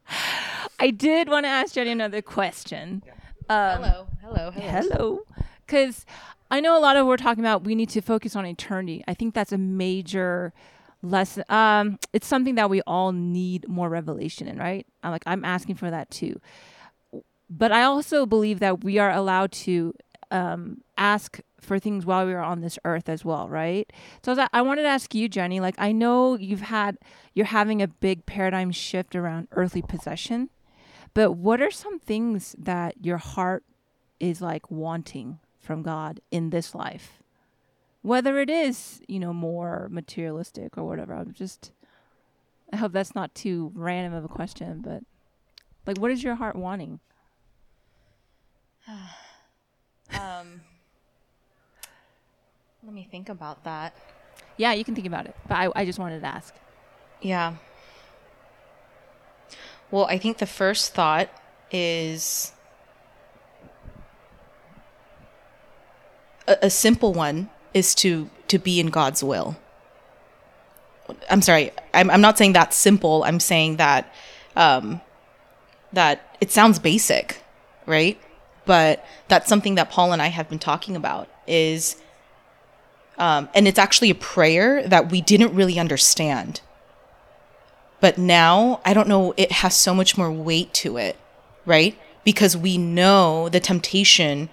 [0.80, 3.02] I did want to ask Jenny another question.
[3.50, 4.70] Um, hello, hello, hello.
[4.70, 5.20] Hello.
[5.66, 6.06] Because
[6.52, 9.04] I know a lot of we're talking about we need to focus on eternity.
[9.08, 10.54] I think that's a major
[11.02, 11.44] lesson.
[11.50, 14.86] Um, it's something that we all need more revelation in, right?
[15.04, 16.40] I'm like, I'm asking for that too.
[17.50, 19.94] But I also believe that we are allowed to
[20.32, 23.92] um, ask for things while we are on this earth as well, right?
[24.24, 25.60] So I I wanted to ask you, Jenny.
[25.60, 26.98] Like, I know you've had,
[27.34, 30.50] you're having a big paradigm shift around earthly possession,
[31.14, 33.64] but what are some things that your heart
[34.20, 37.22] is like wanting from God in this life?
[38.06, 41.16] Whether it is, you know, more materialistic or whatever.
[41.16, 41.72] I'm just,
[42.72, 45.02] I hope that's not too random of a question, but
[45.88, 47.00] like, what is your heart wanting?
[50.14, 50.62] Um,
[52.84, 53.96] let me think about that.
[54.56, 56.54] Yeah, you can think about it, but I, I just wanted to ask.
[57.22, 57.56] Yeah.
[59.90, 61.28] Well, I think the first thought
[61.72, 62.54] is
[66.48, 69.56] a, a simple one is to to be in God's will.
[71.30, 71.70] I'm sorry.
[71.94, 73.24] I'm I'm not saying that's simple.
[73.24, 74.12] I'm saying that
[74.56, 75.02] um,
[75.94, 77.44] that it sounds basic,
[77.86, 78.20] right?
[78.66, 82.02] But that's something that Paul and I have been talking about is
[83.20, 86.62] um, and it's actually a prayer that we didn't really understand
[88.06, 91.18] but now I don't know, it has so much more weight to it,
[91.66, 91.98] right?
[92.24, 94.50] Because we know the temptation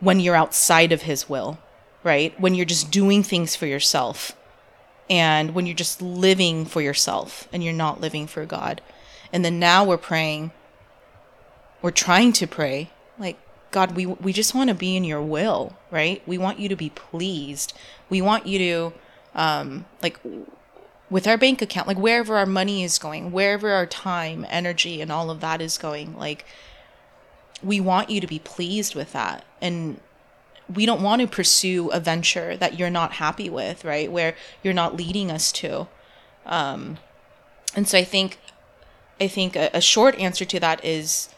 [0.00, 1.58] when you're outside of His will,
[2.04, 2.38] right?
[2.38, 4.36] When you're just doing things for yourself
[5.10, 8.80] and when you're just living for yourself and you're not living for God.
[9.32, 10.52] And then now we're praying,
[11.82, 13.38] we're trying to pray, like,
[13.72, 16.22] God, we, we just want to be in your will, right?
[16.28, 17.72] We want you to be pleased.
[18.08, 18.92] We want you to,
[19.34, 20.20] um, like,
[21.10, 25.10] with our bank account, like wherever our money is going, wherever our time, energy, and
[25.10, 26.44] all of that is going, like
[27.62, 29.44] we want you to be pleased with that.
[29.60, 30.00] And
[30.72, 34.10] we don't want to pursue a venture that you're not happy with, right?
[34.10, 35.88] Where you're not leading us to.
[36.46, 36.98] Um,
[37.74, 38.38] and so I think,
[39.20, 41.28] I think a, a short answer to that is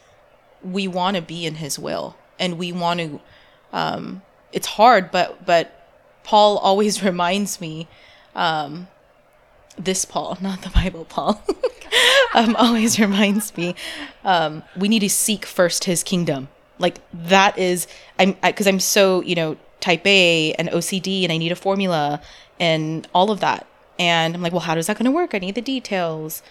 [0.63, 3.21] we want to be in His will, and we want to.
[3.73, 4.23] Um,
[4.53, 5.89] it's hard, but but
[6.23, 7.89] Paul always reminds me
[8.35, 8.89] um,
[9.79, 11.43] this Paul, not the Bible Paul,
[12.35, 13.75] um, always reminds me
[14.25, 16.49] um, we need to seek first his kingdom.
[16.79, 17.87] Like that is,
[18.19, 22.21] I'm because I'm so you know type A and OCD, and I need a formula
[22.59, 23.67] and all of that.
[23.99, 25.35] And I'm like, well, how does that going to work?
[25.35, 26.43] I need the details.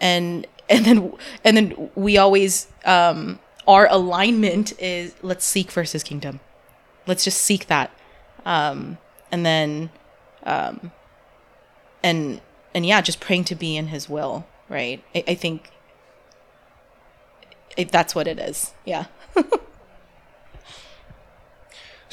[0.00, 1.12] And and then
[1.44, 6.40] and then we always um, our alignment is let's seek versus kingdom.
[7.06, 7.90] Let's just seek that,
[8.46, 8.96] um,
[9.30, 9.90] and then
[10.44, 10.90] um,
[12.02, 12.40] and
[12.74, 15.04] and yeah, just praying to be in His will, right?
[15.14, 15.70] I, I think
[17.76, 18.72] it, that's what it is.
[18.86, 19.06] Yeah.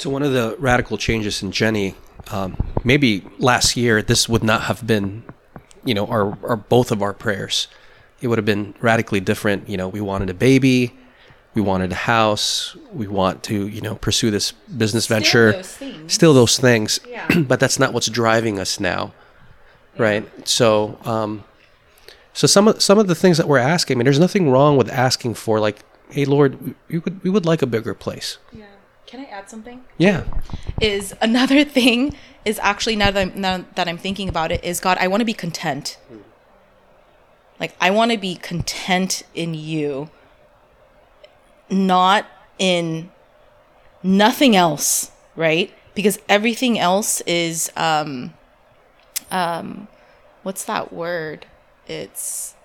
[0.01, 1.93] So one of the radical changes in Jenny,
[2.31, 5.21] um, maybe last year, this would not have been,
[5.85, 7.67] you know, our, our both of our prayers.
[8.19, 9.69] It would have been radically different.
[9.69, 10.91] You know, we wanted a baby,
[11.53, 15.51] we wanted a house, we want to, you know, pursue this business venture.
[15.51, 16.11] those things.
[16.13, 17.27] Still those things, Yeah.
[17.47, 19.13] but that's not what's driving us now,
[19.99, 20.25] right?
[20.47, 21.43] So, um,
[22.33, 24.77] so some of some of the things that we're asking, I mean, there's nothing wrong
[24.77, 25.77] with asking for like,
[26.09, 28.39] hey, Lord, we- we would we would like a bigger place.
[28.51, 28.65] Yeah.
[29.11, 29.83] Can I add something?
[29.97, 30.23] Yeah.
[30.79, 32.15] Is another thing
[32.45, 35.19] is actually now that I'm, now that I'm thinking about it is God, I want
[35.19, 35.97] to be content.
[37.59, 40.09] Like I want to be content in you,
[41.69, 42.25] not
[42.57, 43.11] in
[44.01, 45.73] nothing else, right?
[45.93, 48.33] Because everything else is um
[49.29, 49.89] um
[50.41, 51.47] what's that word?
[51.85, 52.55] It's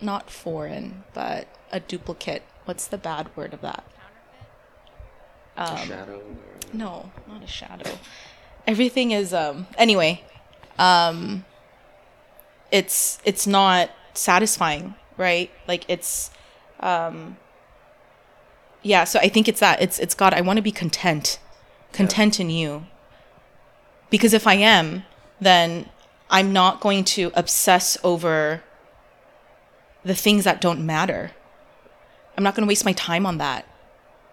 [0.00, 2.42] not foreign, but a duplicate.
[2.64, 3.84] What's the bad word of that?
[6.72, 7.98] No, not a shadow.
[8.66, 10.24] Everything is um anyway,
[10.78, 11.44] um
[12.70, 15.50] it's it's not satisfying, right?
[15.66, 16.30] Like it's
[16.80, 17.36] um
[18.82, 19.82] yeah, so I think it's that.
[19.82, 21.38] It's it's God, I want to be content.
[21.92, 22.86] Content in you.
[24.10, 25.04] Because if I am,
[25.40, 25.88] then
[26.30, 28.62] I'm not going to obsess over
[30.04, 31.32] the things that don't matter.
[32.36, 33.66] I'm not going to waste my time on that.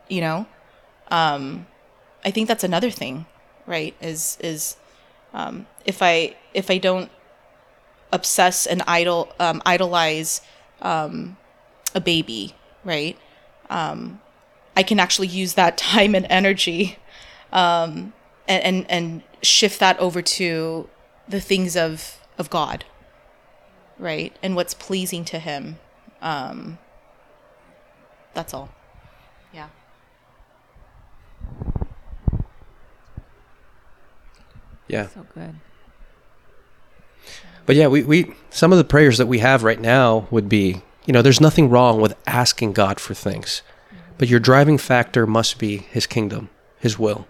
[0.07, 0.45] You know?
[1.09, 1.67] Um,
[2.25, 3.25] I think that's another thing,
[3.65, 3.95] right?
[4.01, 4.77] Is is
[5.33, 7.11] um, if I if I don't
[8.11, 10.41] obsess and idol um, idolize
[10.81, 11.37] um,
[11.95, 13.17] a baby, right?
[13.69, 14.21] Um,
[14.75, 16.97] I can actually use that time and energy
[17.51, 18.13] um,
[18.47, 20.89] and, and, and shift that over to
[21.27, 22.85] the things of, of God,
[23.97, 24.35] right?
[24.41, 25.79] And what's pleasing to Him.
[26.21, 26.79] Um,
[28.33, 28.69] that's all.
[29.53, 29.69] Yeah.
[34.93, 35.07] Yeah.
[35.07, 35.55] So good.
[37.65, 40.83] But yeah, we, we some of the prayers that we have right now would be,
[41.05, 43.63] you know, there's nothing wrong with asking God for things.
[44.19, 46.49] But your driving factor must be his kingdom,
[46.79, 47.27] his will.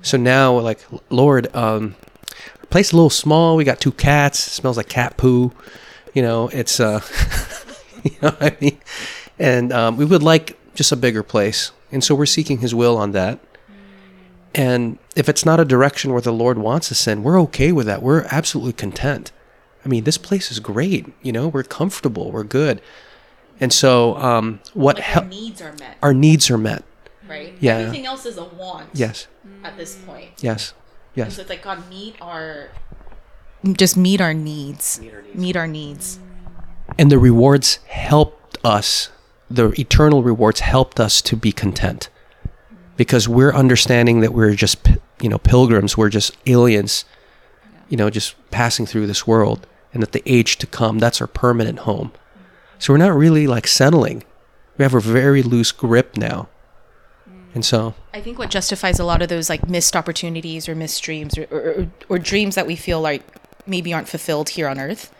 [0.00, 0.80] So now like
[1.10, 1.96] Lord, um
[2.70, 5.52] place a little small, we got two cats, smells like cat poo.
[6.14, 7.00] You know, it's uh
[8.04, 8.80] you know what I mean?
[9.38, 11.72] And um, we would like just a bigger place.
[11.92, 13.38] And so we're seeking his will on that.
[14.54, 17.86] And if it's not a direction where the Lord wants us in, we're okay with
[17.86, 18.02] that.
[18.02, 19.30] We're absolutely content.
[19.84, 21.06] I mean, this place is great.
[21.22, 22.30] You know, we're comfortable.
[22.32, 22.80] We're good.
[23.60, 26.84] And so, um, what Like hel- our needs are met, our needs are met.
[27.28, 27.54] right?
[27.60, 27.76] Yeah.
[27.78, 29.26] Everything else is a want Yes.
[29.64, 30.30] at this point.
[30.40, 30.72] Yes.
[31.14, 31.34] And Yes.
[31.36, 32.68] so it's like God meet our
[33.72, 35.00] just meet our needs.
[35.34, 36.18] Meet our needs.
[36.98, 39.10] And the rewards helped us.
[39.50, 42.08] The eternal rewards helped us to be content,
[42.98, 44.86] because we're understanding that we're just,
[45.22, 45.96] you know, pilgrims.
[45.96, 47.06] We're just aliens,
[47.88, 51.26] you know, just passing through this world, and that the age to come, that's our
[51.26, 52.12] permanent home.
[52.78, 54.24] So we're not really like settling.
[54.76, 56.48] We have a very loose grip now,
[57.54, 61.02] and so I think what justifies a lot of those like missed opportunities or missed
[61.02, 63.22] dreams or, or, or, or dreams that we feel like
[63.66, 65.12] maybe aren't fulfilled here on earth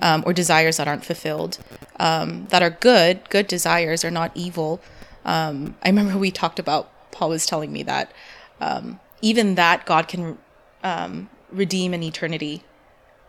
[0.00, 1.58] um, or desires that aren't fulfilled
[1.98, 4.80] um, that are good, good desires are not evil.
[5.24, 8.12] Um, I remember we talked about, Paul was telling me that
[8.60, 10.38] um, even that God can
[10.84, 12.62] um, redeem in eternity,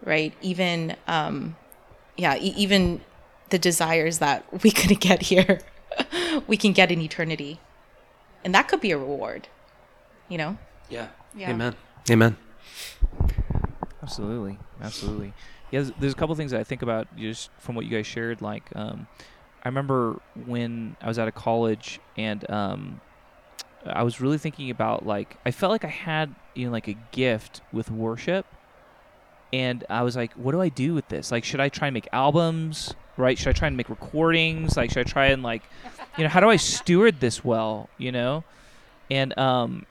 [0.03, 0.31] right?
[0.43, 1.55] Even, um,
[2.15, 3.01] yeah, e- even
[3.49, 5.61] the desires that we couldn't get here,
[6.45, 7.59] we can get in eternity.
[8.45, 9.47] And that could be a reward,
[10.27, 10.55] you know?
[10.87, 11.49] yeah, Yeah.
[11.49, 11.75] amen,
[12.11, 12.37] amen.
[14.03, 15.33] Absolutely, absolutely.
[15.71, 18.05] Yeah, there's, there's a couple things that I think about just from what you guys
[18.05, 18.39] shared.
[18.41, 19.07] Like, um,
[19.63, 23.01] I remember when I was out of college and um,
[23.85, 26.95] I was really thinking about like I felt like I had you know like a
[27.11, 28.45] gift with worship,
[29.53, 31.31] and I was like, what do I do with this?
[31.31, 32.93] Like, should I try and make albums?
[33.17, 33.37] Right?
[33.37, 34.77] Should I try and make recordings?
[34.77, 35.63] Like, should I try and like,
[36.17, 37.89] you know, how do I steward this well?
[37.97, 38.43] You know,
[39.09, 39.85] and um,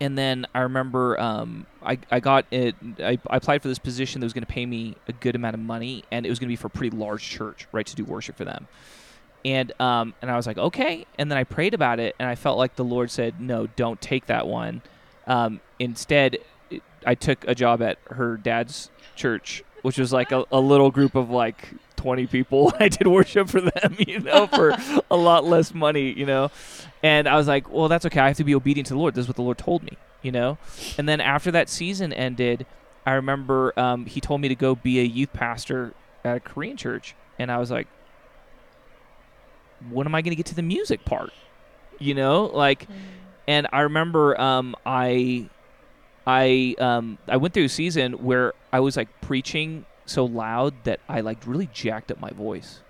[0.00, 2.74] and then I remember um, I, I got it.
[2.98, 5.54] I, I applied for this position that was going to pay me a good amount
[5.54, 7.96] of money, and it was going to be for a pretty large church, right, to
[7.96, 8.66] do worship for them.
[9.44, 11.06] And um, and I was like, okay.
[11.18, 14.00] And then I prayed about it, and I felt like the Lord said, no, don't
[14.00, 14.82] take that one.
[15.26, 16.38] Um, instead,
[17.06, 21.14] I took a job at her dad's church, which was like a, a little group
[21.14, 22.72] of like 20 people.
[22.80, 24.76] I did worship for them, you know, for
[25.10, 26.50] a lot less money, you know.
[27.02, 28.20] And I was like, well, that's okay.
[28.20, 29.14] I have to be obedient to the Lord.
[29.14, 30.58] This is what the Lord told me, you know.
[30.96, 32.66] And then after that season ended,
[33.06, 35.94] I remember um, he told me to go be a youth pastor
[36.24, 37.86] at a Korean church, and I was like,
[39.90, 41.32] when am I going to get to the music part?
[41.98, 42.86] You know, like,
[43.46, 45.48] and I remember um, I,
[46.26, 51.00] I, um, I went through a season where I was like preaching so loud that
[51.08, 52.80] I like really jacked up my voice.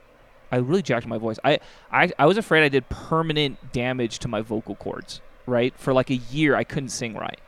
[0.51, 1.39] I really jacked my voice.
[1.44, 1.60] I,
[1.93, 5.20] I, I was afraid I did permanent damage to my vocal cords.
[5.47, 7.40] Right for like a year, I couldn't sing right,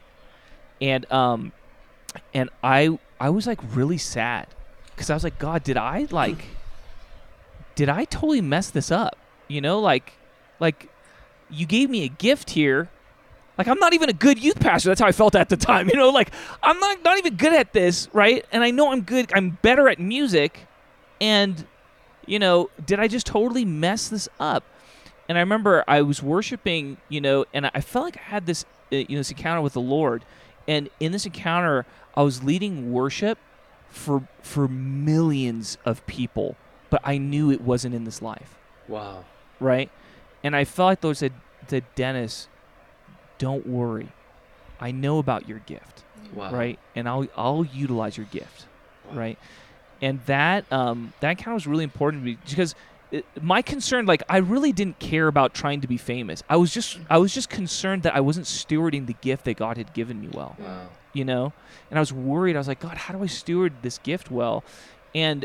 [0.80, 1.52] and um,
[2.32, 4.46] and I I was like really sad
[4.86, 6.46] because I was like, God, did I like,
[7.74, 9.18] did I totally mess this up?
[9.51, 10.12] You know, like,
[10.60, 10.89] like
[11.51, 12.89] you gave me a gift here.
[13.59, 14.89] Like I'm not even a good youth pastor.
[14.89, 15.89] That's how I felt at the time.
[15.93, 16.31] You know, like
[16.62, 18.47] I'm not not even good at this, right?
[18.52, 19.31] And I know I'm good.
[19.35, 20.66] I'm better at music,
[21.20, 21.66] and
[22.27, 24.64] you know, did I just totally mess this up?
[25.28, 28.64] And I remember I was worshiping, you know, and I felt like I had this,
[28.93, 30.24] uh, you know, this encounter with the Lord.
[30.66, 33.39] And in this encounter, I was leading worship
[33.89, 36.56] for for millions of people,
[36.89, 38.56] but I knew it wasn't in this life,
[38.89, 39.24] Wow.
[39.61, 39.91] Right?
[40.43, 42.49] And I felt like those Lord said, "To Dennis,
[43.39, 44.09] don't worry.
[44.81, 46.05] I know about your gift,
[46.35, 46.51] Wow.
[46.53, 46.78] right?
[46.97, 48.66] And I'll I'll utilize your gift,
[49.12, 49.39] right?
[50.03, 52.74] And that um, that encounter was really important to me because
[53.11, 56.43] it, my concern, like, I really didn't care about trying to be famous.
[56.49, 59.77] I was just I was just concerned that I wasn't stewarding the gift that God
[59.77, 60.89] had given me well Wow.
[61.12, 61.53] you know
[61.91, 64.62] and i was worried i was like god how do i steward this gift well
[65.12, 65.45] and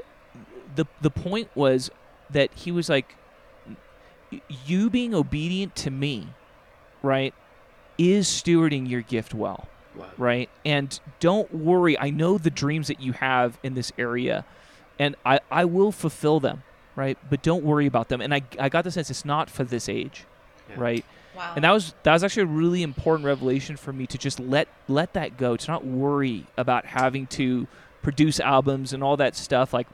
[0.76, 1.90] the the point was
[2.30, 3.16] that he was like
[4.66, 6.28] you being obedient to me
[7.04, 7.34] right
[7.98, 10.08] is stewarding your gift well Wow.
[10.18, 14.44] right and don't worry i know the dreams that you have in this area
[15.00, 16.64] and i i will fulfill them
[16.98, 17.18] right?
[17.30, 18.22] But don't worry about them.
[18.22, 20.24] And I, I got the sense it's not for this age,
[20.70, 20.76] Yeah.
[20.80, 21.06] right?
[21.36, 21.52] Wow.
[21.58, 24.70] And that was that was actually a really important revelation for me to just let
[24.88, 27.68] let that go, to not worry about having to
[28.02, 29.74] produce albums and all that stuff.
[29.74, 29.88] Like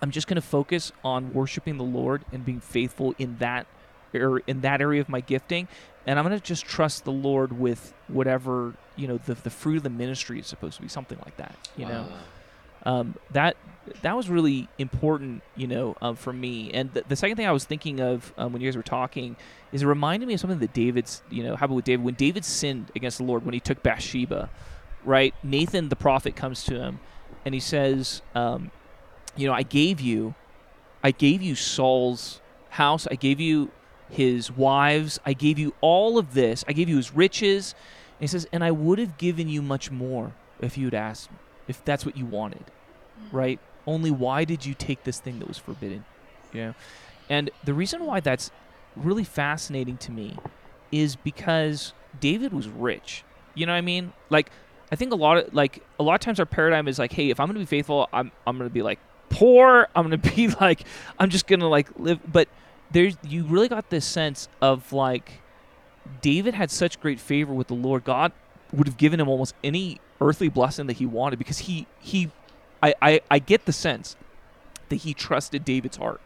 [0.00, 3.66] I'm just gonna focus on worshiping the Lord and being faithful in that
[4.14, 5.68] or in that area of my gifting.
[6.06, 9.82] And I'm gonna just trust the Lord with whatever, you know, the the fruit of
[9.82, 11.54] the ministry is supposed to be, something like that.
[11.76, 12.08] You know?
[12.84, 13.56] um, that
[14.02, 16.70] that was really important, you know, um, for me.
[16.72, 19.36] And the, the second thing I was thinking of um, when you guys were talking
[19.72, 22.44] is it reminded me of something that David's, you know, happened with David when David
[22.44, 24.50] sinned against the Lord when he took Bathsheba,
[25.04, 25.34] right?
[25.42, 27.00] Nathan the prophet comes to him
[27.44, 28.70] and he says, um,
[29.38, 30.34] you know, I gave you,
[31.02, 32.40] I gave you Saul's
[32.70, 33.70] house, I gave you
[34.10, 37.74] his wives, I gave you all of this, I gave you his riches.
[38.18, 41.30] And he says, and I would have given you much more if you'd asked,
[41.68, 42.64] if that's what you wanted
[43.30, 43.36] hmm.
[43.36, 43.60] right?
[43.86, 46.04] Only why did you take this thing that was forbidden?
[46.52, 46.74] You know?
[47.30, 48.50] And the reason why that's
[48.96, 50.36] really fascinating to me
[50.90, 53.22] is because David was rich.
[53.54, 54.12] You know what I mean?
[54.30, 54.50] Like
[54.90, 57.30] I think a lot of like a lot of times our paradigm is like, hey,
[57.30, 58.98] if I'm gonna be faithful, I'm I'm gonna be like
[59.28, 59.88] poor.
[59.94, 60.82] I'm gonna be like
[61.18, 62.48] I'm just gonna like live but
[62.90, 65.40] there's you really got this sense of like
[66.20, 68.04] David had such great favor with the Lord.
[68.04, 68.32] God
[68.72, 72.30] would have given him almost any earthly blessing that he wanted because he he
[72.82, 74.16] I, I, I get the sense
[74.88, 76.20] that he trusted David's heart.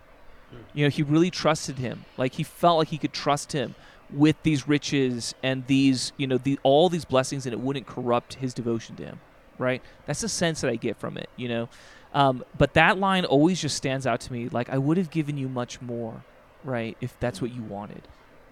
[0.51, 0.57] Hmm.
[0.75, 2.05] You know, he really trusted him.
[2.17, 3.75] Like he felt like he could trust him
[4.11, 8.35] with these riches and these, you know, the all these blessings, and it wouldn't corrupt
[8.35, 9.21] his devotion to him.
[9.59, 9.83] Right?
[10.07, 11.29] That's the sense that I get from it.
[11.37, 11.69] You know,
[12.13, 14.49] um, but that line always just stands out to me.
[14.49, 16.25] Like I would have given you much more,
[16.65, 16.97] right?
[17.01, 18.03] If that's what you wanted.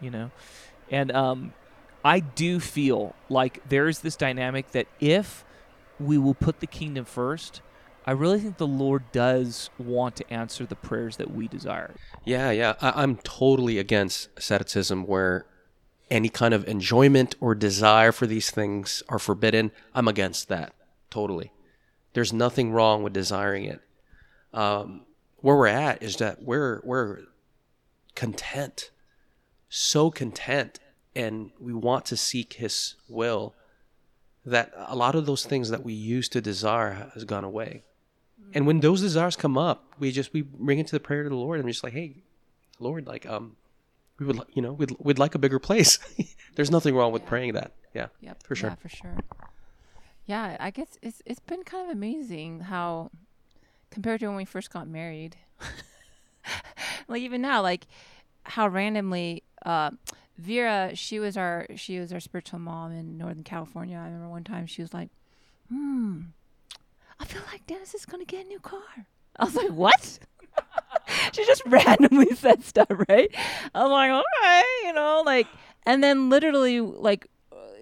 [0.00, 0.30] You know,
[0.90, 1.52] and um,
[2.04, 5.44] I do feel like there's this dynamic that if
[5.98, 7.60] we will put the kingdom first,
[8.06, 11.94] I really think the Lord does want to answer the prayers that we desire.
[12.24, 12.74] Yeah, yeah.
[12.80, 15.44] I, I'm totally against asceticism where
[16.10, 19.70] any kind of enjoyment or desire for these things are forbidden.
[19.94, 20.72] I'm against that.
[21.10, 21.52] Totally.
[22.12, 23.80] There's nothing wrong with desiring it.
[24.52, 25.02] Um,
[25.38, 27.20] where we're at is that we're we're
[28.14, 28.90] content,
[29.68, 30.78] so content,
[31.14, 33.54] and we want to seek His will.
[34.44, 37.82] That a lot of those things that we used to desire has gone away.
[38.54, 41.28] And when those desires come up, we just we bring it to the prayer to
[41.28, 42.22] the Lord, and we're just like, "Hey,
[42.80, 43.56] Lord, like um,
[44.18, 45.98] we would, you know, we'd we'd like a bigger place."
[46.56, 47.72] There's nothing wrong with praying that.
[47.94, 48.42] Yeah, Yep.
[48.42, 48.70] for sure.
[48.70, 49.16] Yeah, for sure.
[50.30, 53.10] Yeah, I guess it's it's been kind of amazing how
[53.90, 55.34] compared to when we first got married.
[57.08, 57.88] like even now, like
[58.44, 59.90] how randomly uh
[60.38, 63.96] Vera, she was our she was our spiritual mom in Northern California.
[63.96, 65.08] I remember one time she was like,
[65.68, 66.20] "Hmm,
[67.18, 70.20] I feel like Dennis is gonna get a new car." I was like, "What?"
[71.32, 73.34] she just randomly said stuff, right?
[73.74, 75.48] I was like, "All right," you know, like,
[75.86, 77.26] and then literally, like,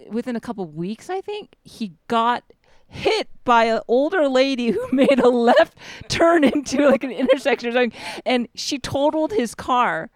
[0.09, 2.43] within a couple weeks, I think he got
[2.87, 7.73] hit by an older lady who made a left turn into like an intersection or
[7.73, 10.09] something, and she totaled his car.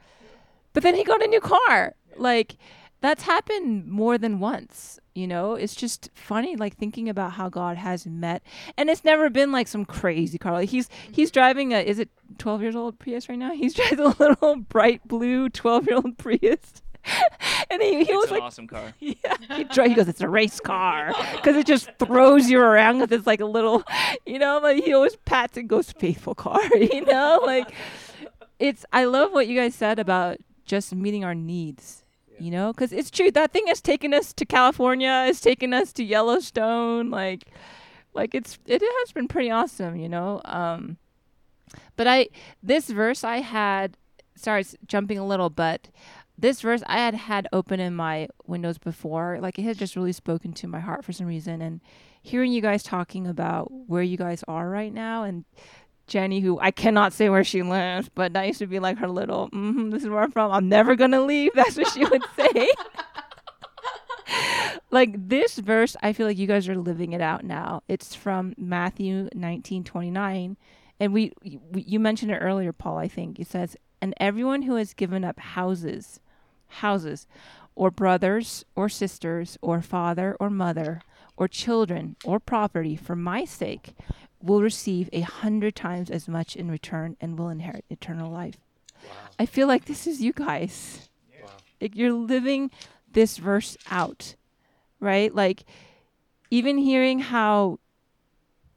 [0.74, 1.96] But then he got a new car.
[2.18, 2.58] Like
[3.02, 5.00] that's happened more than once.
[5.14, 8.42] You know, it's just funny, like thinking about how God has met,
[8.78, 10.54] and it's never been like some crazy car.
[10.54, 11.14] Like he's mm-hmm.
[11.14, 13.52] he's driving a is it twelve years old Prius right now?
[13.52, 16.82] He's driving a little bright blue twelve year old Prius,
[17.70, 18.94] and he, he was like awesome car.
[19.00, 19.16] yeah,
[19.56, 23.18] he, dri- he goes, it's a race car because it just throws you around because
[23.18, 23.84] it's like a little,
[24.26, 27.74] you know, like he always pats and goes faithful car, you know, like
[28.60, 28.86] it's.
[28.94, 32.04] I love what you guys said about just meeting our needs,
[32.40, 35.92] you know, because it's true that thing has taken us to California, has taken us
[35.94, 37.46] to Yellowstone, like,
[38.14, 40.42] like it's it has been pretty awesome, you know.
[40.46, 40.98] Um,
[41.96, 42.30] but I
[42.62, 43.98] this verse I had,
[44.36, 45.90] sorry, it's jumping a little, but
[46.38, 49.38] this verse I had had open in my windows before.
[49.42, 51.62] Like it had just really spoken to my heart for some reason.
[51.62, 51.82] And
[52.22, 55.46] hearing you guys talking about where you guys are right now and
[56.08, 59.08] Jenny, who I cannot say where she lives, but that used to be like her
[59.08, 60.52] little, mm this is where I'm from.
[60.52, 61.52] I'm never going to leave.
[61.56, 62.70] That's what she would say.
[64.92, 67.84] like this verse, I feel like you guys are living it out now.
[67.88, 70.58] It's from Matthew 19 29.
[71.00, 73.40] And we, we you mentioned it earlier, Paul, I think.
[73.40, 76.20] It says, And everyone who has given up houses,
[76.68, 77.26] houses,
[77.74, 81.02] or brothers, or sisters, or father, or mother,
[81.38, 83.96] or children, or property for my sake
[84.42, 88.58] will receive a hundred times as much in return and will inherit eternal life.
[89.40, 91.08] I feel like this is you guys.
[91.80, 92.72] Like you're living
[93.10, 94.36] this verse out,
[95.00, 95.34] right?
[95.34, 95.64] Like
[96.52, 97.80] even hearing how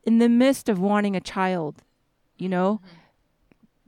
[0.05, 1.83] in the midst of wanting a child,
[2.39, 3.06] you know, mm-hmm.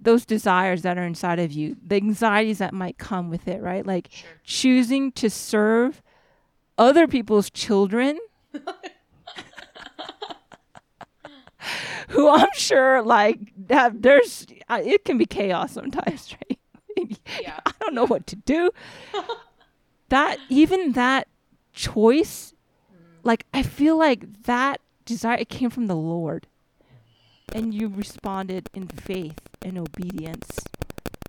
[0.00, 3.84] Those desires that are inside of you, the anxieties that might come with it, right?
[3.84, 4.08] Like
[4.44, 6.02] choosing to serve
[6.76, 8.18] other people's children
[12.08, 13.38] who I'm sure like
[13.70, 16.58] have there's uh, it can be chaos sometimes, right?
[17.40, 17.58] Yeah.
[17.66, 18.70] I don't know what to do.
[20.08, 21.28] that even that
[21.72, 22.54] choice,
[23.24, 26.46] like I feel like that desire it came from the Lord,
[27.52, 30.60] and you responded in faith and obedience.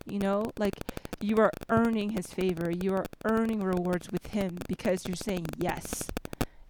[0.06, 0.75] You know, like
[1.22, 2.72] you are earning His favor.
[2.72, 6.08] You are earning rewards with Him because you're saying yes.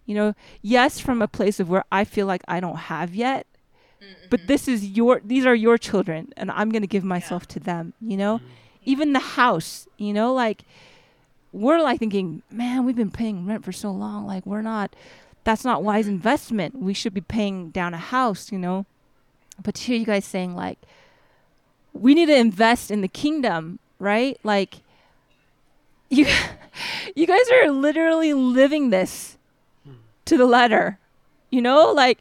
[0.06, 3.46] You know, yes from a place of where I feel like I don't have yet,
[4.28, 4.46] but mm-hmm.
[4.46, 7.92] this is your these are your children and i'm going to give myself to them
[8.00, 8.38] you know?
[8.38, 8.42] Mm.
[8.84, 10.62] Even the house you know like
[11.52, 14.94] we're like thinking man we've been paying rent for so long like we're not
[15.42, 16.14] that's not wise mm-hmm.
[16.16, 16.78] investment.
[16.78, 18.86] We should be paying down a house you know?
[19.62, 20.78] But to hear you guys saying like
[21.92, 24.82] we need to invest in the kingdom right like
[26.08, 26.26] you
[27.14, 29.36] you guys are literally living this
[30.24, 30.98] to the letter
[31.50, 32.18] you know like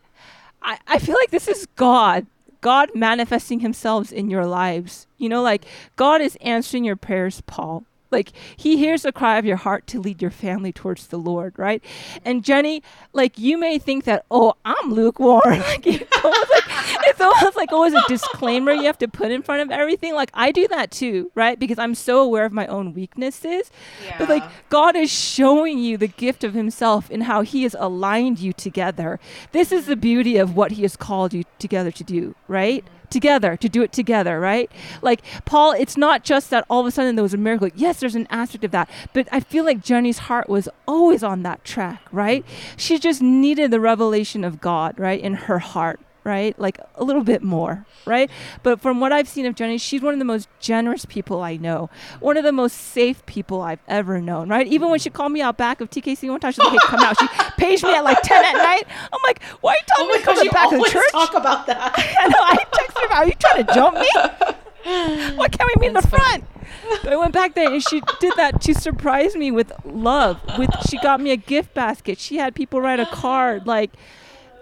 [0.62, 2.26] I, I feel like this is God.
[2.62, 5.08] God manifesting himself in your lives.
[5.18, 5.66] You know, like
[5.96, 7.86] God is answering your prayers, Paul.
[8.12, 11.54] Like he hears the cry of your heart to lead your family towards the Lord,
[11.58, 11.84] right?
[12.26, 15.42] And Jenny, like you may think that, oh, I'm lukewarm.
[15.60, 16.64] like, it's almost like
[17.08, 20.14] it's almost like oh, always a disclaimer you have to put in front of everything.
[20.14, 21.60] Like I do that too, right?
[21.60, 23.72] Because I'm so aware of my own weaknesses.
[24.18, 28.40] But like God is showing you the gift of Himself in how He has aligned
[28.40, 29.20] you together.
[29.52, 32.84] This is the beauty of what He has called you together to do, right?
[33.10, 34.72] Together, to do it together, right?
[35.02, 37.70] Like, Paul, it's not just that all of a sudden there was a miracle.
[37.76, 38.90] Yes, there's an aspect of that.
[39.14, 42.46] But I feel like Jenny's heart was always on that track, right?
[42.78, 46.00] She just needed the revelation of God, right, in her heart.
[46.26, 48.30] Right, like a little bit more, right?
[48.62, 51.56] But from what I've seen of Jenny, she's one of the most generous people I
[51.56, 51.90] know,
[52.20, 54.68] one of the most safe people I've ever known, right?
[54.68, 57.00] Even when she called me out back of TKC one time, she's like, "Hey, come
[57.00, 58.84] out." She paged me at like ten at night.
[59.14, 61.12] I'm like, "Why are you telling Oh me to come to back of the church?"
[61.14, 61.94] talk about that.
[62.20, 62.38] I know.
[62.38, 64.10] I texted her, "Are you trying to jump me?
[65.38, 66.44] Why can't we meet in the That's funny.
[66.92, 70.40] front?" I went back there and she did that to surprise me with love.
[70.58, 72.20] With she got me a gift basket.
[72.20, 73.92] She had people write a card like,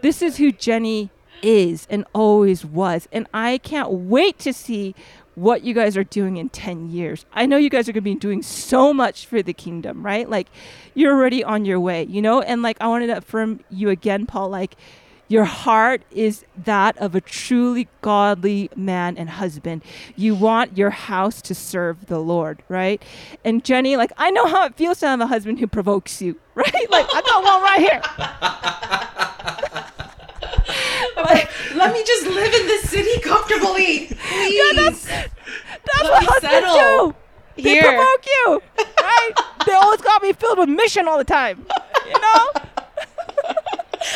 [0.02, 1.10] "This is who Jenny
[1.42, 4.96] is and always was," and I can't wait to see
[5.38, 7.24] what you guys are doing in 10 years.
[7.32, 10.28] I know you guys are going to be doing so much for the kingdom, right?
[10.28, 10.48] Like
[10.96, 12.42] you're already on your way, you know?
[12.42, 14.76] And like I wanted to affirm you again, Paul, like
[15.28, 19.84] your heart is that of a truly godly man and husband.
[20.16, 23.04] You want your house to serve the Lord, right?
[23.46, 26.36] And Jenny, like I know how it feels to have a husband who provokes you,
[26.56, 26.90] right?
[26.90, 27.80] Like I got one right
[29.76, 29.84] here.
[31.24, 34.76] like, Let me just live in this city comfortably, please.
[34.76, 37.10] that's that's Let what husbands settle.
[37.12, 37.16] do.
[37.64, 37.84] They Here.
[37.84, 38.62] provoke you,
[39.02, 39.32] right?
[39.66, 41.66] they always got me filled with mission all the time,
[42.06, 42.50] you know.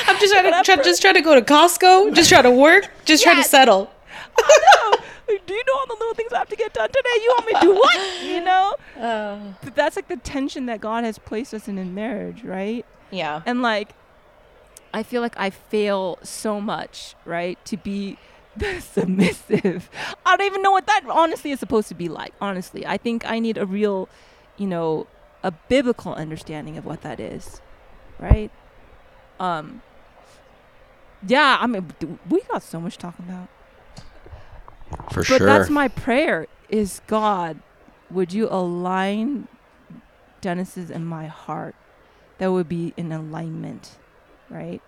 [0.07, 2.89] I'm just trying to try, just try to go to Costco, just try to work,
[3.05, 3.49] just try to Yes.
[3.49, 3.91] settle.
[5.27, 7.09] Like, do you know all the little things I have to get done today?
[7.23, 8.23] You want me to do what?
[8.23, 8.75] You know?
[8.99, 9.55] Oh.
[9.63, 12.85] But that's like the tension that God has placed us in in marriage, right?
[13.11, 13.41] Yeah.
[13.45, 13.89] And like,
[14.93, 17.63] I feel like I fail so much, right?
[17.65, 18.17] To be
[18.79, 19.89] submissive.
[20.25, 22.33] I don't even know what that honestly is supposed to be like.
[22.41, 24.09] Honestly, I think I need a real,
[24.57, 25.07] you know,
[25.43, 27.61] a biblical understanding of what that is,
[28.19, 28.51] right?
[29.39, 29.81] Um.
[31.27, 31.93] Yeah, I mean,
[32.27, 33.47] we got so much talking about.
[35.11, 35.39] For But sure.
[35.39, 37.59] But that's my prayer is God,
[38.09, 39.47] would you align
[40.41, 41.75] Dennis's and my heart
[42.39, 43.97] that would be in alignment,
[44.51, 44.81] right?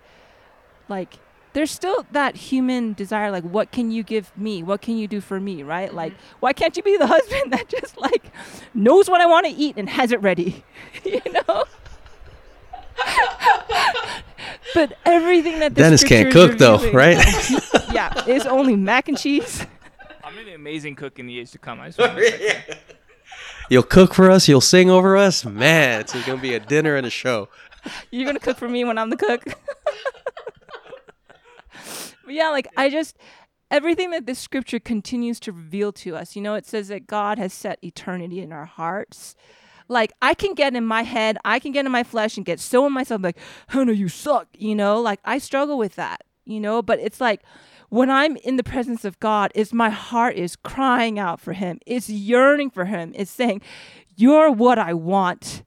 [0.89, 1.19] Like
[1.53, 4.63] there's still that human desire like what can you give me?
[4.63, 5.87] What can you do for me, right?
[5.87, 5.97] Mm-hmm.
[5.97, 8.31] Like why can't you be the husband that just like
[8.73, 10.63] knows what I want to eat and has it ready?
[11.03, 11.65] you know?
[14.73, 17.17] but everything that the Dennis can't cook though, revealing- right?
[17.91, 19.65] yeah, it's only mac and cheese.
[20.23, 21.79] I'm an amazing cook in the years to come.
[21.79, 22.77] I swear oh, to say.
[23.69, 24.47] You'll cook for us.
[24.47, 25.45] You'll sing over us.
[25.45, 27.49] Man, it's gonna be a dinner and a show.
[28.11, 29.43] You're gonna cook for me when I'm the cook.
[32.25, 33.17] but yeah, like I just
[33.71, 36.35] everything that this scripture continues to reveal to us.
[36.35, 39.35] You know, it says that God has set eternity in our hearts.
[39.87, 42.59] Like I can get in my head, I can get in my flesh and get
[42.59, 43.37] so in myself like,
[43.67, 44.47] Hannah, you suck.
[44.57, 46.23] You know, like I struggle with that.
[46.45, 47.41] You know, but it's like
[47.89, 51.79] when I'm in the presence of God, is my heart is crying out for Him.
[51.85, 53.13] It's yearning for Him.
[53.15, 53.61] It's saying,
[54.15, 55.63] "You're what I want."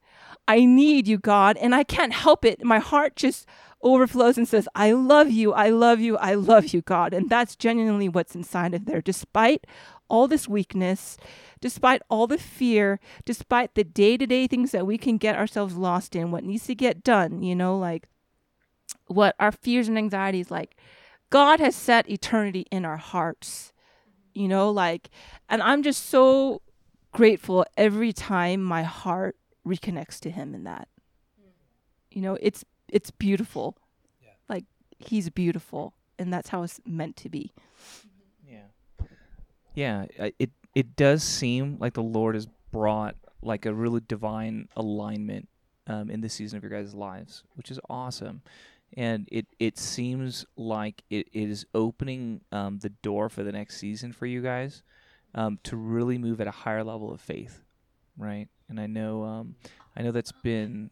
[0.49, 2.65] I need you, God, and I can't help it.
[2.65, 3.47] My heart just
[3.83, 7.13] overflows and says, I love you, I love you, I love you, God.
[7.13, 9.01] And that's genuinely what's inside of there.
[9.01, 9.67] Despite
[10.09, 11.17] all this weakness,
[11.61, 15.77] despite all the fear, despite the day to day things that we can get ourselves
[15.77, 18.09] lost in, what needs to get done, you know, like
[19.07, 20.77] what our fears and anxieties, like
[21.31, 23.73] God has set eternity in our hearts,
[24.33, 25.11] you know, like,
[25.49, 26.63] and I'm just so
[27.13, 29.37] grateful every time my heart
[29.67, 30.89] reconnects to Him in that.
[32.11, 33.77] You know, it's it's beautiful.
[34.23, 34.31] Yeah.
[34.49, 34.65] Like
[34.99, 37.53] He's beautiful, and that's how it's meant to be.
[38.49, 39.07] Yeah.
[39.75, 40.07] Yeah,
[40.39, 45.49] it it does seem like the Lord has brought like a really divine alignment
[45.87, 48.43] um, in this season of your guys' lives, which is awesome.
[48.97, 53.79] And it, it seems like it, it is opening um, the door for the next
[53.79, 54.83] season for you guys
[55.35, 57.63] um, to really move at a higher level of faith,
[58.17, 58.49] right?
[58.69, 59.55] And I know um,
[59.97, 60.91] I know that's been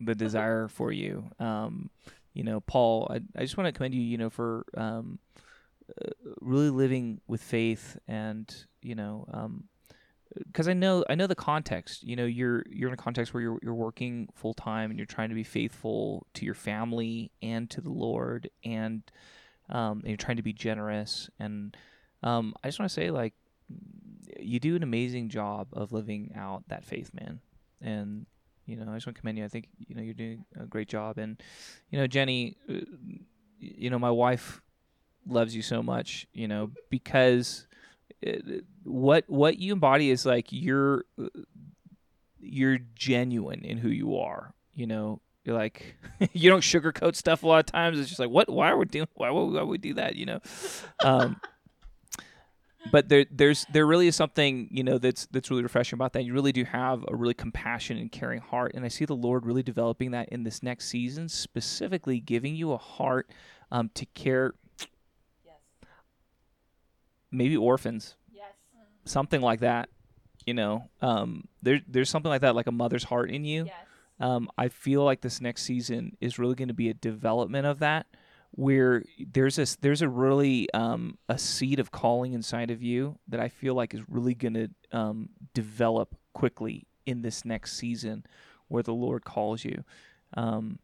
[0.00, 1.30] the desire for you.
[1.38, 1.90] Um,
[2.32, 5.18] you know, Paul, I, I just want to commend you, you know, for um,
[5.88, 9.64] uh, really living with faith and, you know, um,
[10.38, 12.02] because I know I know the context.
[12.02, 15.06] You know, you're you're in a context where you're you're working full time and you're
[15.06, 19.02] trying to be faithful to your family and to the Lord, and
[19.70, 21.30] um, and you're trying to be generous.
[21.38, 21.76] And
[22.24, 23.34] um, I just want to say, like,
[24.40, 27.40] you do an amazing job of living out that faith, man.
[27.80, 28.26] And
[28.66, 29.44] you know, I just want to commend you.
[29.44, 31.18] I think you know you're doing a great job.
[31.18, 31.40] And
[31.90, 32.80] you know, Jenny, uh,
[33.58, 34.62] you know, my wife
[35.26, 36.26] loves you so much.
[36.32, 37.66] You know, because
[38.22, 41.28] it, what what you embody is like you're uh,
[42.40, 44.54] you're genuine in who you are.
[44.72, 45.96] You know, you're like
[46.32, 47.98] you don't sugarcoat stuff a lot of times.
[47.98, 48.48] It's just like what?
[48.48, 49.08] Why are we doing?
[49.14, 50.16] Why would, why would we do that?
[50.16, 50.40] You know.
[51.04, 51.40] Um,
[52.92, 56.24] but there there's there really is something you know that's that's really refreshing about that.
[56.24, 59.46] You really do have a really compassionate and caring heart, and I see the Lord
[59.46, 63.30] really developing that in this next season, specifically giving you a heart
[63.72, 64.54] um, to care.
[67.30, 68.52] Maybe orphans, Yes.
[69.04, 69.88] something like that.
[70.46, 73.64] You know, um, there there's something like that, like a mother's heart in you.
[73.64, 73.74] Yes.
[74.20, 77.80] Um, I feel like this next season is really going to be a development of
[77.80, 78.06] that,
[78.56, 83.40] where there's a there's a really um, a seed of calling inside of you that
[83.40, 88.24] I feel like is really going to um, develop quickly in this next season,
[88.68, 89.84] where the Lord calls you.
[90.34, 90.78] Um,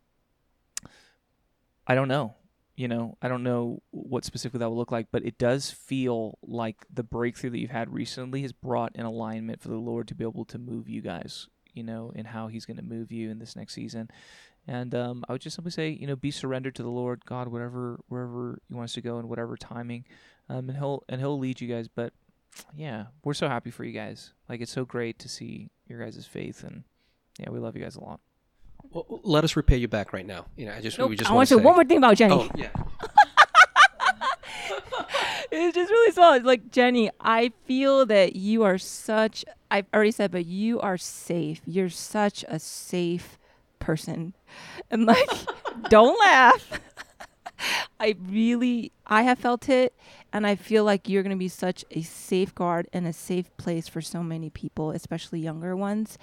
[1.87, 2.35] I don't know,
[2.75, 6.39] you know, I don't know what specifically that will look like, but it does feel
[6.43, 10.15] like the breakthrough that you've had recently has brought an alignment for the Lord to
[10.15, 13.31] be able to move you guys you know, and how He's going to move you
[13.31, 14.11] in this next season.
[14.71, 17.49] And um, I would just simply say, you know, be surrendered to the Lord, God,
[17.49, 20.05] whatever, wherever He wants to go, and whatever timing,
[20.49, 21.89] um, and He'll and He'll lead you guys.
[21.89, 22.13] But
[22.77, 24.33] yeah, we're so happy for you guys.
[24.49, 26.85] Like it's so great to see your guys' faith, and
[27.41, 28.21] yeah, we love you guys a lot.
[28.93, 30.47] Well, let us repay you back right now.
[30.57, 31.11] You know, I just Nope.
[31.11, 32.35] we just I want to say, say one more thing about Jenny.
[32.35, 32.71] Oh yeah.
[35.51, 36.35] it's just really small.
[36.35, 39.45] It's like Jenny, I feel that you are such.
[39.69, 41.61] I've already said, but you are safe.
[41.67, 43.37] You're such a safe
[43.81, 44.34] person,
[44.91, 45.28] and like,
[45.89, 46.81] don't laugh.
[47.99, 49.94] I really, I have felt it,
[50.33, 53.89] and I feel like you're going to be such a safeguard and a safe place
[53.89, 56.17] for so many people, especially younger ones.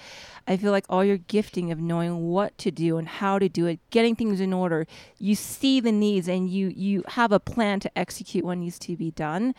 [0.47, 3.67] I feel like all your gifting of knowing what to do and how to do
[3.67, 4.87] it, getting things in order,
[5.19, 8.97] you see the needs and you you have a plan to execute what needs to
[8.97, 9.53] be done.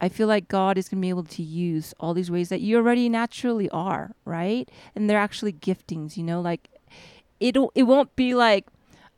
[0.00, 2.60] I feel like God is going to be able to use all these ways that
[2.60, 4.70] you already naturally are, right?
[4.94, 6.68] And they're actually giftings, you know, like
[7.42, 8.66] it'll it won't be like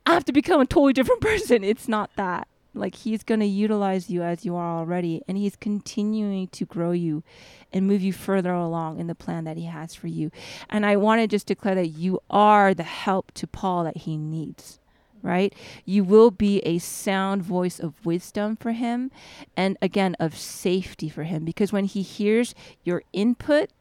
[0.05, 1.63] I have to become a totally different person.
[1.63, 2.47] It's not that.
[2.73, 6.91] Like he's going to utilize you as you are already and he's continuing to grow
[6.91, 7.23] you
[7.71, 10.29] and move you further along in the plan that he has for you.
[10.69, 14.17] And I want to just declare that you are the help to Paul that he
[14.17, 14.79] needs.
[15.21, 15.55] Right?
[15.85, 19.09] You will be a sound voice of wisdom for him
[19.57, 23.71] and again of safety for him because when he hears your input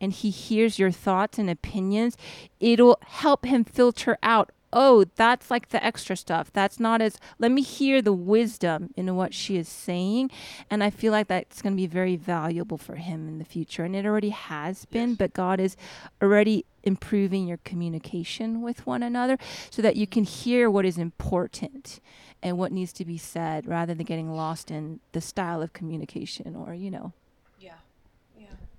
[0.00, 2.16] and he hears your thoughts and opinions,
[2.60, 6.52] it'll help him filter out oh, that's like the extra stuff.
[6.52, 10.30] That's not as, let me hear the wisdom in what she is saying.
[10.68, 13.84] And I feel like that's going to be very valuable for him in the future.
[13.84, 15.76] And it already has been, but God is
[16.20, 19.38] already improving your communication with one another
[19.70, 22.00] so that you can hear what is important
[22.42, 26.56] and what needs to be said rather than getting lost in the style of communication
[26.56, 27.12] or, you know.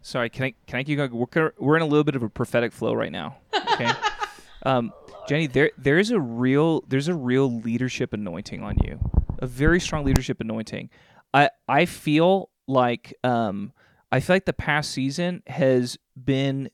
[0.06, 1.12] Sorry, can I can I keep going?
[1.12, 3.38] We're we're in a little bit of a prophetic flow right now.
[3.72, 3.92] Okay,
[4.64, 4.94] um,
[5.28, 9.00] Jenny, there there is a real there's a real leadership anointing on you,
[9.40, 10.92] a very strong leadership anointing.
[11.34, 13.74] I I feel like um
[14.12, 16.70] I feel like the past season has been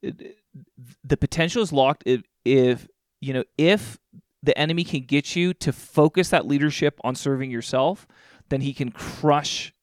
[0.00, 2.88] the potential is locked if, if
[3.20, 3.98] you know if
[4.42, 8.06] the enemy can get you to focus that leadership on serving yourself,
[8.48, 9.74] then he can crush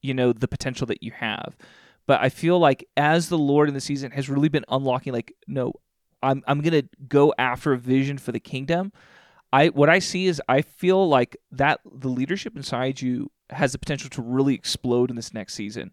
[0.00, 1.58] you know the potential that you have.
[2.06, 5.34] But I feel like as the Lord in the season has really been unlocking like
[5.46, 5.72] no,
[6.22, 8.92] I'm I'm to go after a vision for the kingdom.
[9.52, 13.78] I what I see is I feel like that the leadership inside you has the
[13.78, 15.92] potential to really explode in this next season.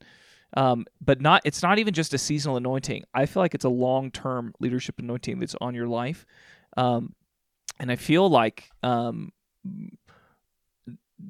[0.57, 3.03] Um, but not it's not even just a seasonal anointing.
[3.13, 6.25] I feel like it's a long term leadership anointing that's on your life.
[6.77, 7.13] Um,
[7.79, 9.31] and I feel like um,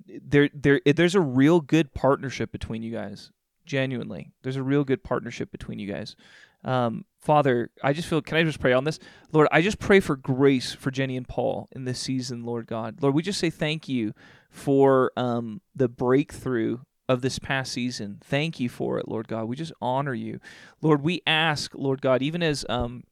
[0.08, 3.32] there there there's a real good partnership between you guys.
[3.70, 6.16] Genuinely, there's a real good partnership between you guys.
[6.64, 8.22] Um, Father, I just feel.
[8.22, 9.00] Can I just pray on this,
[9.32, 9.48] Lord?
[9.52, 13.02] I just pray for grace for Jenny and Paul in this season, Lord God.
[13.02, 14.14] Lord, we just say thank you
[14.50, 18.20] for um, the breakthrough of this past season.
[18.24, 19.46] Thank you for it, Lord God.
[19.46, 20.40] We just honor you,
[20.82, 21.04] Lord.
[21.04, 23.04] We ask, Lord God, even as um,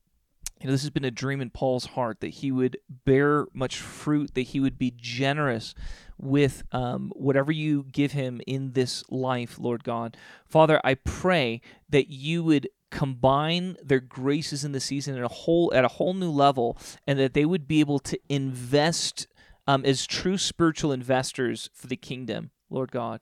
[0.59, 3.77] you know, this has been a dream in Paul's heart that he would bear much
[3.77, 5.75] fruit, that he would be generous
[6.19, 10.17] with um, whatever you give him in this life, Lord God.
[10.45, 15.71] Father, I pray that you would combine their graces in the season at a whole
[15.73, 19.27] at a whole new level, and that they would be able to invest
[19.67, 23.21] um, as true spiritual investors for the kingdom, Lord God.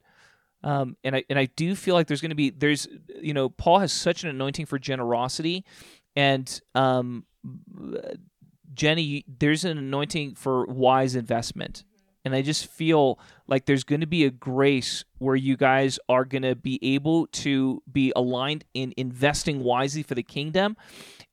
[0.63, 2.87] Um, and I and I do feel like there's going to be there's
[3.21, 5.65] you know Paul has such an anointing for generosity
[6.15, 7.25] and um,
[8.73, 11.83] Jenny, there's an anointing for wise investment.
[12.25, 16.25] And I just feel like there's going to be a grace where you guys are
[16.25, 20.75] going to be able to be aligned in investing wisely for the kingdom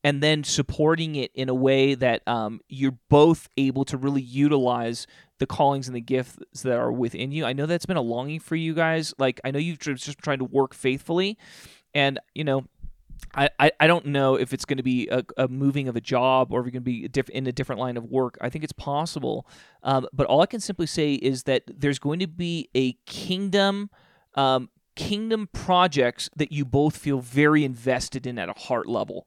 [0.05, 5.07] and then supporting it in a way that um, you're both able to really utilize
[5.39, 7.45] the callings and the gifts that are within you.
[7.45, 9.15] I know that's been a longing for you guys.
[9.19, 11.39] Like, I know you've just tried to work faithfully.
[11.95, 12.65] And, you know,
[13.34, 16.52] I, I, don't know if it's going to be a, a, moving of a job
[16.52, 18.36] or if you're going to be a diff- in a different line of work.
[18.41, 19.47] I think it's possible.
[19.83, 23.89] Um, but all I can simply say is that there's going to be a kingdom
[24.34, 29.26] um, kingdom projects that you both feel very invested in at a heart level,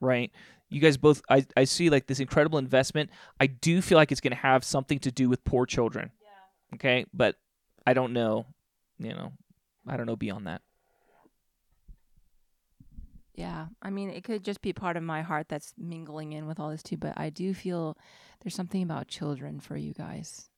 [0.00, 0.30] right?
[0.68, 3.10] You guys both, I, I see like this incredible investment.
[3.40, 6.10] I do feel like it's going to have something to do with poor children.
[6.20, 6.74] Yeah.
[6.74, 7.06] Okay.
[7.14, 7.36] But
[7.86, 8.46] I don't know,
[8.98, 9.32] you know,
[9.86, 10.60] I don't know beyond that.
[13.38, 13.66] Yeah.
[13.80, 16.70] I mean, it could just be part of my heart that's mingling in with all
[16.70, 17.96] this too, but I do feel
[18.42, 20.50] there's something about children for you guys.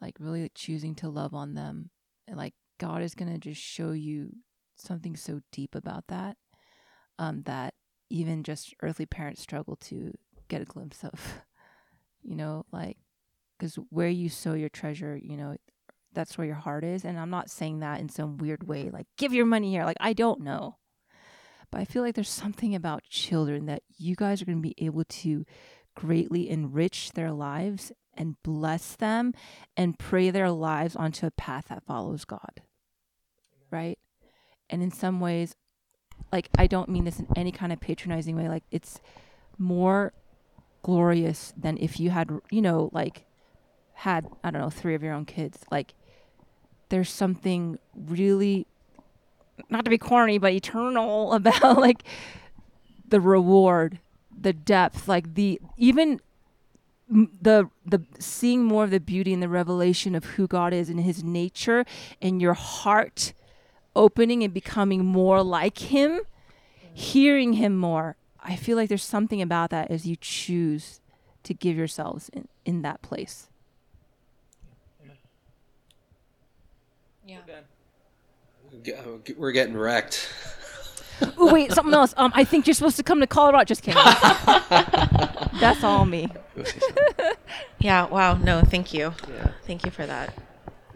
[0.00, 1.90] Like really choosing to love on them.
[2.28, 4.30] And like God is going to just show you
[4.76, 6.36] something so deep about that
[7.18, 7.74] um that
[8.10, 10.12] even just earthly parents struggle to
[10.46, 11.42] get a glimpse of.
[12.26, 12.96] You know, like
[13.58, 15.58] cuz where you sow your treasure, you know,
[16.14, 19.06] that's where your heart is, and I'm not saying that in some weird way like
[19.18, 19.84] give your money here.
[19.84, 20.78] Like I don't know
[21.74, 24.76] but I feel like there's something about children that you guys are going to be
[24.78, 25.44] able to
[25.96, 29.34] greatly enrich their lives and bless them
[29.76, 32.62] and pray their lives onto a path that follows God.
[33.72, 33.98] Right?
[34.70, 35.56] And in some ways,
[36.30, 38.48] like, I don't mean this in any kind of patronizing way.
[38.48, 39.00] Like, it's
[39.58, 40.12] more
[40.82, 43.24] glorious than if you had, you know, like,
[43.94, 45.58] had, I don't know, three of your own kids.
[45.72, 45.94] Like,
[46.88, 48.68] there's something really
[49.70, 52.04] not to be corny, but eternal about like
[53.08, 53.98] the reward,
[54.38, 56.20] the depth, like the even
[57.08, 61.00] the the seeing more of the beauty and the revelation of who God is and
[61.00, 61.84] his nature
[62.20, 63.34] and your heart
[63.94, 66.20] opening and becoming more like him,
[66.92, 68.16] hearing him more.
[68.42, 71.00] I feel like there's something about that as you choose
[71.44, 73.48] to give yourselves in, in that place.
[77.26, 77.44] Yeah.
[79.36, 80.28] We're getting wrecked.
[81.38, 82.14] oh wait, something else.
[82.16, 83.64] Um, I think you're supposed to come to Colorado.
[83.64, 84.02] Just kidding.
[85.60, 86.28] That's all me.
[87.78, 88.06] yeah.
[88.06, 88.34] Wow.
[88.34, 88.62] No.
[88.62, 89.14] Thank you.
[89.28, 89.52] Yeah.
[89.66, 90.34] Thank you for that.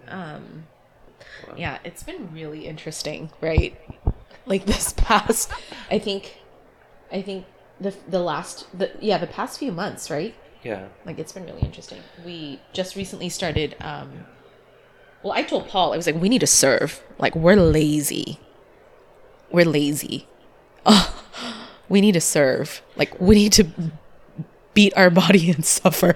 [0.09, 0.65] Um,
[1.47, 1.55] wow.
[1.57, 3.79] yeah, it's been really interesting, right?
[4.47, 5.53] Like this past,
[5.91, 6.39] I think,
[7.13, 7.45] I think
[7.81, 10.35] the the last the yeah the past few months, right?
[10.63, 10.89] Yeah.
[11.05, 12.01] Like it's been really interesting.
[12.25, 14.27] We just recently started um,
[15.29, 17.03] well, I told Paul, I was like, we need to serve.
[17.19, 18.39] Like, we're lazy.
[19.51, 20.27] We're lazy.
[20.87, 21.23] Oh,
[21.87, 22.81] we need to serve.
[22.97, 23.67] Like, we need to
[24.73, 26.15] beat our body and suffer.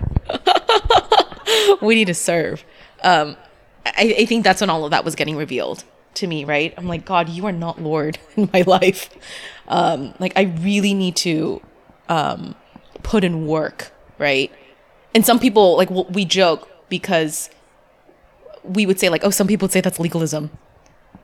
[1.83, 2.65] we need to serve.
[3.03, 3.37] Um,
[3.85, 5.85] I, I think that's when all of that was getting revealed
[6.15, 6.73] to me, right?
[6.79, 9.11] I'm like, God, you are not Lord in my life.
[9.69, 11.61] Um, like, I really need to
[12.09, 12.55] um,
[13.03, 14.51] put in work, right?
[15.15, 17.51] And some people, like, we joke because
[18.65, 20.51] we would say like, oh, some people would say that's legalism.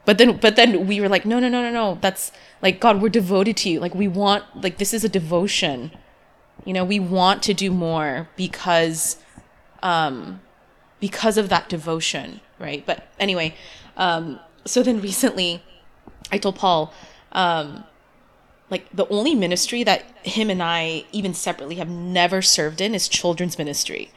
[0.04, 1.98] but then but then we were like no no no no no.
[2.00, 3.80] That's like god we're devoted to you.
[3.80, 5.90] Like we want like this is a devotion.
[6.64, 9.16] You know we want to do more because
[9.82, 10.40] um
[11.00, 12.84] because of that devotion right?
[12.84, 13.54] But anyway
[13.98, 15.62] um so then recently
[16.30, 16.92] i told paul
[17.32, 17.84] um
[18.70, 23.08] like the only ministry that him and i even separately have never served in is
[23.08, 24.10] children's ministry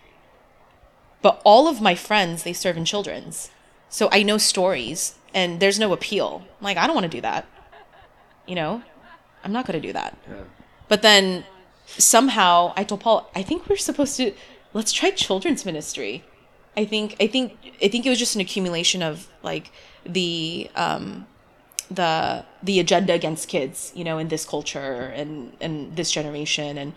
[1.22, 3.51] but all of my friends they serve in children's.
[3.90, 6.43] So i know stories and there's no appeal.
[6.59, 7.45] I'm like i don't want to do that.
[8.48, 8.83] You know?
[9.43, 10.17] I'm not going to do that.
[10.88, 11.45] But then
[11.85, 14.33] somehow i told paul i think we're supposed to
[14.74, 16.24] let's try children's ministry.
[16.75, 19.72] I think i think i think it was just an accumulation of like
[20.06, 21.27] the um
[21.90, 26.93] the the agenda against kids you know in this culture and and this generation and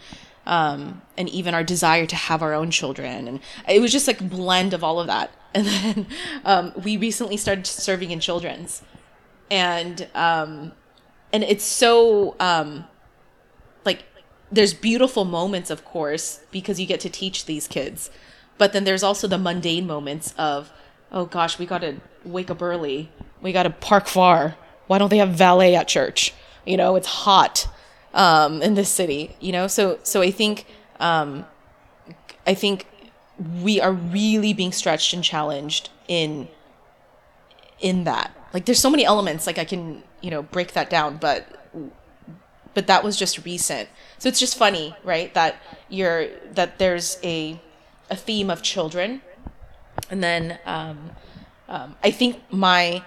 [0.47, 3.29] um and even our desire to have our own children.
[3.29, 5.31] And it was just like blend of all of that.
[5.55, 6.07] And then
[6.45, 8.83] um we recently started serving in children's.
[9.51, 10.73] And um
[11.33, 12.87] and it's so um
[13.85, 14.05] like
[14.51, 18.11] there's beautiful moments of course because you get to teach these kids.
[18.59, 20.73] But then there's also the mundane moments of
[21.13, 23.11] oh gosh we got to wake up early.
[23.41, 24.57] We got to park far.
[24.89, 26.35] Why don't they have valet at church?
[26.67, 27.69] You know it's hot
[28.15, 29.67] um in this city you know?
[29.67, 30.67] So so i think
[31.01, 31.45] um
[32.47, 32.87] i think
[33.63, 36.49] we are really being stretched and challenged in
[37.81, 38.31] in that.
[38.53, 41.47] Like there's so many elements like i can you know break that down but
[42.75, 43.89] but that was just recent.
[44.19, 45.57] So it's just funny right that
[45.89, 47.61] you're that there's a
[48.11, 49.23] a theme of children.
[50.11, 51.11] And then um,
[51.69, 53.03] um i think my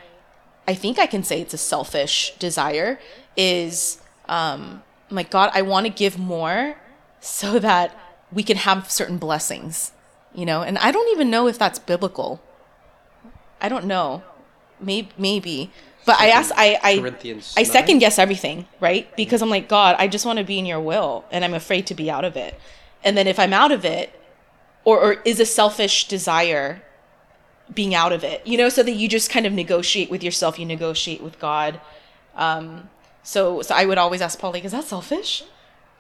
[0.68, 3.00] i think i can say it's a selfish desire
[3.36, 6.76] is um like god i want to give more
[7.20, 7.98] so that
[8.32, 9.92] we can have certain blessings
[10.38, 10.62] you know?
[10.62, 12.42] And i don't even know if that's biblical.
[13.60, 14.24] I don't know.
[14.80, 15.72] Maybe maybe.
[16.06, 16.92] But i ask i i
[17.58, 19.14] i second guess everything right?
[19.18, 21.88] Because i'm like god i just want to be in your will and i'm afraid
[21.88, 22.58] to be out of it.
[23.04, 24.08] And then if i'm out of it
[24.86, 26.82] or or is a selfish desire
[27.74, 30.58] being out of it you know so that you just kind of negotiate with yourself
[30.58, 31.82] you negotiate with god.
[32.36, 32.90] Um
[33.34, 35.32] so so i would always ask paul like is that selfish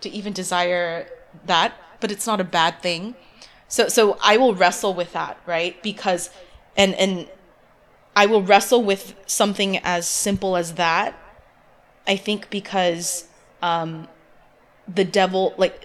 [0.01, 1.07] to even desire
[1.45, 1.73] that?
[1.99, 3.15] But it's not a bad thing.
[3.67, 5.81] So so i will wrestle with that right?
[5.83, 6.30] Because
[6.75, 7.27] and and
[8.15, 11.14] i will wrestle with something as simple as that
[12.07, 13.27] i think because
[13.61, 14.07] um
[14.88, 15.75] the devil like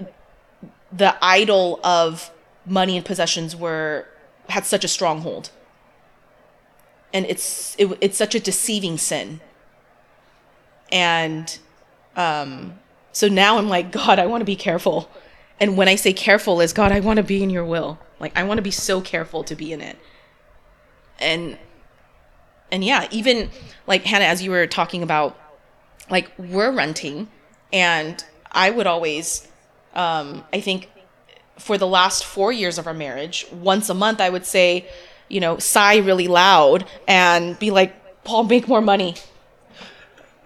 [0.92, 2.30] the idol of
[2.66, 4.06] money and possessions were
[4.48, 5.50] had such a stronghold.
[7.12, 9.40] And it's it, it's such a deceiving sin
[10.92, 11.58] and
[12.14, 12.74] um
[13.10, 15.10] so now i'm like god i want to be careful.
[15.58, 17.98] And when i say careful is god i want to be in your will.
[18.20, 19.98] Like i want to be so careful to be in it.
[21.18, 21.58] And
[22.72, 23.50] and yeah even
[23.86, 25.38] like hannah as you were talking about
[26.10, 27.28] like we're renting
[27.72, 29.46] and i would always
[29.94, 30.90] um i think
[31.58, 34.88] for the last four years of our marriage once a month i would say
[35.28, 39.14] you know sigh really loud and be like paul make more money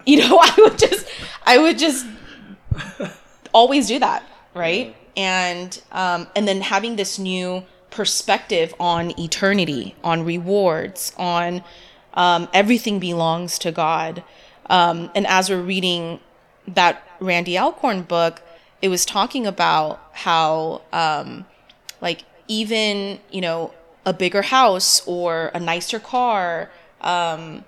[0.10, 1.06] you know i would just
[1.44, 2.06] i would just
[3.52, 4.22] always do that
[4.56, 4.96] right?
[5.16, 11.62] And um and then having this new perspective on eternity on rewards on
[12.14, 14.24] um everything belongs to god.
[14.68, 16.20] Um and as we're reading
[16.66, 18.42] that randy alcorn book
[18.82, 21.46] it was talking about how um
[22.00, 23.72] like even you know
[24.04, 26.70] a bigger house or a nicer car
[27.00, 27.64] um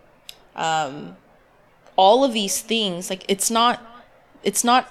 [0.57, 1.17] um
[1.99, 3.85] all of these things like it's not
[4.43, 4.91] it's not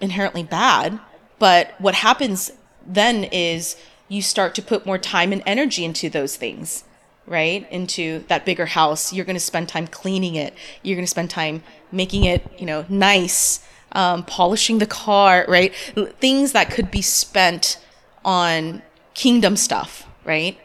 [0.00, 1.00] inherently bad
[1.40, 2.52] but what happens
[2.86, 3.76] then is
[4.08, 6.84] you start to put more time and energy into those things
[7.26, 7.66] right?
[7.70, 9.12] Into that bigger house.
[9.12, 10.54] You're going to spend time cleaning it.
[10.82, 15.74] You're going to spend time making it you know nice um, polishing the car right?
[16.20, 17.78] Things that could be spent
[18.24, 18.82] on
[19.14, 20.58] kingdom stuff right?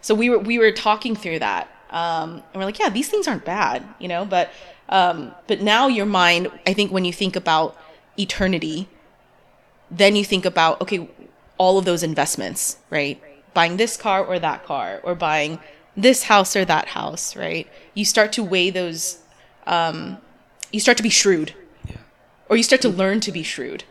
[0.00, 3.26] So we were we were talking through that um, and we're like yeah these things
[3.26, 4.24] aren't bad you know?
[4.24, 4.50] But
[4.98, 7.76] um, but now your mind i think when you think about
[8.16, 8.88] eternity
[9.90, 11.08] then you think about okay
[11.58, 13.20] all of those investments right?
[13.52, 15.60] Buying this car or that car or buying
[15.96, 17.68] this house or that house right?
[17.94, 19.18] You start to weigh those
[19.66, 20.18] um,
[20.72, 21.54] you start to be shrewd.
[22.48, 23.84] Or you start to learn to be shrewd.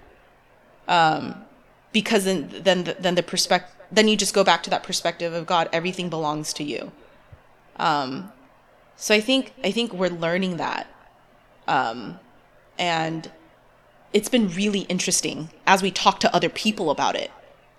[0.88, 1.46] Um,
[1.92, 5.34] because then then the, then the perspective then you just go back to that perspective
[5.34, 6.92] of god everything belongs to you.
[7.78, 8.32] Um,
[8.96, 10.88] so i think i think we're learning that
[11.68, 12.20] um,
[12.78, 13.32] and
[14.14, 17.32] it's been really interesting as we talk to other people about it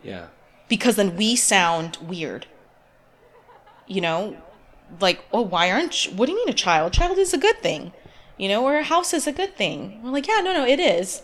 [0.03, 0.27] Yeah.
[0.69, 2.47] because then we sound weird.
[3.87, 4.37] You know,
[5.01, 6.93] like, well, why aren't you, what do you mean a child?
[6.93, 7.93] Child is a good thing,
[8.39, 10.01] you know, or a house is a good thing.
[10.03, 11.23] We're like, yeah, no, no, it is.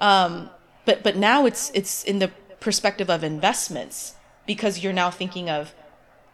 [0.00, 0.50] Um,
[0.84, 2.28] but but now it's it's in the
[2.60, 4.14] perspective of investments
[4.46, 5.74] because you're now thinking of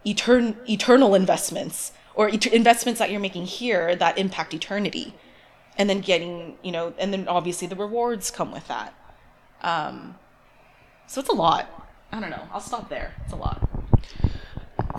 [0.05, 5.15] etern- eternal investments or et- investments that you're making here that impact eternity
[5.77, 8.95] and then getting you know and then obviously the rewards come with that.
[9.63, 10.17] Um,
[11.07, 11.69] so it's a lot.
[12.11, 12.43] I don't know.
[12.53, 13.15] I'll stop there.
[13.25, 13.69] It's a lot.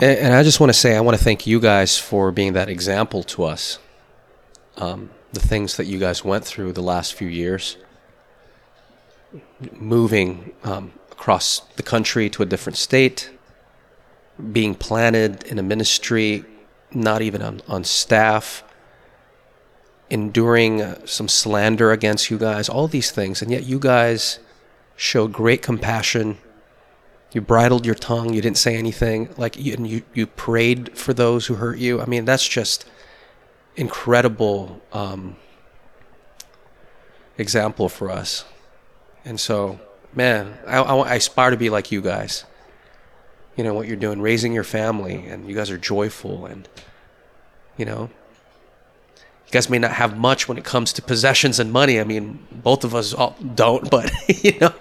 [0.02, 2.53] And, and I just want to say, I want to thank you guys for being
[2.53, 3.80] that example to us.
[4.77, 7.77] Um, the things that you guys went through the last few years,
[9.72, 13.32] moving um, across the country to a different state,
[14.52, 16.43] being planted in a ministry,
[16.92, 18.64] not even on, on staff,
[20.14, 23.42] enduring uh, some slander against you guys, all these things.
[23.42, 24.38] And yet you guys
[24.95, 26.38] showed great compassion.
[27.32, 31.16] You bridled your tongue you didn't say anything like you, and you, you prayed for
[31.16, 32.00] those who hurt you.
[32.00, 32.85] I mean that's just
[33.75, 35.35] incredible um,
[37.40, 38.45] example for us.
[39.25, 39.80] And so
[40.14, 42.45] man I, I, I aspire to be like you guys.
[43.56, 46.69] You know what you're doing raising your family and you guys are joyful and
[47.77, 48.11] you know
[49.53, 52.83] guys may not have much when it comes to possessions and money i mean both
[52.83, 53.14] of us
[53.56, 54.11] don't but
[54.43, 54.73] you know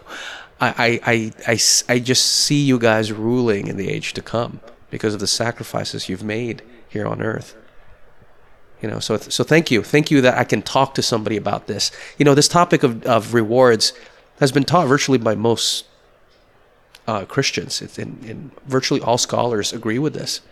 [0.62, 4.60] I, I, I, I just see you guys ruling in the age to come
[4.91, 7.57] because of the sacrifices you've made here on earth.
[8.81, 11.67] You know, so so thank you, thank you that I can talk to somebody about
[11.67, 11.91] this.
[12.17, 13.92] You know, this topic of, of rewards
[14.39, 15.86] has been taught virtually by most
[17.09, 17.83] uh, Christians.
[17.83, 20.42] It's in, in virtually all scholars agree with this.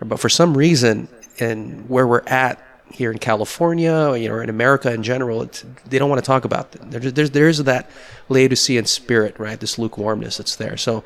[0.00, 2.60] But for some reason, in where we're at
[2.92, 5.48] here in California, you know, or in America in general,
[5.86, 6.90] they don't want to talk about it.
[6.90, 7.90] There's, there's, there's that
[8.28, 9.58] Laodicean spirit, right?
[9.58, 10.76] This lukewarmness that's there.
[10.76, 11.04] So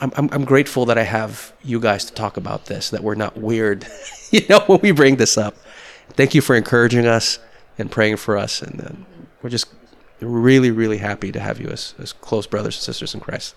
[0.00, 3.14] I'm, I'm, I'm grateful that I have you guys to talk about this, that we're
[3.14, 3.86] not weird,
[4.30, 5.56] you know, when we bring this up.
[6.10, 7.38] Thank you for encouraging us
[7.78, 8.62] and praying for us.
[8.62, 8.90] And uh,
[9.42, 9.66] we're just
[10.20, 13.54] really, really happy to have you as, as close brothers and sisters in Christ.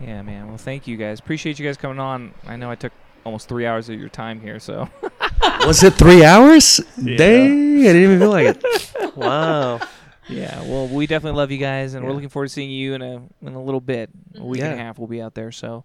[0.00, 0.48] Yeah, man.
[0.48, 1.20] Well, thank you guys.
[1.20, 2.34] Appreciate you guys coming on.
[2.46, 2.92] I know I took
[3.24, 4.88] almost three hours of your time here, so
[5.66, 6.80] Was it three hours?
[6.96, 8.92] Dang, I didn't even feel like it.
[9.16, 9.80] Wow.
[10.28, 10.62] yeah.
[10.62, 13.22] Well, we definitely love you guys, and we're looking forward to seeing you in a
[13.42, 14.98] in a little bit, a week and a half.
[14.98, 15.52] We'll be out there.
[15.52, 15.84] So,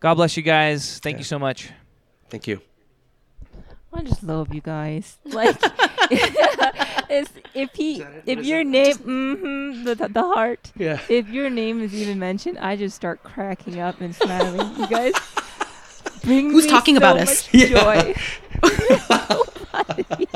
[0.00, 0.98] God bless you guys.
[0.98, 1.18] Thank Yeah.
[1.20, 1.70] you so much.
[2.30, 2.60] Thank you.
[3.92, 5.18] I just love you guys.
[5.24, 5.56] Like,
[7.08, 10.98] it's, if he, if your name, mm-hmm, the, the the heart, Yeah.
[11.08, 14.74] if your name is even mentioned, I just start cracking up and smiling.
[14.78, 15.14] You guys
[16.24, 17.52] bring Who's me talking so about us?
[17.52, 18.14] much Joy.
[18.62, 20.26] Nobody.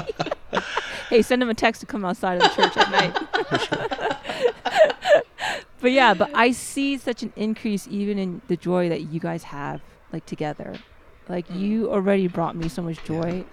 [1.09, 3.17] hey, send him a text to come outside of the church at night.
[5.81, 9.45] but yeah, but I see such an increase even in the joy that you guys
[9.45, 9.81] have
[10.13, 10.75] like together.
[11.29, 11.59] Like mm.
[11.59, 13.45] you already brought me so much joy.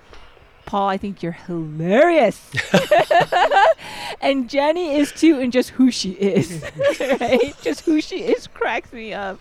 [0.65, 2.39] Paul, I think you're hilarious.
[4.21, 6.63] and Jenny is too, and just who she is,
[7.19, 7.53] right?
[7.61, 9.39] Just who she is cracks me up.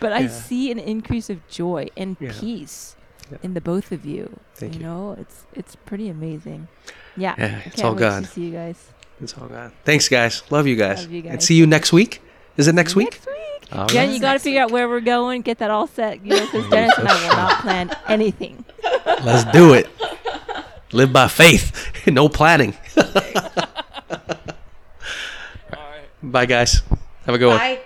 [0.00, 2.32] But I see an increase of joy and Yeah.
[2.38, 2.96] peace
[3.30, 3.38] Yeah.
[3.42, 4.38] in the both of you.
[4.54, 4.80] Thank you.
[4.80, 6.68] know, it's it's pretty amazing.
[7.16, 8.24] Yeah, Yeah, it's all God.
[8.24, 8.88] to see you guys
[9.22, 9.72] It's all God.
[9.84, 10.42] Thanks, guys.
[10.50, 11.02] Love you guys.
[11.02, 11.32] Love you guys.
[11.32, 12.20] And see you next week.
[12.58, 13.12] Is it next week?
[13.12, 13.32] Next week.
[13.72, 14.14] All Jen, right.
[14.14, 15.40] you got to figure out where we're going.
[15.42, 18.64] Get that all set, you know, because Dennis and I will not plan anything.
[19.24, 19.88] Let's do it.
[20.92, 21.72] Live by faith.
[22.06, 22.74] no planning.
[26.22, 26.82] Bye, guys.
[27.24, 27.58] Have a good one.
[27.58, 27.80] bye